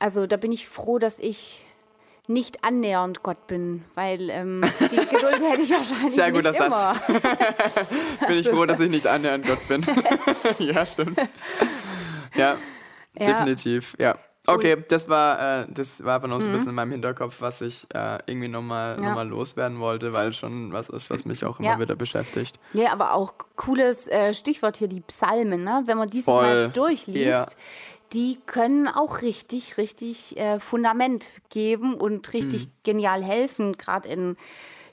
Also 0.00 0.26
da 0.26 0.36
bin 0.36 0.52
ich 0.52 0.68
froh, 0.68 0.98
dass 0.98 1.18
ich 1.18 1.64
nicht 2.26 2.64
annähernd 2.64 3.22
Gott 3.22 3.46
bin, 3.46 3.84
weil 3.94 4.30
ähm, 4.30 4.62
die 4.80 4.96
Geduld 4.96 5.40
hätte 5.42 5.62
ich 5.62 5.70
wahrscheinlich 5.70 6.14
Sehr 6.14 6.30
nicht 6.30 6.36
guter 6.36 6.52
Satz. 6.52 6.66
immer. 7.08 8.28
Bin 8.28 8.36
ich 8.38 8.48
froh, 8.48 8.64
dass 8.66 8.80
ich 8.80 8.90
nicht 8.90 9.06
annähernd 9.06 9.46
Gott 9.46 9.66
bin. 9.68 9.84
ja, 10.60 10.86
stimmt. 10.86 11.18
Ja, 12.34 12.56
Ja. 13.18 13.26
definitiv, 13.26 13.94
ja. 13.98 14.16
Okay, 14.46 14.76
das 14.88 15.08
war, 15.08 15.62
äh, 15.62 15.66
das 15.70 16.04
war 16.04 16.16
aber 16.16 16.28
noch 16.28 16.38
so 16.40 16.48
ein 16.48 16.52
bisschen 16.52 16.68
in 16.68 16.74
meinem 16.74 16.90
Hinterkopf, 16.92 17.40
was 17.40 17.62
ich 17.62 17.86
äh, 17.94 18.18
irgendwie 18.26 18.48
nochmal 18.48 18.96
Mhm. 18.98 19.02
Ja. 19.02 19.08
noch 19.08 19.14
mal 19.16 19.26
loswerden 19.28 19.80
wollte, 19.80 20.12
weil 20.14 20.34
schon 20.34 20.70
was 20.70 20.90
ist, 20.90 21.08
was 21.08 21.24
mich 21.24 21.46
auch 21.46 21.58
immer 21.60 21.68
Ja. 21.70 21.78
wieder 21.80 21.94
beschäftigt. 21.96 22.58
Nee, 22.74 22.86
aber 22.88 23.14
auch 23.14 23.32
cooles 23.56 24.06
äh, 24.06 24.34
Stichwort 24.34 24.76
hier, 24.76 24.88
die 24.88 25.00
Psalmen, 25.00 25.64
ne? 25.64 25.82
Wenn 25.86 25.96
man 25.96 26.08
die 26.08 26.18
sich 26.18 26.26
mal 26.26 26.68
durchliest, 26.68 27.16
Ja. 27.26 27.46
Die 28.14 28.38
können 28.46 28.88
auch 28.88 29.20
richtig, 29.22 29.76
richtig 29.76 30.36
äh, 30.38 30.58
Fundament 30.60 31.32
geben 31.50 31.94
und 31.94 32.32
richtig 32.32 32.66
Mhm. 32.66 32.70
genial 32.84 33.22
helfen, 33.24 33.76
gerade 33.76 34.08
in 34.08 34.36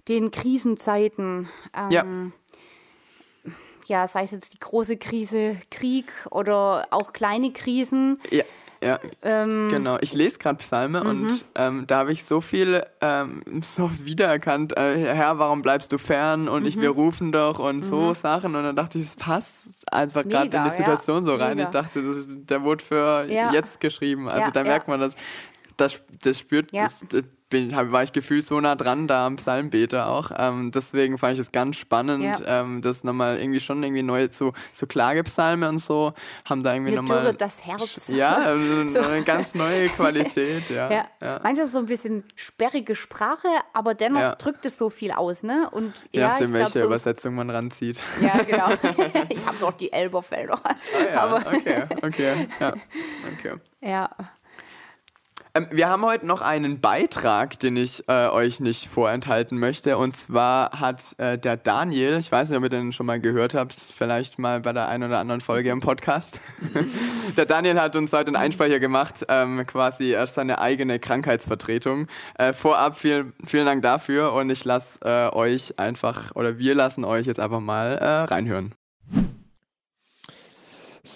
den 0.08 0.32
Krisenzeiten. 0.32 1.48
Ähm, 1.76 1.92
Ja. 1.92 3.52
ja, 3.88 4.08
sei 4.08 4.24
es 4.24 4.32
jetzt 4.32 4.54
die 4.54 4.60
große 4.60 4.98
Krise, 4.98 5.56
Krieg 5.70 6.12
oder 6.32 6.88
auch 6.92 7.14
kleine 7.14 7.52
Krisen. 7.54 8.20
Ja, 8.32 8.44
ja, 8.84 9.00
Ähm, 9.22 9.70
genau. 9.70 9.98
Ich 10.02 10.14
lese 10.14 10.40
gerade 10.40 10.58
Psalme 10.58 11.02
mhm. 11.02 11.10
und 11.10 11.46
ähm, 11.56 11.84
da 11.88 12.00
habe 12.00 12.12
ich 12.12 12.26
so 12.26 12.42
viel 12.42 12.84
ähm, 13.02 13.44
so 13.62 13.90
wiedererkannt. 14.04 14.76
Äh, 14.76 14.98
Herr, 15.14 15.38
warum 15.40 15.62
bleibst 15.62 15.92
du 15.92 15.98
fern? 15.98 16.48
Und 16.48 16.66
ich, 16.66 16.80
wir 16.80 16.90
Mhm. 16.92 16.96
rufen 16.96 17.32
doch 17.32 17.60
und 17.60 17.84
so 17.84 18.14
Sachen. 18.14 18.56
Und 18.56 18.64
dann 18.64 18.76
dachte 18.76 18.98
ich, 18.98 19.06
es 19.06 19.16
passt 19.16 19.68
einfach 19.92 20.24
gerade 20.24 20.56
in 20.58 20.64
die 20.64 20.70
Situation 20.72 21.24
so 21.24 21.38
ja. 21.38 21.46
rein. 21.46 21.58
Mega. 21.58 21.68
Ich 21.70 21.74
dachte, 21.74 22.02
das 22.04 22.18
ist, 22.18 22.30
der 22.50 22.64
wurde 22.64 22.84
für 22.84 23.26
Ja. 23.30 23.52
jetzt 23.54 23.80
geschrieben. 23.80 24.28
Also 24.28 24.50
da 24.52 24.64
merkt 24.64 24.88
man 24.88 25.00
das. 25.00 25.16
Das, 25.78 26.00
das 26.22 26.38
spürt, 26.38 26.70
das, 26.76 27.04
das 27.10 27.24
bin, 27.52 27.76
hab, 27.76 27.92
war 27.92 28.02
ich 28.02 28.12
gefühlt 28.12 28.44
so 28.44 28.60
nah 28.60 28.74
dran 28.76 29.08
da 29.08 29.28
am 29.28 29.36
Psalmbeter 29.36 30.08
auch. 30.08 30.32
Ähm, 30.36 30.72
deswegen 30.72 31.20
fand 31.20 31.34
ich 31.36 31.40
es 31.42 31.52
ganz 31.52 31.76
spannend, 31.78 32.24
Ja. 32.24 32.62
ähm, 32.62 32.82
das 32.82 33.04
nochmal 33.04 33.38
irgendwie 33.40 33.60
schon 33.60 33.84
irgendwie 33.84 34.02
neu, 34.02 34.28
so, 34.32 34.54
so 34.74 34.88
Klagepsalme 34.88 35.70
und 35.70 35.78
so, 35.78 36.14
haben 36.46 36.64
da 36.64 36.74
irgendwie 36.74 36.96
nochmal. 36.96 37.34
das 37.36 37.64
Herz. 37.68 38.08
Ja, 38.08 38.36
also 38.46 38.88
So. 38.88 39.02
eine 39.02 39.22
ganz 39.24 39.54
neue 39.54 39.88
Qualität, 39.90 40.68
ja. 40.72 40.90
Ja. 40.92 41.06
ja. 41.22 41.40
Manchmal 41.44 41.68
so 41.68 41.78
ein 41.78 41.86
bisschen 41.86 42.24
sperrige 42.36 42.96
Sprache, 42.96 43.48
aber 43.74 43.94
dennoch 43.94 44.22
Ja. 44.22 44.36
drückt 44.36 44.66
es 44.66 44.78
so 44.80 44.90
viel 44.90 45.12
aus, 45.12 45.44
ne? 45.44 45.70
Und 45.72 45.94
Je 46.12 46.22
ja, 46.22 46.30
nachdem, 46.30 46.54
welche 46.54 46.80
so. 46.80 46.86
Übersetzung 46.86 47.36
man 47.36 47.50
ranzieht. 47.52 48.02
Ja, 48.22 48.42
genau. 48.48 48.70
ich 49.30 49.46
habe 49.46 49.58
doch 49.60 49.74
die 49.74 49.92
Elberfelder. 49.94 50.60
Ah, 50.64 50.76
ja, 51.14 51.22
Aber 51.22 51.38
okay, 51.48 51.84
okay, 52.02 52.48
ja. 52.60 52.74
okay. 53.34 53.54
ja. 53.82 54.10
Ähm, 55.54 55.68
wir 55.70 55.90
haben 55.90 56.06
heute 56.06 56.26
noch 56.26 56.40
einen 56.42 56.80
Beitrag, 56.80 57.60
den 57.60 57.76
ich 57.76 58.08
äh, 58.08 58.28
euch 58.28 58.62
nicht 58.62 58.88
vorenthalten 58.88 59.60
möchte. 59.60 59.98
Und 59.98 60.16
zwar 60.16 60.80
hat 60.80 61.16
äh, 61.20 61.38
der 61.38 61.58
Daniel, 61.58 62.18
ich 62.20 62.32
weiß 62.32 62.50
nicht, 62.50 62.58
ob 62.58 62.64
ihr 62.64 62.70
den 62.70 62.94
schon 62.94 63.06
mal 63.06 63.20
gehört 63.20 63.54
habt, 63.54 63.74
vielleicht 63.74 64.40
mal 64.40 64.62
bei 64.62 64.72
der 64.72 64.88
einen 64.88 65.10
oder 65.10 65.20
anderen 65.20 65.42
Folge 65.42 65.70
im 65.70 65.82
Podcast. 65.82 66.40
der 67.38 67.46
Daniel 67.46 67.82
hat 67.82 67.96
uns 67.98 68.14
heute 68.14 68.28
einen 68.28 68.38
Einspeicher 68.38 68.80
gemacht, 68.80 69.26
ähm, 69.28 69.66
quasi 69.68 70.16
als 70.16 70.36
seine 70.36 70.60
eigene 70.60 71.00
Krankheitsvertretung. 71.00 72.08
Äh, 72.36 72.54
vorab 72.54 72.98
viel, 72.98 73.34
vielen 73.44 73.66
Dank 73.66 73.82
dafür 73.82 74.32
und 74.34 74.50
ich 74.50 74.64
lasse 74.64 75.00
äh, 75.04 75.36
euch 75.36 75.78
einfach, 75.78 76.34
oder 76.36 76.60
wir 76.60 76.76
lassen 76.76 77.04
euch 77.04 77.26
jetzt 77.28 77.40
einfach 77.42 77.60
mal 77.60 77.98
äh, 77.98 78.06
reinhören. 78.06 78.74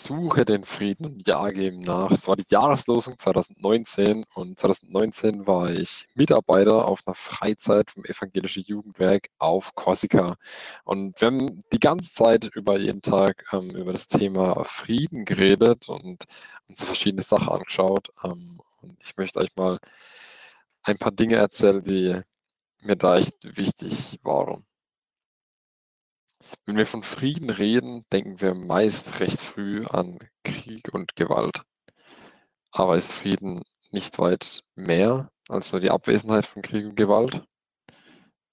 Suche 0.04 0.43
den 0.46 0.66
Frieden 0.66 1.06
und 1.06 1.28
jage 1.28 1.68
ihm 1.68 1.80
nach. 1.80 2.12
Es 2.12 2.28
war 2.28 2.36
die 2.36 2.46
Jahreslosung 2.50 3.18
2019 3.18 4.26
und 4.36 4.60
2019 4.60 5.48
war 5.48 5.70
ich 5.72 6.06
Mitarbeiter 6.16 6.86
auf 6.86 7.02
einer 7.06 7.16
Freizeit 7.16 7.91
vom 7.91 8.04
Evangelischen 8.04 8.64
Jugendwerk 8.64 9.30
auf 9.39 9.74
Korsika. 9.74 10.36
Und 10.84 11.20
wir 11.22 11.28
haben 11.28 11.64
die 11.72 11.80
ganze 11.80 12.14
Zeit 12.14 12.46
über 12.56 12.78
jeden 12.78 13.02
Tag 13.02 13.46
ähm, 13.54 13.70
über 13.72 13.93
das 13.93 14.08
Thema 14.08 14.64
Frieden 14.66 15.24
geredet 15.26 15.88
und 15.88 16.26
uns 16.68 16.84
verschiedene 16.84 17.24
Sachen 17.24 17.50
angeschaut. 17.50 18.10
Ähm, 18.24 18.62
und 18.82 18.98
ich 19.02 19.16
möchte 19.18 19.39
euch 19.39 19.56
mal 19.56 19.80
ein 20.84 20.98
paar 20.98 21.12
Dinge 21.12 21.36
erzählen, 21.38 21.82
die 21.82 22.20
mir 22.82 22.96
da 22.98 23.18
echt 23.18 23.58
wichtig 23.58 24.20
waren. 24.24 24.66
Wenn 26.66 26.78
wir 26.78 26.88
von 26.88 27.04
Frieden 27.04 27.50
reden, 27.50 28.06
denken 28.12 28.41
wir 28.41 28.56
meist 28.56 29.20
recht 29.20 29.39
früh 29.39 29.86
an 29.86 30.18
Krieg 30.43 30.93
und 30.93 31.16
Gewalt. 31.16 31.62
Aber 32.72 32.98
ist 32.98 33.14
Frieden 33.14 33.64
nicht 33.91 34.18
weit 34.18 34.64
mehr 34.76 35.30
als 35.48 35.72
nur 35.72 35.80
die 35.80 35.91
Abwesenheit 35.91 36.46
von 36.46 36.62
Krieg 36.62 36.86
und 36.86 36.96
Gewalt? 36.96 37.43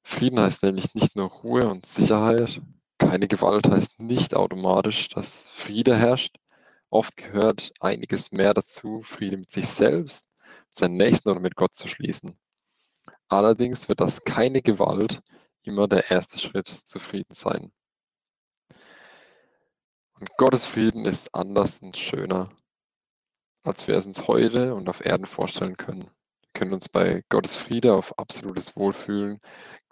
Frieden 0.02 0.40
heißt 0.40 0.62
nämlich 0.62 0.94
nicht 0.94 1.16
nur 1.16 1.30
Ruhe 1.30 1.68
und 1.68 1.86
Sicherheit. 1.86 2.60
Keine 2.98 3.28
Gewalt 3.28 3.66
heißt 3.66 3.98
nicht 4.00 4.34
automatisch, 4.34 5.08
dass 5.08 5.48
Friede 5.48 5.96
herrscht. 5.96 6.36
Oft 6.90 7.16
gehört 7.16 7.72
einiges 7.80 8.30
mehr 8.30 8.52
dazu, 8.52 9.00
Friede 9.02 9.38
mit 9.38 9.50
sich 9.50 9.66
selbst, 9.66 10.28
mit 10.44 10.76
seinen 10.76 10.96
Nächsten 10.98 11.30
oder 11.30 11.40
mit 11.40 11.56
Gott 11.56 11.74
zu 11.74 11.88
schließen. 11.88 12.38
Allerdings 13.28 13.88
wird 13.88 14.00
das 14.00 14.22
keine 14.24 14.60
Gewalt 14.60 15.22
immer 15.62 15.88
der 15.88 16.10
erste 16.10 16.38
Schritt 16.38 16.68
zu 16.68 16.98
Frieden 16.98 17.34
sein. 17.34 17.72
Und 20.22 20.36
Gottes 20.36 20.66
Frieden 20.66 21.04
ist 21.04 21.34
anders 21.34 21.82
und 21.82 21.96
schöner, 21.96 22.48
als 23.64 23.88
wir 23.88 23.96
es 23.96 24.06
uns 24.06 24.28
heute 24.28 24.72
und 24.72 24.88
auf 24.88 25.04
Erden 25.04 25.26
vorstellen 25.26 25.76
können. 25.76 26.02
Wir 26.02 26.50
können 26.54 26.72
uns 26.72 26.88
bei 26.88 27.24
Gottes 27.28 27.56
Friede 27.56 27.92
auf 27.92 28.16
absolutes 28.20 28.76
Wohlfühlen, 28.76 29.40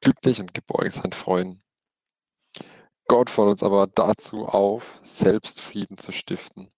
glücklich 0.00 0.38
und 0.40 0.54
Geborgenheit 0.54 1.16
freuen. 1.16 1.64
Gott 3.08 3.28
fordert 3.28 3.54
uns 3.54 3.64
aber 3.64 3.88
dazu 3.88 4.46
auf, 4.46 5.00
selbst 5.02 5.60
Frieden 5.60 5.98
zu 5.98 6.12
stiften 6.12 6.70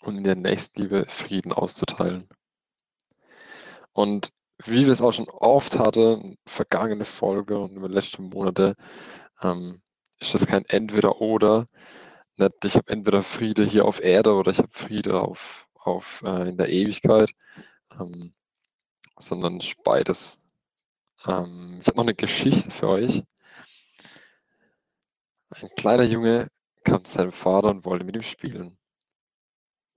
und 0.00 0.16
in 0.16 0.24
der 0.24 0.36
Nächstenliebe 0.36 1.04
Frieden 1.06 1.52
auszuteilen. 1.52 2.30
Und 3.92 4.32
wie 4.64 4.86
wir 4.86 4.92
es 4.94 5.02
auch 5.02 5.12
schon 5.12 5.28
oft 5.28 5.78
hatten, 5.78 6.38
vergangene 6.46 7.04
Folge 7.04 7.58
und 7.58 7.76
über 7.76 7.90
letzte 7.90 8.22
Monate, 8.22 8.74
ähm, 9.42 9.82
ist 10.18 10.32
das 10.32 10.46
kein 10.46 10.64
Entweder-Oder, 10.64 11.68
nicht, 12.38 12.64
ich 12.64 12.76
habe 12.76 12.90
entweder 12.90 13.22
Friede 13.22 13.64
hier 13.64 13.84
auf 13.84 14.02
Erde 14.02 14.34
oder 14.34 14.52
ich 14.52 14.58
habe 14.58 14.70
Friede 14.72 15.20
auf, 15.20 15.68
auf 15.74 16.22
äh, 16.24 16.48
in 16.48 16.56
der 16.56 16.68
Ewigkeit, 16.68 17.30
ähm, 17.98 18.34
sondern 19.18 19.60
beides. 19.84 20.38
Ähm, 21.26 21.78
ich 21.80 21.86
habe 21.88 21.96
noch 21.96 22.04
eine 22.04 22.14
Geschichte 22.14 22.70
für 22.70 22.88
euch. 22.88 23.22
Ein 25.50 25.70
kleiner 25.76 26.04
Junge 26.04 26.48
kam 26.84 27.04
zu 27.04 27.12
seinem 27.12 27.32
Vater 27.32 27.68
und 27.70 27.84
wollte 27.84 28.04
mit 28.04 28.16
ihm 28.16 28.22
spielen. 28.22 28.78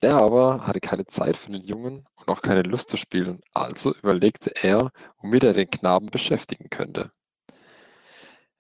Der 0.01 0.15
aber 0.15 0.65
hatte 0.65 0.79
keine 0.79 1.05
Zeit 1.05 1.37
für 1.37 1.51
den 1.51 1.63
Jungen 1.63 2.07
und 2.15 2.27
auch 2.27 2.41
keine 2.41 2.63
Lust 2.63 2.89
zu 2.89 2.97
spielen, 2.97 3.41
also 3.53 3.93
überlegte 3.95 4.51
er, 4.63 4.91
womit 5.19 5.43
er 5.43 5.53
den 5.53 5.69
Knaben 5.69 6.07
beschäftigen 6.07 6.69
könnte. 6.69 7.11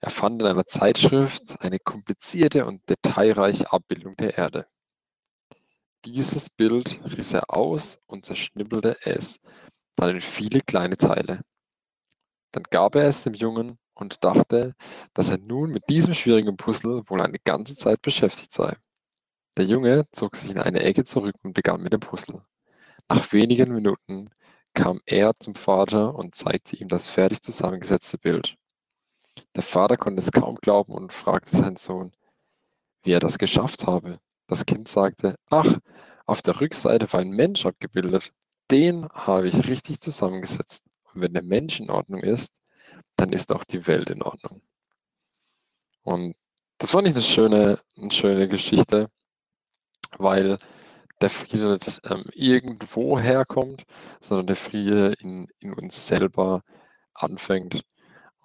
Er 0.03 0.09
fand 0.09 0.41
in 0.41 0.47
einer 0.47 0.65
Zeitschrift 0.65 1.61
eine 1.61 1.77
komplizierte 1.77 2.65
und 2.65 2.81
detailreiche 2.89 3.71
Abbildung 3.71 4.15
der 4.17 4.35
Erde. 4.35 4.67
Dieses 6.05 6.49
Bild 6.49 6.99
riss 7.15 7.33
er 7.33 7.55
aus 7.55 7.99
und 8.07 8.25
zerschnippelte 8.25 8.97
es 9.03 9.39
dann 9.95 10.09
in 10.09 10.21
viele 10.21 10.61
kleine 10.61 10.97
Teile. 10.97 11.41
Dann 12.51 12.63
gab 12.63 12.95
er 12.95 13.03
es 13.03 13.23
dem 13.23 13.35
Jungen 13.35 13.77
und 13.93 14.23
dachte, 14.23 14.73
dass 15.13 15.29
er 15.29 15.37
nun 15.37 15.71
mit 15.71 15.87
diesem 15.87 16.15
schwierigen 16.15 16.57
Puzzle 16.57 17.03
wohl 17.05 17.21
eine 17.21 17.37
ganze 17.37 17.77
Zeit 17.77 18.01
beschäftigt 18.01 18.51
sei. 18.51 18.75
Der 19.55 19.65
Junge 19.65 20.05
zog 20.11 20.35
sich 20.35 20.49
in 20.49 20.57
eine 20.57 20.81
Ecke 20.81 21.03
zurück 21.03 21.35
und 21.43 21.53
begann 21.53 21.83
mit 21.83 21.93
dem 21.93 21.99
Puzzle. 21.99 22.43
Nach 23.07 23.31
wenigen 23.33 23.71
Minuten 23.75 24.31
kam 24.73 24.99
er 25.05 25.35
zum 25.35 25.53
Vater 25.53 26.15
und 26.15 26.33
zeigte 26.33 26.75
ihm 26.75 26.87
das 26.87 27.09
fertig 27.09 27.41
zusammengesetzte 27.43 28.17
Bild. 28.17 28.57
Der 29.55 29.63
Vater 29.63 29.97
konnte 29.97 30.21
es 30.21 30.31
kaum 30.31 30.55
glauben 30.55 30.93
und 30.93 31.13
fragte 31.13 31.57
seinen 31.57 31.77
Sohn, 31.77 32.11
wie 33.03 33.11
er 33.11 33.19
das 33.19 33.37
geschafft 33.37 33.87
habe. 33.87 34.19
Das 34.47 34.65
Kind 34.65 34.87
sagte, 34.87 35.35
ach, 35.49 35.77
auf 36.25 36.41
der 36.41 36.59
Rückseite 36.59 37.11
war 37.11 37.19
ein 37.19 37.31
Mensch 37.31 37.65
abgebildet. 37.65 38.33
Den 38.69 39.07
habe 39.09 39.47
ich 39.47 39.67
richtig 39.67 39.99
zusammengesetzt. 39.99 40.83
Und 41.13 41.21
wenn 41.21 41.33
der 41.33 41.43
Mensch 41.43 41.79
in 41.79 41.89
Ordnung 41.89 42.21
ist, 42.21 42.53
dann 43.15 43.33
ist 43.33 43.53
auch 43.53 43.63
die 43.63 43.87
Welt 43.87 44.09
in 44.09 44.21
Ordnung. 44.21 44.61
Und 46.03 46.35
das 46.77 46.91
fand 46.91 47.07
ich 47.07 47.13
eine 47.13 47.23
schöne, 47.23 47.79
eine 47.97 48.11
schöne 48.11 48.47
Geschichte, 48.47 49.09
weil 50.17 50.57
der 51.21 51.29
Friede 51.29 51.73
nicht 51.73 52.01
ähm, 52.09 52.25
irgendwo 52.33 53.19
herkommt, 53.19 53.83
sondern 54.19 54.47
der 54.47 54.55
Friede 54.55 55.13
in, 55.19 55.47
in 55.59 55.73
uns 55.73 56.07
selber 56.07 56.63
anfängt. 57.13 57.83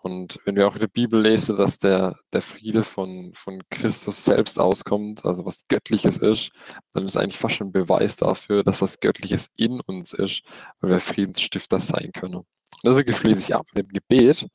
Und 0.07 0.39
wenn 0.45 0.55
wir 0.55 0.69
auch 0.69 0.75
in 0.75 0.81
der 0.83 0.87
Bibel 0.87 1.21
lesen, 1.21 1.57
dass 1.57 1.81
der, 1.81 2.17
der 2.33 2.41
Friede 2.41 2.85
von, 2.85 3.33
von 3.35 3.61
Christus 3.71 4.25
selbst 4.25 4.57
auskommt, 4.57 5.25
also 5.25 5.45
was 5.45 5.67
Göttliches 5.67 6.19
ist, 6.19 6.53
dann 6.93 7.07
ist 7.07 7.17
eigentlich 7.17 7.39
fast 7.39 7.57
schon 7.57 7.69
ein 7.69 7.73
Beweis 7.73 8.15
dafür, 8.15 8.63
dass 8.63 8.81
was 8.81 9.01
Göttliches 9.01 9.49
in 9.57 9.81
uns 9.81 10.13
ist, 10.13 10.43
weil 10.79 10.91
wir 10.91 11.01
Friedensstifter 11.01 11.81
sein 11.81 12.13
können. 12.13 12.37
Und 12.37 12.47
deswegen 12.85 13.13
schließe 13.15 13.41
ich 13.41 13.55
ab 13.57 13.67
mit 13.75 13.85
dem 13.85 13.93
Gebet 13.93 14.47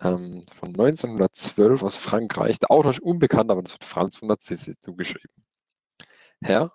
ähm, 0.00 0.44
von 0.50 0.70
1912 0.70 1.80
aus 1.80 1.96
Frankreich. 1.96 2.58
Der 2.58 2.72
Autor 2.72 2.90
ist 2.90 3.00
unbekannt, 3.00 3.52
aber 3.52 3.62
das 3.62 3.74
wird 3.74 3.84
Franz 3.84 4.16
von 4.16 4.26
der 4.26 4.38
Assisi 4.38 4.74
zugeschrieben. 4.80 5.44
Herr, 6.42 6.72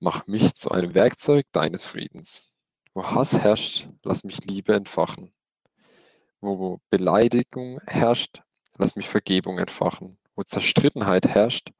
mach 0.00 0.26
mich 0.26 0.54
zu 0.54 0.70
einem 0.70 0.94
Werkzeug 0.94 1.44
deines 1.52 1.84
Friedens. 1.84 2.50
Wo 2.94 3.04
Hass 3.04 3.36
herrscht, 3.36 3.90
lass 4.04 4.24
mich 4.24 4.38
Liebe 4.46 4.72
entfachen. 4.72 5.34
Wo 6.40 6.80
Beleidigung 6.90 7.80
herrscht, 7.86 8.42
lass 8.76 8.96
mich 8.96 9.08
Vergebung 9.08 9.58
entfachen. 9.58 10.18
Wo 10.36 10.42
Zerstrittenheit 10.42 11.26
herrscht, 11.26 11.72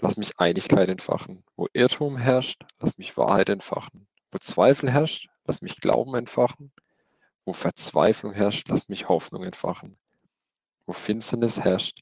lass 0.00 0.16
mich 0.16 0.38
Einigkeit 0.38 0.88
entfachen. 0.88 1.44
Wo 1.56 1.66
Irrtum 1.74 2.16
herrscht, 2.16 2.64
lass 2.78 2.96
mich 2.96 3.16
Wahrheit 3.16 3.50
entfachen. 3.50 4.08
Wo 4.30 4.38
Zweifel 4.38 4.90
herrscht, 4.90 5.28
lass 5.44 5.60
mich 5.60 5.80
Glauben 5.80 6.14
entfachen. 6.14 6.72
Wo 7.44 7.52
Verzweiflung 7.52 8.32
herrscht, 8.32 8.68
lass 8.68 8.88
mich 8.88 9.08
Hoffnung 9.08 9.42
entfachen. 9.44 9.98
Wo 10.86 10.92
Finsternis 10.92 11.58
herrscht, 11.60 12.00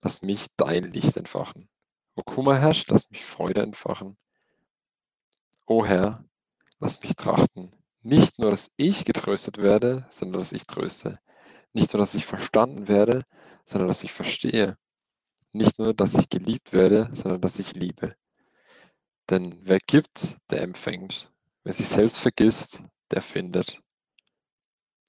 lass 0.00 0.22
mich 0.22 0.46
dein 0.56 0.84
Licht 0.84 1.16
entfachen. 1.16 1.68
Wo 2.14 2.22
Kummer 2.22 2.58
herrscht, 2.58 2.90
lass 2.90 3.10
mich 3.10 3.24
Freude 3.24 3.62
entfachen. 3.62 4.16
O 5.66 5.84
Herr, 5.84 6.24
lass 6.78 7.00
mich 7.02 7.14
trachten, 7.14 7.72
nicht 8.04 8.38
nur, 8.38 8.50
dass 8.50 8.70
ich 8.76 9.04
getröstet 9.06 9.56
werde, 9.58 10.06
sondern 10.10 10.40
dass 10.40 10.52
ich 10.52 10.66
tröste. 10.66 11.18
Nicht 11.72 11.92
nur, 11.92 12.00
dass 12.00 12.14
ich 12.14 12.26
verstanden 12.26 12.86
werde, 12.86 13.24
sondern 13.64 13.88
dass 13.88 14.04
ich 14.04 14.12
verstehe. 14.12 14.76
Nicht 15.52 15.78
nur, 15.78 15.94
dass 15.94 16.14
ich 16.14 16.28
geliebt 16.28 16.72
werde, 16.72 17.10
sondern 17.14 17.40
dass 17.40 17.58
ich 17.58 17.74
liebe. 17.74 18.14
Denn 19.30 19.58
wer 19.62 19.78
gibt, 19.78 20.36
der 20.50 20.60
empfängt. 20.60 21.32
Wer 21.62 21.72
sich 21.72 21.88
selbst 21.88 22.18
vergisst, 22.18 22.82
der 23.10 23.22
findet. 23.22 23.80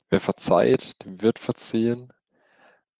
Wer 0.10 0.22
verzeiht, 0.22 1.04
dem 1.04 1.22
wird 1.22 1.38
verziehen. 1.38 2.14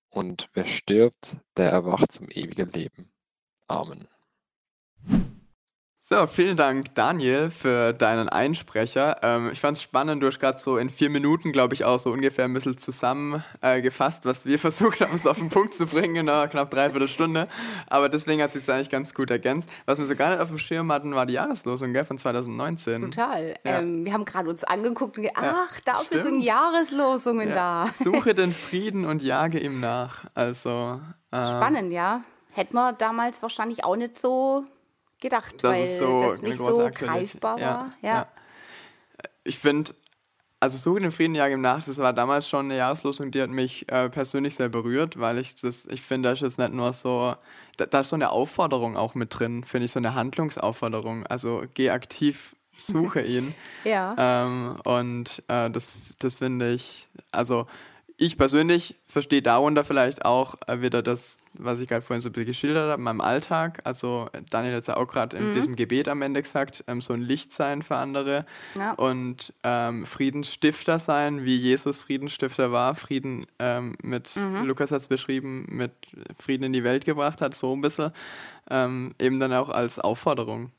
Und 0.10 0.50
wer 0.54 0.66
stirbt, 0.66 1.38
der 1.56 1.70
erwacht 1.72 2.12
zum 2.12 2.30
ewigen 2.30 2.72
Leben. 2.72 3.14
Amen. 3.68 4.10
So, 6.08 6.28
vielen 6.28 6.56
Dank, 6.56 6.93
Daniel, 6.93 7.49
für 7.49 7.91
deinen 7.91 8.30
Einsprecher. 8.30 9.18
Ähm, 9.24 9.49
ich 9.51 9.60
fand 9.60 9.78
es 9.78 9.82
spannend, 9.82 10.22
du 10.22 10.28
hast 10.28 10.39
gerade 10.39 10.60
so 10.60 10.78
in 10.78 10.91
vier 10.91 11.10
Minuten, 11.10 11.51
glaube 11.51 11.74
ich, 11.74 11.84
auch 11.84 11.97
so 11.97 12.12
ungefähr 12.12 12.45
ein 12.45 12.53
bisschen 12.53 12.78
zusammengefasst, 12.78 14.24
äh, 14.24 14.30
was 14.30 14.45
wir 14.45 14.60
versucht 14.70 15.01
haben, 15.01 15.16
es 15.16 15.26
auf 15.26 15.39
den 15.39 15.49
Punkt 15.49 15.74
zu 15.74 15.88
bringen 15.88 16.16
in 16.18 16.30
einer 16.30 16.47
knapp 16.47 16.70
dreiviertel 16.70 17.08
Stunde. 17.08 17.47
Aber 17.88 18.08
deswegen 18.08 18.43
hat 18.43 18.53
sich 18.53 18.70
eigentlich 18.70 18.91
ganz 18.91 19.16
gut 19.16 19.32
ergänzt. 19.32 19.68
Was 19.88 19.97
wir 19.97 20.06
so 20.06 20.16
gar 20.16 20.30
nicht 20.30 20.41
auf 20.41 20.49
dem 20.49 20.60
Schirm 20.60 20.91
hatten, 20.91 21.16
war 21.16 21.26
die 21.26 21.34
Jahreslosung 21.34 21.91
gell, 21.91 22.06
von 22.06 22.20
2019. 22.20 23.01
Total. 23.01 23.56
Ja. 23.66 23.80
Ähm, 23.80 24.06
wir 24.06 24.14
haben 24.14 24.26
gerade 24.26 24.47
uns 24.47 24.64
angeguckt 24.64 25.18
und 25.18 25.24
gedacht, 25.24 25.43
ach, 25.43 25.80
dafür 25.80 26.20
stimmt. 26.20 26.36
sind 26.36 26.39
Jahreslosungen 26.41 27.49
ja. 27.49 27.86
da. 27.88 27.89
Suche 27.95 28.34
den 28.36 28.53
Frieden 28.53 29.06
und 29.06 29.24
jage 29.24 29.60
ihm 29.60 29.80
nach. 29.80 30.26
Also. 30.36 31.01
Äh, 31.32 31.45
Spannend, 31.45 31.91
ja. 31.91 32.22
Hätten 32.51 32.76
wir 32.76 32.93
damals 32.93 33.41
wahrscheinlich 33.41 33.84
auch 33.84 33.95
nicht 33.95 34.16
so 34.16 34.66
gedacht, 35.20 35.63
das 35.63 35.72
weil 35.72 35.88
so 35.88 36.20
das 36.22 36.41
nicht 36.41 36.57
so 36.57 36.89
greifbar 36.93 37.55
war. 37.55 37.93
Ja. 38.01 38.09
ja. 38.09 38.28
Ich 39.43 39.59
finde, 39.59 39.93
also 40.59 40.78
Suche 40.78 41.01
den 41.01 41.11
Frieden, 41.11 41.36
Jagd 41.36 41.53
im 41.53 41.61
Nacht, 41.61 41.88
das 41.88 41.97
war 41.99 42.13
damals 42.13 42.49
schon 42.49 42.66
eine 42.66 42.78
Jahreslosung, 42.78 43.32
die 43.32 43.41
hat 43.41 43.49
mich 43.49 43.91
äh, 43.91 44.09
persönlich 44.09 44.55
sehr 44.55 44.70
berührt, 44.70 45.20
weil 45.20 45.38
ich 45.38 45.55
das, 45.55 45.86
ich 45.86 46.01
finde, 46.01 46.30
da 46.30 46.34
ist 46.34 46.41
jetzt 46.41 46.59
nicht 46.59 46.74
nur 46.74 46.91
so, 46.93 47.36
da, 47.78 47.86
da 47.86 47.99
ist 47.99 48.09
so 48.09 48.16
eine 48.16 48.32
Aufforderung 48.32 48.97
auch 48.97 49.16
mit 49.16 49.38
drin, 49.38 49.63
finde 49.63 49.86
ich, 49.86 49.91
so 49.91 49.99
eine 49.99 50.16
Handlungsaufforderung. 50.16 51.26
Also 51.28 51.63
geh 51.74 51.89
aktiv, 51.91 52.55
suche 52.76 53.22
ihn. 53.22 53.53
Ja. 53.84 54.16
Ähm, 54.18 54.80
und 54.84 55.43
äh, 55.47 55.70
das, 55.70 55.93
das 56.18 56.36
finde 56.36 56.72
ich, 56.72 57.07
also 57.32 57.68
ich 58.18 58.38
persönlich 58.38 58.95
verstehe 59.07 59.41
darunter 59.41 59.84
vielleicht 59.84 60.24
auch 60.24 60.55
äh, 60.68 60.82
wieder 60.82 61.01
das, 61.01 61.38
was 61.53 61.80
ich 61.82 61.89
gerade 61.89 62.01
vorhin 62.01 62.22
so 62.22 62.30
ein 62.30 62.32
bisschen 62.32 62.47
geschildert 62.47 62.89
habe, 62.89 62.99
in 62.99 63.03
meinem 63.03 63.22
Alltag. 63.22 63.82
Also 63.84 64.30
Daniel 64.49 64.74
hat 64.74 64.82
es 64.82 64.88
ja 64.88 64.97
auch 64.97 65.07
gerade 65.07 65.36
in 65.38 65.53
diesem 65.53 65.76
Gebet 65.76 66.07
am 66.07 66.22
Ende 66.22 66.41
gesagt, 66.41 66.84
ähm, 66.88 67.01
so 67.01 67.13
ein 67.13 67.22
Licht 67.22 67.51
sein 67.51 67.82
für 67.82 67.97
andere 67.97 68.45
Ja. 68.78 68.93
und 68.93 69.53
ähm, 69.63 70.05
Friedensstifter 70.05 70.99
sein, 70.99 71.43
wie 71.43 71.57
Jesus 71.57 72.01
Friedensstifter 72.01 72.72
war. 72.72 72.95
Frieden 72.95 73.47
ähm, 73.59 73.95
mit, 74.01 74.32
Lukas 74.63 74.91
hat 74.91 75.01
es 75.01 75.07
beschrieben, 75.07 75.66
mit 75.70 75.91
Frieden 76.39 76.63
in 76.63 76.74
die 76.74 76.84
Welt 76.84 77.05
gebracht 77.05 77.41
hat, 77.41 77.53
so 77.53 77.76
ein 77.76 77.82
bisschen. 77.82 78.11
Ähm, 78.70 79.13
eben 79.20 79.39
dann 79.39 79.53
auch 79.53 79.70
als 79.70 79.99
Aufforderung 79.99 80.72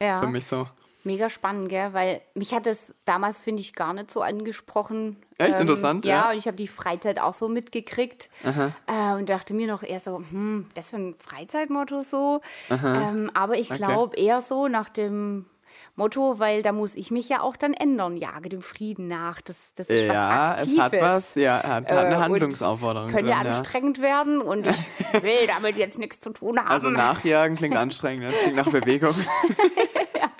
ja. 0.00 0.20
für 0.20 0.28
mich 0.28 0.46
so. 0.46 0.68
Mega 1.04 1.30
spannend, 1.30 1.68
gell? 1.68 1.92
Weil 1.94 2.20
mich 2.34 2.52
hat 2.52 2.66
es 2.66 2.94
damals, 3.04 3.40
finde 3.40 3.60
ich, 3.62 3.72
gar 3.74 3.92
nicht 3.94 4.10
so 4.10 4.20
angesprochen. 4.20 5.16
Echt? 5.38 5.58
Interessant, 5.58 6.04
Ja, 6.04 6.14
ja. 6.26 6.30
und 6.32 6.36
ich 6.38 6.46
habe 6.46 6.56
die 6.56 6.66
Freizeit 6.68 7.20
auch 7.20 7.34
so 7.34 7.48
mitgekriegt 7.48 8.28
äh, 8.44 9.12
und 9.14 9.28
dachte 9.30 9.54
mir 9.54 9.68
noch 9.68 9.82
eher 9.84 10.00
so, 10.00 10.18
hm, 10.18 10.66
das 10.74 10.90
für 10.90 10.96
ein 10.96 11.14
Freizeitmotto 11.14 12.02
so. 12.02 12.40
Ähm, 12.68 13.30
aber 13.34 13.56
ich 13.58 13.70
Okay. 13.70 13.78
glaube 13.78 14.16
eher 14.16 14.42
so 14.42 14.66
nach 14.68 14.88
dem 14.88 15.46
Motto, 15.94 16.38
weil 16.40 16.62
da 16.62 16.72
muss 16.72 16.96
ich 16.96 17.10
mich 17.12 17.28
ja 17.28 17.40
auch 17.40 17.56
dann 17.56 17.72
ändern. 17.74 18.16
Jage 18.16 18.48
dem 18.48 18.62
Frieden 18.62 19.06
nach. 19.08 19.40
Das, 19.40 19.74
das 19.74 19.88
ist 19.90 20.04
Ja, 20.06 20.50
was 20.56 20.64
es 20.64 20.78
Aktives. 20.78 20.82
hat 20.82 20.92
was, 21.00 21.34
ja, 21.36 21.54
hat, 21.62 21.90
hat 21.90 21.90
eine 21.90 22.14
Äh, 22.16 22.18
Handlungsaufforderung 22.18 23.10
Könnte 23.10 23.26
drin, 23.32 23.44
ja. 23.44 23.50
anstrengend 23.50 24.00
werden 24.02 24.40
und 24.40 24.66
ich 24.66 24.76
will 25.22 25.46
damit 25.46 25.76
jetzt 25.76 25.98
nichts 25.98 26.18
zu 26.20 26.30
tun 26.30 26.58
haben. 26.58 26.68
Also 26.68 26.90
nachjagen 26.90 27.56
klingt 27.56 27.76
anstrengend, 27.76 28.32
das 28.32 28.40
klingt 28.40 28.56
nach 28.56 28.70
Bewegung. 28.70 29.14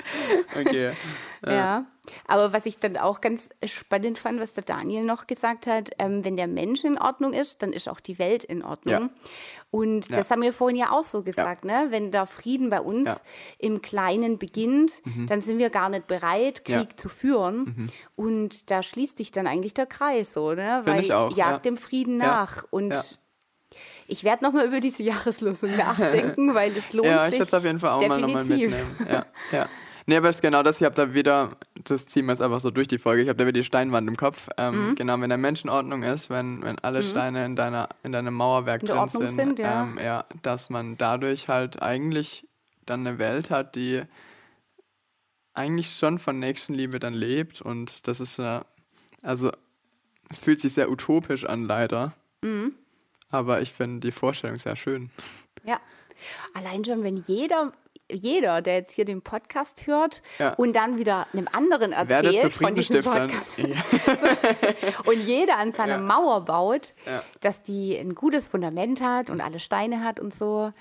Okay. 0.59 0.93
Ja, 1.47 1.87
aber 2.27 2.53
was 2.53 2.67
ich 2.67 2.79
dann 2.79 2.97
auch 2.97 3.21
ganz 3.21 3.51
spannend 3.65 4.19
fand, 4.19 4.41
was 4.41 4.55
der 4.55 4.65
Daniel 4.65 5.05
noch 5.05 5.27
gesagt 5.29 5.67
hat, 5.67 5.91
ähm, 5.99 6.25
wenn 6.25 6.37
der 6.37 6.49
Mensch 6.49 6.83
in 6.83 6.99
Ordnung 6.99 7.33
ist, 7.33 7.63
dann 7.63 7.73
ist 7.73 7.89
auch 7.89 8.01
die 8.01 8.19
Welt 8.19 8.43
in 8.43 8.65
Ordnung. 8.65 8.93
Ja. 8.95 9.11
Und 9.71 10.11
das 10.11 10.31
haben 10.31 10.43
wir 10.43 10.53
vorhin 10.53 10.77
ja 10.79 10.91
auch 10.91 11.05
so 11.05 11.23
gesagt, 11.23 11.65
ne? 11.65 11.87
wenn 11.91 12.11
der 12.11 12.27
Frieden 12.27 12.71
bei 12.71 12.81
uns 12.81 13.07
Ja. 13.07 13.15
Mhm. 13.15 13.21
im 13.59 13.83
Kleinen 13.83 14.39
beginnt, 14.39 15.03
dann 15.29 15.41
sind 15.41 15.59
wir 15.59 15.71
gar 15.71 15.91
nicht 15.91 16.07
bereit, 16.09 16.65
Krieg 16.65 16.75
Ja. 16.75 16.83
Mhm. 16.83 16.97
zu 16.97 17.09
führen. 17.09 17.91
Und 18.17 18.71
da 18.71 18.83
schließt 18.83 19.19
sich 19.19 19.31
dann 19.31 19.47
eigentlich 19.47 19.75
der 19.75 19.87
Kreis 19.87 20.33
so, 20.33 20.55
ne? 20.55 20.81
weil 20.85 21.01
ich 21.03 21.13
auch, 21.13 21.37
jagt 21.37 21.39
ja. 21.67 21.71
dem 21.71 21.77
Frieden 21.77 22.19
Ja. 22.21 22.27
nach. 22.27 22.65
Und 22.71 22.91
Ja. 22.93 23.03
ich 24.09 24.25
werde 24.25 24.43
nochmal 24.45 24.67
über 24.67 24.81
diese 24.81 25.03
Jahreslosung 25.05 25.71
nachdenken, 25.77 26.55
weil 26.55 26.77
es 26.77 26.93
lohnt 26.95 27.07
Ja, 27.07 27.19
ich 27.27 27.31
sich 27.31 27.39
werde 27.41 27.49
es 27.49 27.55
auf 27.55 27.65
jeden 27.65 27.79
Fall 27.79 27.91
auch 27.91 28.09
mal 28.09 28.21
nochmal 28.21 28.43
definitiv. 28.43 28.77
mitnehmen. 28.99 29.07
Ja, 29.53 29.57
ja. 29.57 29.69
Nee, 30.09 30.17
aber 30.17 30.31
es 30.31 30.37
ist 30.37 30.43
genau 30.43 30.63
das, 30.63 30.81
ich 30.81 30.87
habe 30.87 30.95
da 30.95 31.13
wieder, 31.13 31.55
das 31.85 32.07
ziehen 32.07 32.25
wir 32.25 32.33
jetzt 32.33 32.41
einfach 32.41 32.61
so 32.61 32.71
durch 32.71 32.89
die 32.89 32.97
Folge, 32.97 33.21
ich 33.21 33.29
habe 33.29 33.37
da 33.37 33.45
wieder 33.45 33.61
die 33.61 33.65
Steinwand 33.65 34.09
im 34.09 34.17
Kopf. 34.17 34.49
Ähm, 34.57 34.89
Mhm. 34.89 34.95
Genau, 34.95 35.21
wenn 35.21 35.29
der 35.29 35.37
Mensch 35.37 35.65
in 35.65 35.69
Ordnung 35.69 36.03
ist, 36.03 36.31
wenn, 36.31 36.63
wenn 36.63 36.79
alle 36.79 37.03
Steine 37.03 37.45
in, 37.45 37.57
deiner, 37.57 37.91
in 38.03 38.13
deinem 38.13 38.33
Mauerwerk 38.33 38.81
In 38.81 38.89
drin 38.89 38.97
Ordnung 38.97 39.27
sind, 39.27 39.37
sind, 39.37 39.59
ja. 39.59 39.83
Ähm, 39.83 39.99
ja, 40.03 40.25
dass 40.43 40.71
man 40.71 40.97
dadurch 40.97 41.49
halt 41.49 41.83
eigentlich 41.83 42.47
dann 42.87 43.07
eine 43.07 43.19
Welt 43.19 43.51
hat, 43.51 43.75
die 43.75 44.01
eigentlich 45.53 45.95
schon 45.95 46.19
von 46.19 46.39
Nächstenliebe 46.39 47.01
dann 47.01 47.13
lebt 47.13 47.61
und 47.61 48.09
das 48.09 48.21
ist 48.21 48.39
ja, 48.39 48.65
also 49.21 49.53
es 50.31 50.39
fühlt 50.39 50.59
sich 50.59 50.73
sehr 50.73 50.91
utopisch 50.91 51.45
an, 51.45 51.65
leider. 51.67 52.15
Mhm. 52.41 52.73
Aber 53.29 53.61
ich 53.61 53.75
finde 53.75 54.01
die 54.01 54.13
Vorstellung 54.13 54.57
sehr 54.57 54.77
schön. 54.77 55.11
Ja. 55.65 55.79
Allein 56.55 56.83
schon, 56.85 57.05
wenn 57.05 57.17
jeder, 57.17 57.73
jeder, 58.11 58.63
der 58.63 58.75
jetzt 58.77 58.93
hier 58.93 59.05
den 59.05 59.23
Podcast 59.23 59.87
hört 59.87 60.23
Ja. 60.39 60.55
und 60.55 60.75
dann 60.77 60.99
wieder 60.99 61.27
einem 61.33 61.49
anderen 61.53 61.93
erzählt 61.93 62.53
von 62.53 62.75
diesem. 62.75 63.03
Podcast 63.03 63.45
und 65.07 65.21
jeder 65.21 65.59
an 65.59 65.73
seiner 65.73 65.95
Ja. 65.97 65.99
Mauer 65.99 66.45
baut, 66.45 66.95
Ja. 67.07 67.23
dass 67.41 67.63
die 67.63 67.97
ein 67.97 68.15
gutes 68.15 68.49
Fundament 68.49 69.01
hat 69.03 69.31
und 69.31 69.41
alle 69.41 69.61
Steine 69.61 70.03
hat 70.05 70.21
und 70.21 70.33
so. 70.33 70.73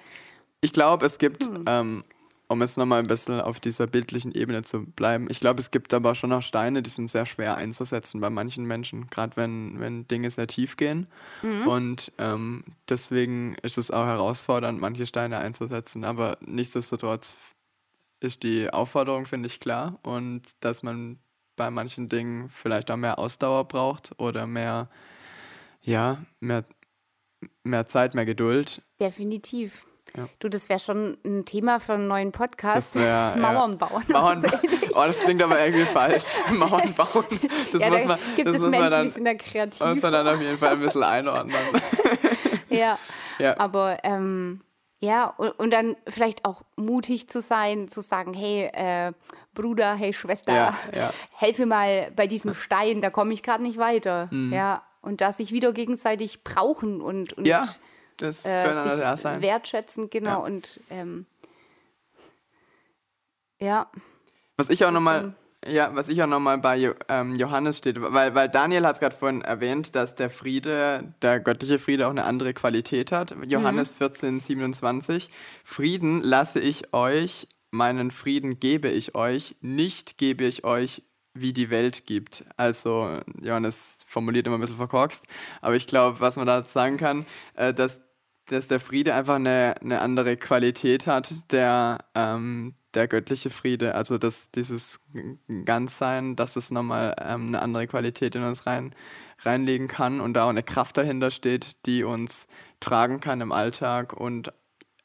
Ich 0.61 0.73
glaube, 0.73 1.05
es 1.05 1.17
gibt, 1.17 1.45
Hm. 1.45 1.65
ähm, 1.67 2.03
um 2.49 2.61
jetzt 2.61 2.77
nochmal 2.77 2.99
ein 2.99 3.07
bisschen 3.07 3.41
auf 3.41 3.59
dieser 3.59 3.87
bildlichen 3.87 4.31
Ebene 4.31 4.63
zu 4.63 4.85
bleiben, 4.85 5.27
ich 5.29 5.39
glaube, 5.39 5.59
es 5.59 5.71
gibt 5.71 5.93
aber 5.93 6.15
schon 6.15 6.29
noch 6.29 6.41
Steine, 6.41 6.81
die 6.81 6.89
sind 6.89 7.09
sehr 7.09 7.25
schwer 7.25 7.57
einzusetzen 7.57 8.21
bei 8.21 8.29
manchen 8.29 8.65
Menschen, 8.65 9.09
gerade 9.09 9.35
wenn, 9.35 9.79
wenn 9.79 10.07
Dinge 10.07 10.29
sehr 10.29 10.47
tief 10.47 10.77
gehen. 10.77 11.07
Mhm. 11.41 11.67
Und 11.67 12.11
ähm, 12.17 12.63
deswegen 12.87 13.55
ist 13.63 13.77
es 13.77 13.91
auch 13.91 14.05
herausfordernd, 14.05 14.79
manche 14.79 15.05
Steine 15.05 15.39
einzusetzen. 15.39 16.03
Aber 16.03 16.37
nichtsdestotrotz 16.41 17.35
ist 18.19 18.43
die 18.43 18.69
Aufforderung, 18.69 19.25
finde 19.25 19.47
ich, 19.47 19.59
klar. 19.59 19.99
Und 20.03 20.43
dass 20.61 20.83
man 20.83 21.19
bei 21.55 21.69
manchen 21.69 22.07
Dingen 22.07 22.49
vielleicht 22.49 22.89
auch 22.91 22.97
mehr 22.97 23.19
Ausdauer 23.19 23.67
braucht 23.67 24.13
oder 24.19 24.47
mehr, 24.47 24.89
ja, 25.81 26.23
mehr, 26.39 26.63
mehr 27.63 27.87
Zeit, 27.87 28.15
mehr 28.15 28.25
Geduld. 28.25 28.81
Definitiv. 29.01 29.86
Ja. 30.15 30.27
Du, 30.39 30.49
das 30.49 30.69
wäre 30.69 30.79
schon 30.79 31.17
ein 31.25 31.45
Thema 31.45 31.79
für 31.79 31.93
einen 31.93 32.07
neuen 32.07 32.31
Podcast. 32.31 32.95
Wär. 32.95 33.35
Mauern 33.39 33.77
bauen. 33.77 34.03
Mauern 34.07 34.41
So. 34.41 34.47
Oh, 34.95 35.03
das 35.05 35.19
klingt 35.19 35.41
aber 35.43 35.59
irgendwie 35.63 35.85
falsch. 35.85 36.23
Mauern 36.51 36.93
bauen. 36.93 37.25
Das 37.71 37.81
ja, 37.81 37.89
muss 37.89 38.05
man, 38.05 38.19
gibt 38.35 38.47
das 38.47 38.55
es 38.55 38.61
muss 38.61 38.69
Menschen, 38.69 38.81
man 38.81 38.91
dann, 38.91 39.03
die 39.03 39.09
sind 39.09 39.25
da 39.25 39.33
kreativ. 39.35 39.79
muss 39.85 40.01
man 40.01 40.13
dann 40.13 40.27
auf 40.27 40.41
jeden 40.41 40.57
Fall 40.57 40.73
ein 40.73 40.79
bisschen 40.79 41.03
einordnen. 41.03 41.55
Ja, 42.69 42.97
Ja. 43.39 43.57
aber 43.59 43.99
ähm, 44.03 44.61
ja, 44.99 45.27
und, 45.37 45.51
und 45.51 45.71
dann 45.71 45.95
vielleicht 46.07 46.45
auch 46.45 46.63
mutig 46.75 47.29
zu 47.29 47.39
sein, 47.41 47.87
zu 47.87 48.01
sagen, 48.01 48.33
hey, 48.33 48.69
äh, 48.73 49.13
Bruder, 49.53 49.95
hey 49.95 50.13
Schwester, 50.13 50.53
Ja, 50.53 50.73
ja. 50.95 51.11
helf 51.33 51.59
mir 51.59 51.65
mal 51.65 52.11
bei 52.15 52.27
diesem 52.27 52.53
Stein, 52.53 53.01
da 53.01 53.09
komme 53.09 53.33
ich 53.33 53.41
gerade 53.43 53.63
nicht 53.63 53.77
weiter. 53.77 54.27
Mhm. 54.31 54.53
Ja, 54.53 54.83
und 55.01 55.21
dass 55.21 55.37
sich 55.37 55.51
wieder 55.51 55.71
gegenseitig 55.73 56.43
brauchen 56.43 57.01
und, 57.01 57.33
und 57.33 57.45
Ja, 57.47 57.63
das 58.17 58.45
äh, 58.45 58.63
sich 58.73 58.99
da 59.01 59.17
sein. 59.17 59.41
wertschätzen, 59.41 60.09
genau. 60.09 60.29
Ja. 60.29 60.35
Und 60.37 60.79
ähm, 60.89 61.25
ja, 63.59 63.89
Was 64.57 64.69
ich 64.69 64.85
auch 64.85 64.91
nochmal, 64.91 65.33
ja, 65.67 65.95
was 65.95 66.09
ich 66.09 66.21
auch 66.21 66.27
nochmal 66.27 66.57
bei 66.59 66.77
Jo- 66.77 66.93
ähm, 67.09 67.35
Johannes 67.35 67.79
steht, 67.79 67.99
weil, 67.99 68.35
weil 68.35 68.49
Daniel 68.49 68.85
hat 68.85 68.95
es 68.95 68.99
gerade 68.99 69.15
vorhin 69.15 69.41
erwähnt, 69.41 69.95
dass 69.95 70.15
der 70.15 70.29
Friede, 70.29 71.13
der 71.21 71.39
göttliche 71.39 71.79
Friede 71.79 72.05
auch 72.07 72.11
eine 72.11 72.23
andere 72.25 72.53
Qualität 72.53 73.11
hat. 73.11 73.35
Johannes 73.45 73.91
14, 73.91 74.39
27. 74.39 75.29
Frieden 75.63 76.21
lasse 76.21 76.59
ich 76.59 76.93
euch, 76.93 77.47
meinen 77.71 78.11
Frieden 78.11 78.59
gebe 78.59 78.89
ich 78.89 79.15
euch, 79.15 79.55
nicht 79.61 80.17
gebe 80.17 80.43
ich 80.45 80.63
euch, 80.63 81.01
wie 81.33 81.53
die 81.53 81.69
Welt 81.69 82.05
gibt. 82.07 82.43
Also, 82.57 83.19
Johannes 83.41 83.99
formuliert 84.07 84.47
immer 84.47 84.57
ein 84.57 84.61
bisschen 84.61 84.77
verkorkst, 84.77 85.25
aber 85.61 85.75
ich 85.75 85.85
glaube, 85.85 86.19
was 86.19 86.35
man 86.35 86.47
da 86.47 86.63
sagen 86.63 86.97
kann, 86.97 87.25
äh, 87.55 87.73
dass 87.73 88.01
dass 88.47 88.67
der 88.67 88.79
Friede 88.79 89.13
einfach 89.13 89.35
eine, 89.35 89.75
eine 89.81 90.01
andere 90.01 90.37
Qualität 90.37 91.05
hat, 91.05 91.33
der, 91.51 91.99
ähm, 92.15 92.73
der 92.93 93.07
göttliche 93.07 93.49
Friede. 93.49 93.95
Also 93.95 94.17
dass 94.17 94.51
dieses 94.51 94.99
Ganzsein, 95.65 96.35
dass 96.35 96.55
es 96.55 96.71
nochmal 96.71 97.15
ähm, 97.19 97.47
eine 97.47 97.61
andere 97.61 97.87
Qualität 97.87 98.35
in 98.35 98.43
uns 98.43 98.65
rein, 98.65 98.95
reinlegen 99.39 99.87
kann 99.87 100.19
und 100.19 100.33
da 100.33 100.45
auch 100.45 100.49
eine 100.49 100.63
Kraft 100.63 100.97
dahinter 100.97 101.29
steht, 101.29 101.85
die 101.85 102.03
uns 102.03 102.47
tragen 102.79 103.19
kann 103.19 103.41
im 103.41 103.51
Alltag 103.51 104.13
und 104.13 104.51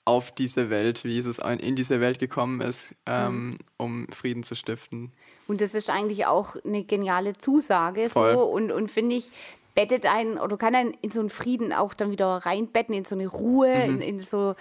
auf 0.04 0.32
diese 0.32 0.68
Welt, 0.68 1.04
wie 1.04 1.12
Jesus 1.12 1.38
in 1.38 1.76
diese 1.76 2.00
Welt 2.00 2.18
gekommen 2.18 2.60
ist, 2.60 2.94
ähm, 3.06 3.58
um 3.76 4.08
Frieden 4.10 4.42
zu 4.42 4.56
stiften. 4.56 5.12
Und 5.46 5.60
das 5.60 5.74
ist 5.74 5.90
eigentlich 5.90 6.26
auch 6.26 6.56
eine 6.64 6.82
geniale 6.84 7.34
Zusage 7.34 8.08
Voll. 8.08 8.34
so 8.34 8.42
und, 8.42 8.72
und 8.72 8.90
finde 8.90 9.14
ich, 9.14 9.30
bettet 9.74 10.06
einen 10.06 10.38
oder 10.38 10.56
kann 10.56 10.74
einen 10.74 10.92
in 11.02 11.10
so 11.10 11.20
einen 11.20 11.30
Frieden 11.30 11.72
auch 11.72 11.94
dann 11.94 12.10
wieder 12.10 12.26
reinbetten, 12.44 12.94
in 12.94 13.04
so 13.04 13.14
eine 13.14 13.26
Ruhe, 13.26 13.72
in, 13.72 14.00
in 14.00 14.20
so, 14.20 14.54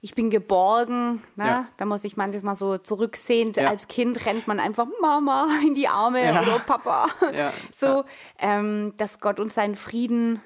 ich 0.00 0.14
bin 0.14 0.30
geborgen. 0.30 1.22
Ne? 1.36 1.44
Mhm. 1.44 1.46
Ja. 1.46 1.68
Wenn 1.78 1.88
man 1.88 1.98
sich 1.98 2.16
manches 2.16 2.42
Mal 2.42 2.54
so 2.54 2.78
zurücksehnt, 2.78 3.56
Ja. 3.56 3.68
als 3.68 3.88
Kind 3.88 4.24
rennt 4.26 4.46
man 4.46 4.60
einfach 4.60 4.86
Mama 5.00 5.48
in 5.66 5.74
die 5.74 5.88
Arme 5.88 6.24
Ja. 6.24 6.42
oder 6.42 6.58
Papa. 6.60 7.08
So, 7.74 8.04
ähm, 8.38 8.94
dass 8.96 9.18
Gott 9.20 9.40
uns 9.40 9.54
seinen 9.54 9.76
Frieden 9.76 10.40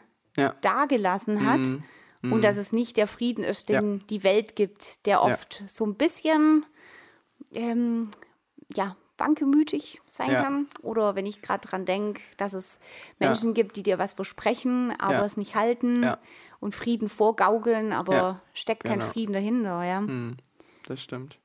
dagelassen 0.61 1.45
hat. 1.51 1.61
Und 2.23 2.43
dass 2.43 2.57
es 2.57 2.73
nicht 2.73 2.97
der 2.97 3.07
Frieden 3.07 3.45
ist, 3.45 3.69
den 3.69 4.05
die 4.09 4.25
Welt 4.25 4.57
gibt, 4.57 5.07
der 5.07 5.23
oft 5.23 5.63
so 5.69 5.85
ein 5.87 5.95
bisschen 5.95 6.65
ähm, 7.55 8.11
ja, 8.75 8.97
wankelmütig 9.19 10.01
sein 10.07 10.31
Ja. 10.31 10.43
kann. 10.43 10.67
Oder 10.83 11.15
wenn 11.17 11.27
ich 11.27 11.43
gerade 11.43 11.67
dran 11.67 11.85
denke, 11.85 12.21
dass 12.37 12.53
es 12.53 12.81
Menschen 13.19 13.55
gibt, 13.55 13.77
die 13.77 13.83
dir 13.83 13.99
was 13.99 14.13
versprechen, 14.13 14.93
aber 14.99 15.15
Ja. 15.15 15.25
es 15.25 15.37
nicht 15.37 15.55
halten 15.55 16.03
Ja. 16.03 16.19
und 16.61 16.75
Frieden 16.75 17.09
vorgaukeln, 17.09 17.93
aber 17.93 18.15
Ja, 18.15 18.41
steckt 18.55 18.85
kein 18.85 19.01
genau. 19.01 19.11
Frieden 19.13 19.33
dahinter. 19.33 19.85
Ja. 19.85 20.03
Das 20.87 21.03
stimmt. 21.03 21.39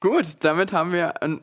Gut, 0.00 0.36
damit 0.40 0.72
haben 0.72 0.92
wir 0.92 1.22
ein 1.22 1.40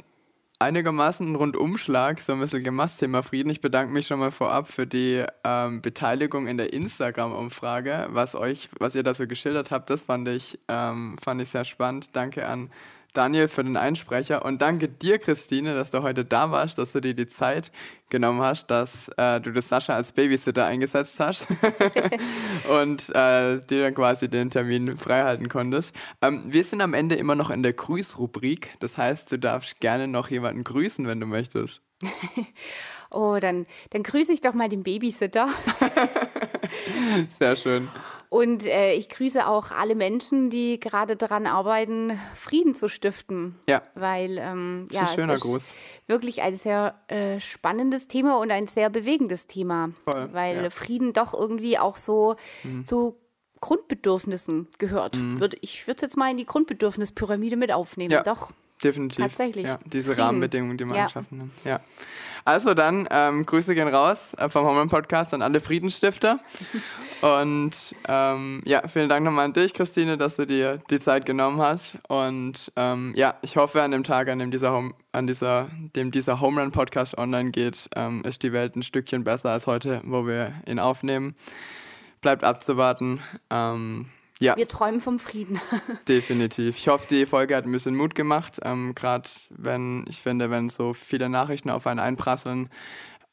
einigermaßen 0.59 1.31
ein 1.31 1.35
Rundumschlag, 1.35 2.19
so 2.19 2.33
ein 2.33 2.39
bisschen 2.39 2.63
gemacht, 2.63 2.97
Thema 2.97 3.21
Frieden. 3.21 3.51
Ich 3.51 3.61
bedanke 3.61 3.93
mich 3.93 4.07
schon 4.07 4.17
mal 4.19 4.31
vorab 4.31 4.67
für 4.67 4.87
die 4.87 5.23
ähm, 5.43 5.83
Beteiligung 5.83 6.47
in 6.47 6.57
der 6.57 6.73
Instagram-Umfrage, 6.73 8.07
was 8.09 8.33
euch, 8.33 8.69
was 8.79 8.95
ihr 8.95 9.03
da 9.03 9.13
so 9.13 9.27
geschildert 9.27 9.69
habt. 9.71 9.89
Das 9.91 10.05
fand 10.05 10.27
ich, 10.27 10.59
ähm, 10.67 11.17
fand 11.23 11.41
ich 11.41 11.49
sehr 11.49 11.63
spannend. 11.63 12.15
Danke 12.15 12.47
an 12.47 12.71
Daniel 13.17 13.47
für 13.47 13.63
den 13.63 13.77
Einsprecher 13.77 14.45
und 14.45 14.61
danke 14.61 14.87
dir, 14.87 15.17
Christine, 15.17 15.73
dass 15.73 15.89
du 15.89 16.03
heute 16.03 16.23
da 16.23 16.51
warst, 16.51 16.77
dass 16.77 16.91
du 16.91 17.01
dir 17.01 17.15
die 17.15 17.25
Zeit 17.25 17.71
genommen 18.09 18.41
hast, 18.41 18.67
dass 18.67 19.09
äh, 19.17 19.41
du 19.41 19.51
das 19.51 19.67
Sascha 19.69 19.95
als 19.95 20.11
Babysitter 20.11 20.65
eingesetzt 20.65 21.19
hast 21.19 21.47
und 22.69 23.09
äh, 23.09 23.59
dir 23.65 23.81
dann 23.81 23.95
quasi 23.95 24.29
den 24.29 24.51
Termin 24.51 24.99
freihalten 24.99 25.49
konntest. 25.49 25.95
Ähm, 26.21 26.43
wir 26.45 26.63
sind 26.63 26.79
am 26.79 26.93
Ende 26.93 27.15
immer 27.15 27.33
noch 27.33 27.49
in 27.49 27.63
der 27.63 27.73
Grüßrubrik, 27.73 28.69
das 28.79 28.99
heißt, 28.99 29.31
du 29.31 29.39
darfst 29.39 29.79
gerne 29.79 30.07
noch 30.07 30.29
jemanden 30.29 30.63
grüßen, 30.63 31.07
wenn 31.07 31.19
du 31.19 31.25
möchtest. 31.25 31.81
oh, 33.09 33.37
dann, 33.41 33.65
dann 33.89 34.03
grüße 34.03 34.31
ich 34.31 34.41
doch 34.41 34.53
mal 34.53 34.69
den 34.69 34.83
Babysitter. 34.83 35.49
Sehr 37.29 37.55
schön. 37.55 37.87
Und 38.29 38.65
äh, 38.65 38.93
ich 38.93 39.07
grüße 39.07 39.47
auch 39.47 39.71
alle 39.71 39.95
Menschen, 39.95 40.49
die 40.49 40.79
gerade 40.79 41.15
daran 41.15 41.47
arbeiten, 41.47 42.19
Frieden 42.35 42.75
zu 42.75 42.89
stiften. 42.89 43.55
Ja. 43.67 43.81
Weil 43.95 44.37
ähm, 44.37 44.87
ja, 44.91 45.03
ein 45.03 45.15
schöner 45.15 45.33
es 45.33 45.39
ist 45.39 45.45
Gruß. 45.45 45.73
wirklich 46.07 46.41
ein 46.41 46.57
sehr 46.57 46.95
äh, 47.07 47.39
spannendes 47.39 48.07
Thema 48.07 48.37
und 48.37 48.51
ein 48.51 48.67
sehr 48.67 48.89
bewegendes 48.89 49.47
Thema. 49.47 49.91
Voll, 50.03 50.29
weil 50.33 50.63
ja. 50.63 50.69
Frieden 50.69 51.13
doch 51.13 51.33
irgendwie 51.33 51.79
auch 51.79 51.95
so 51.95 52.35
mhm. 52.63 52.85
zu 52.85 53.17
Grundbedürfnissen 53.61 54.67
gehört. 54.77 55.15
Mhm. 55.15 55.39
Würd, 55.39 55.55
ich 55.61 55.87
würde 55.87 55.97
es 55.97 56.01
jetzt 56.01 56.17
mal 56.17 56.29
in 56.29 56.37
die 56.37 56.45
Grundbedürfnispyramide 56.45 57.55
mit 57.55 57.71
aufnehmen. 57.71 58.11
Ja. 58.11 58.23
Doch. 58.23 58.51
Definitiv. 58.83 59.25
Tatsächlich. 59.25 59.65
Ja, 59.65 59.79
diese 59.85 60.11
Frieden. 60.11 60.21
Rahmenbedingungen, 60.23 60.77
die 60.77 60.85
man 60.85 60.95
Ja. 60.95 61.05
geschaffen 61.05 61.41
hat. 61.41 61.65
Ja. 61.65 61.79
Also 62.45 62.73
dann, 62.73 63.07
ähm, 63.11 63.45
Grüße 63.45 63.75
gehen 63.75 63.89
raus 63.89 64.33
äh, 64.35 64.47
vom 64.47 64.65
Homeland 64.65 64.89
Podcast 64.89 65.33
an 65.33 65.41
alle 65.41 65.59
Friedensstifter. 65.59 66.39
Und 67.21 67.93
ähm, 68.07 68.61
ja, 68.65 68.87
vielen 68.87 69.09
Dank 69.09 69.25
nochmal 69.25 69.43
an 69.45 69.53
dich, 69.53 69.73
Christine, 69.73 70.17
dass 70.17 70.37
du 70.37 70.45
dir 70.45 70.79
die 70.89 70.99
Zeit 71.01 71.25
genommen 71.25 71.59
hast. 71.61 71.97
Und 72.07 72.71
ähm, 72.77 73.11
ja, 73.17 73.35
ich 73.41 73.57
hoffe, 73.57 73.81
an 73.81 73.91
dem 73.91 74.05
Tag, 74.05 74.29
an 74.29 74.39
dem 74.39 74.51
dieser, 74.51 74.71
Home, 74.71 74.93
an 75.11 75.27
dieser, 75.27 75.67
dem 75.95 76.11
dieser 76.11 76.39
Home 76.39 76.61
Run 76.61 76.71
Podcast 76.71 77.17
online 77.17 77.51
geht, 77.51 77.89
ähm, 77.97 78.23
ist 78.23 78.43
die 78.43 78.53
Welt 78.53 78.77
ein 78.77 78.83
Stückchen 78.83 79.25
besser 79.25 79.49
als 79.49 79.67
heute, 79.67 80.01
wo 80.05 80.25
wir 80.25 80.53
ihn 80.65 80.79
aufnehmen. 80.79 81.35
Bleibt 82.21 82.45
abzuwarten. 82.45 83.19
Ähm, 83.49 84.09
ja. 84.39 84.55
Wir 84.55 84.67
träumen 84.67 84.99
vom 84.99 85.19
Frieden. 85.19 85.59
Definitiv. 86.07 86.77
Ich 86.77 86.87
hoffe, 86.87 87.07
die 87.07 87.25
Folge 87.25 87.55
hat 87.55 87.65
ein 87.65 87.71
bisschen 87.71 87.95
Mut 87.95 88.15
gemacht. 88.15 88.59
Ähm, 88.63 88.93
Gerade 88.95 89.29
wenn, 89.49 90.05
ich 90.07 90.21
finde, 90.21 90.49
wenn 90.49 90.69
so 90.69 90.93
viele 90.93 91.29
Nachrichten 91.29 91.69
auf 91.69 91.87
einen 91.87 91.99
einprasseln, 91.99 92.69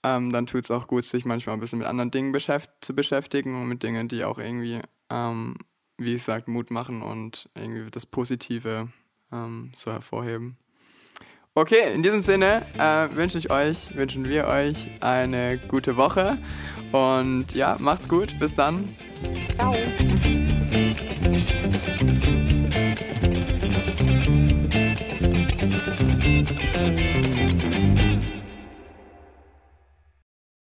ähm, 0.03 0.33
dann 0.33 0.47
tut 0.47 0.65
es 0.65 0.71
auch 0.71 0.87
gut, 0.87 1.05
sich 1.05 1.25
manchmal 1.25 1.57
ein 1.57 1.61
bisschen 1.61 1.79
mit 1.79 1.89
anderen 1.89 2.11
Dingen 2.11 2.33
beschäft 2.33 2.71
zu 2.81 2.95
beschäftigen 2.95 3.61
und 3.61 3.69
mit 3.69 3.83
Dingen, 3.83 4.09
die 4.09 4.25
auch 4.25 4.39
irgendwie, 4.39 4.81
ähm, 5.11 5.57
wie 5.99 6.15
gesagt, 6.15 6.49
Mut 6.49 6.71
machen 6.71 7.03
und 7.03 7.49
irgendwie 7.55 7.91
das 7.91 8.07
Positive 8.07 8.89
ähm, 9.33 9.73
so 9.75 9.93
hervorheben. 9.93 10.57
Okay, 11.57 11.95
in 11.95 12.03
diesem 12.03 12.21
Sinne 12.21 12.63
äh, 12.77 13.17
wünsche 13.17 13.39
ich 13.39 13.51
euch, 13.51 13.95
wünschen 13.97 14.29
wir 14.29 14.47
euch 14.47 14.91
eine 15.01 15.59
gute 15.69 15.97
Woche 15.97 16.37
und 16.91 17.53
ja, 17.55 17.77
macht's 17.79 18.09
gut, 18.09 18.37
bis 18.41 18.55
dann. 18.57 18.97
Ciao. 19.57 19.73
Thank 21.75 22.03
you. 22.03 22.14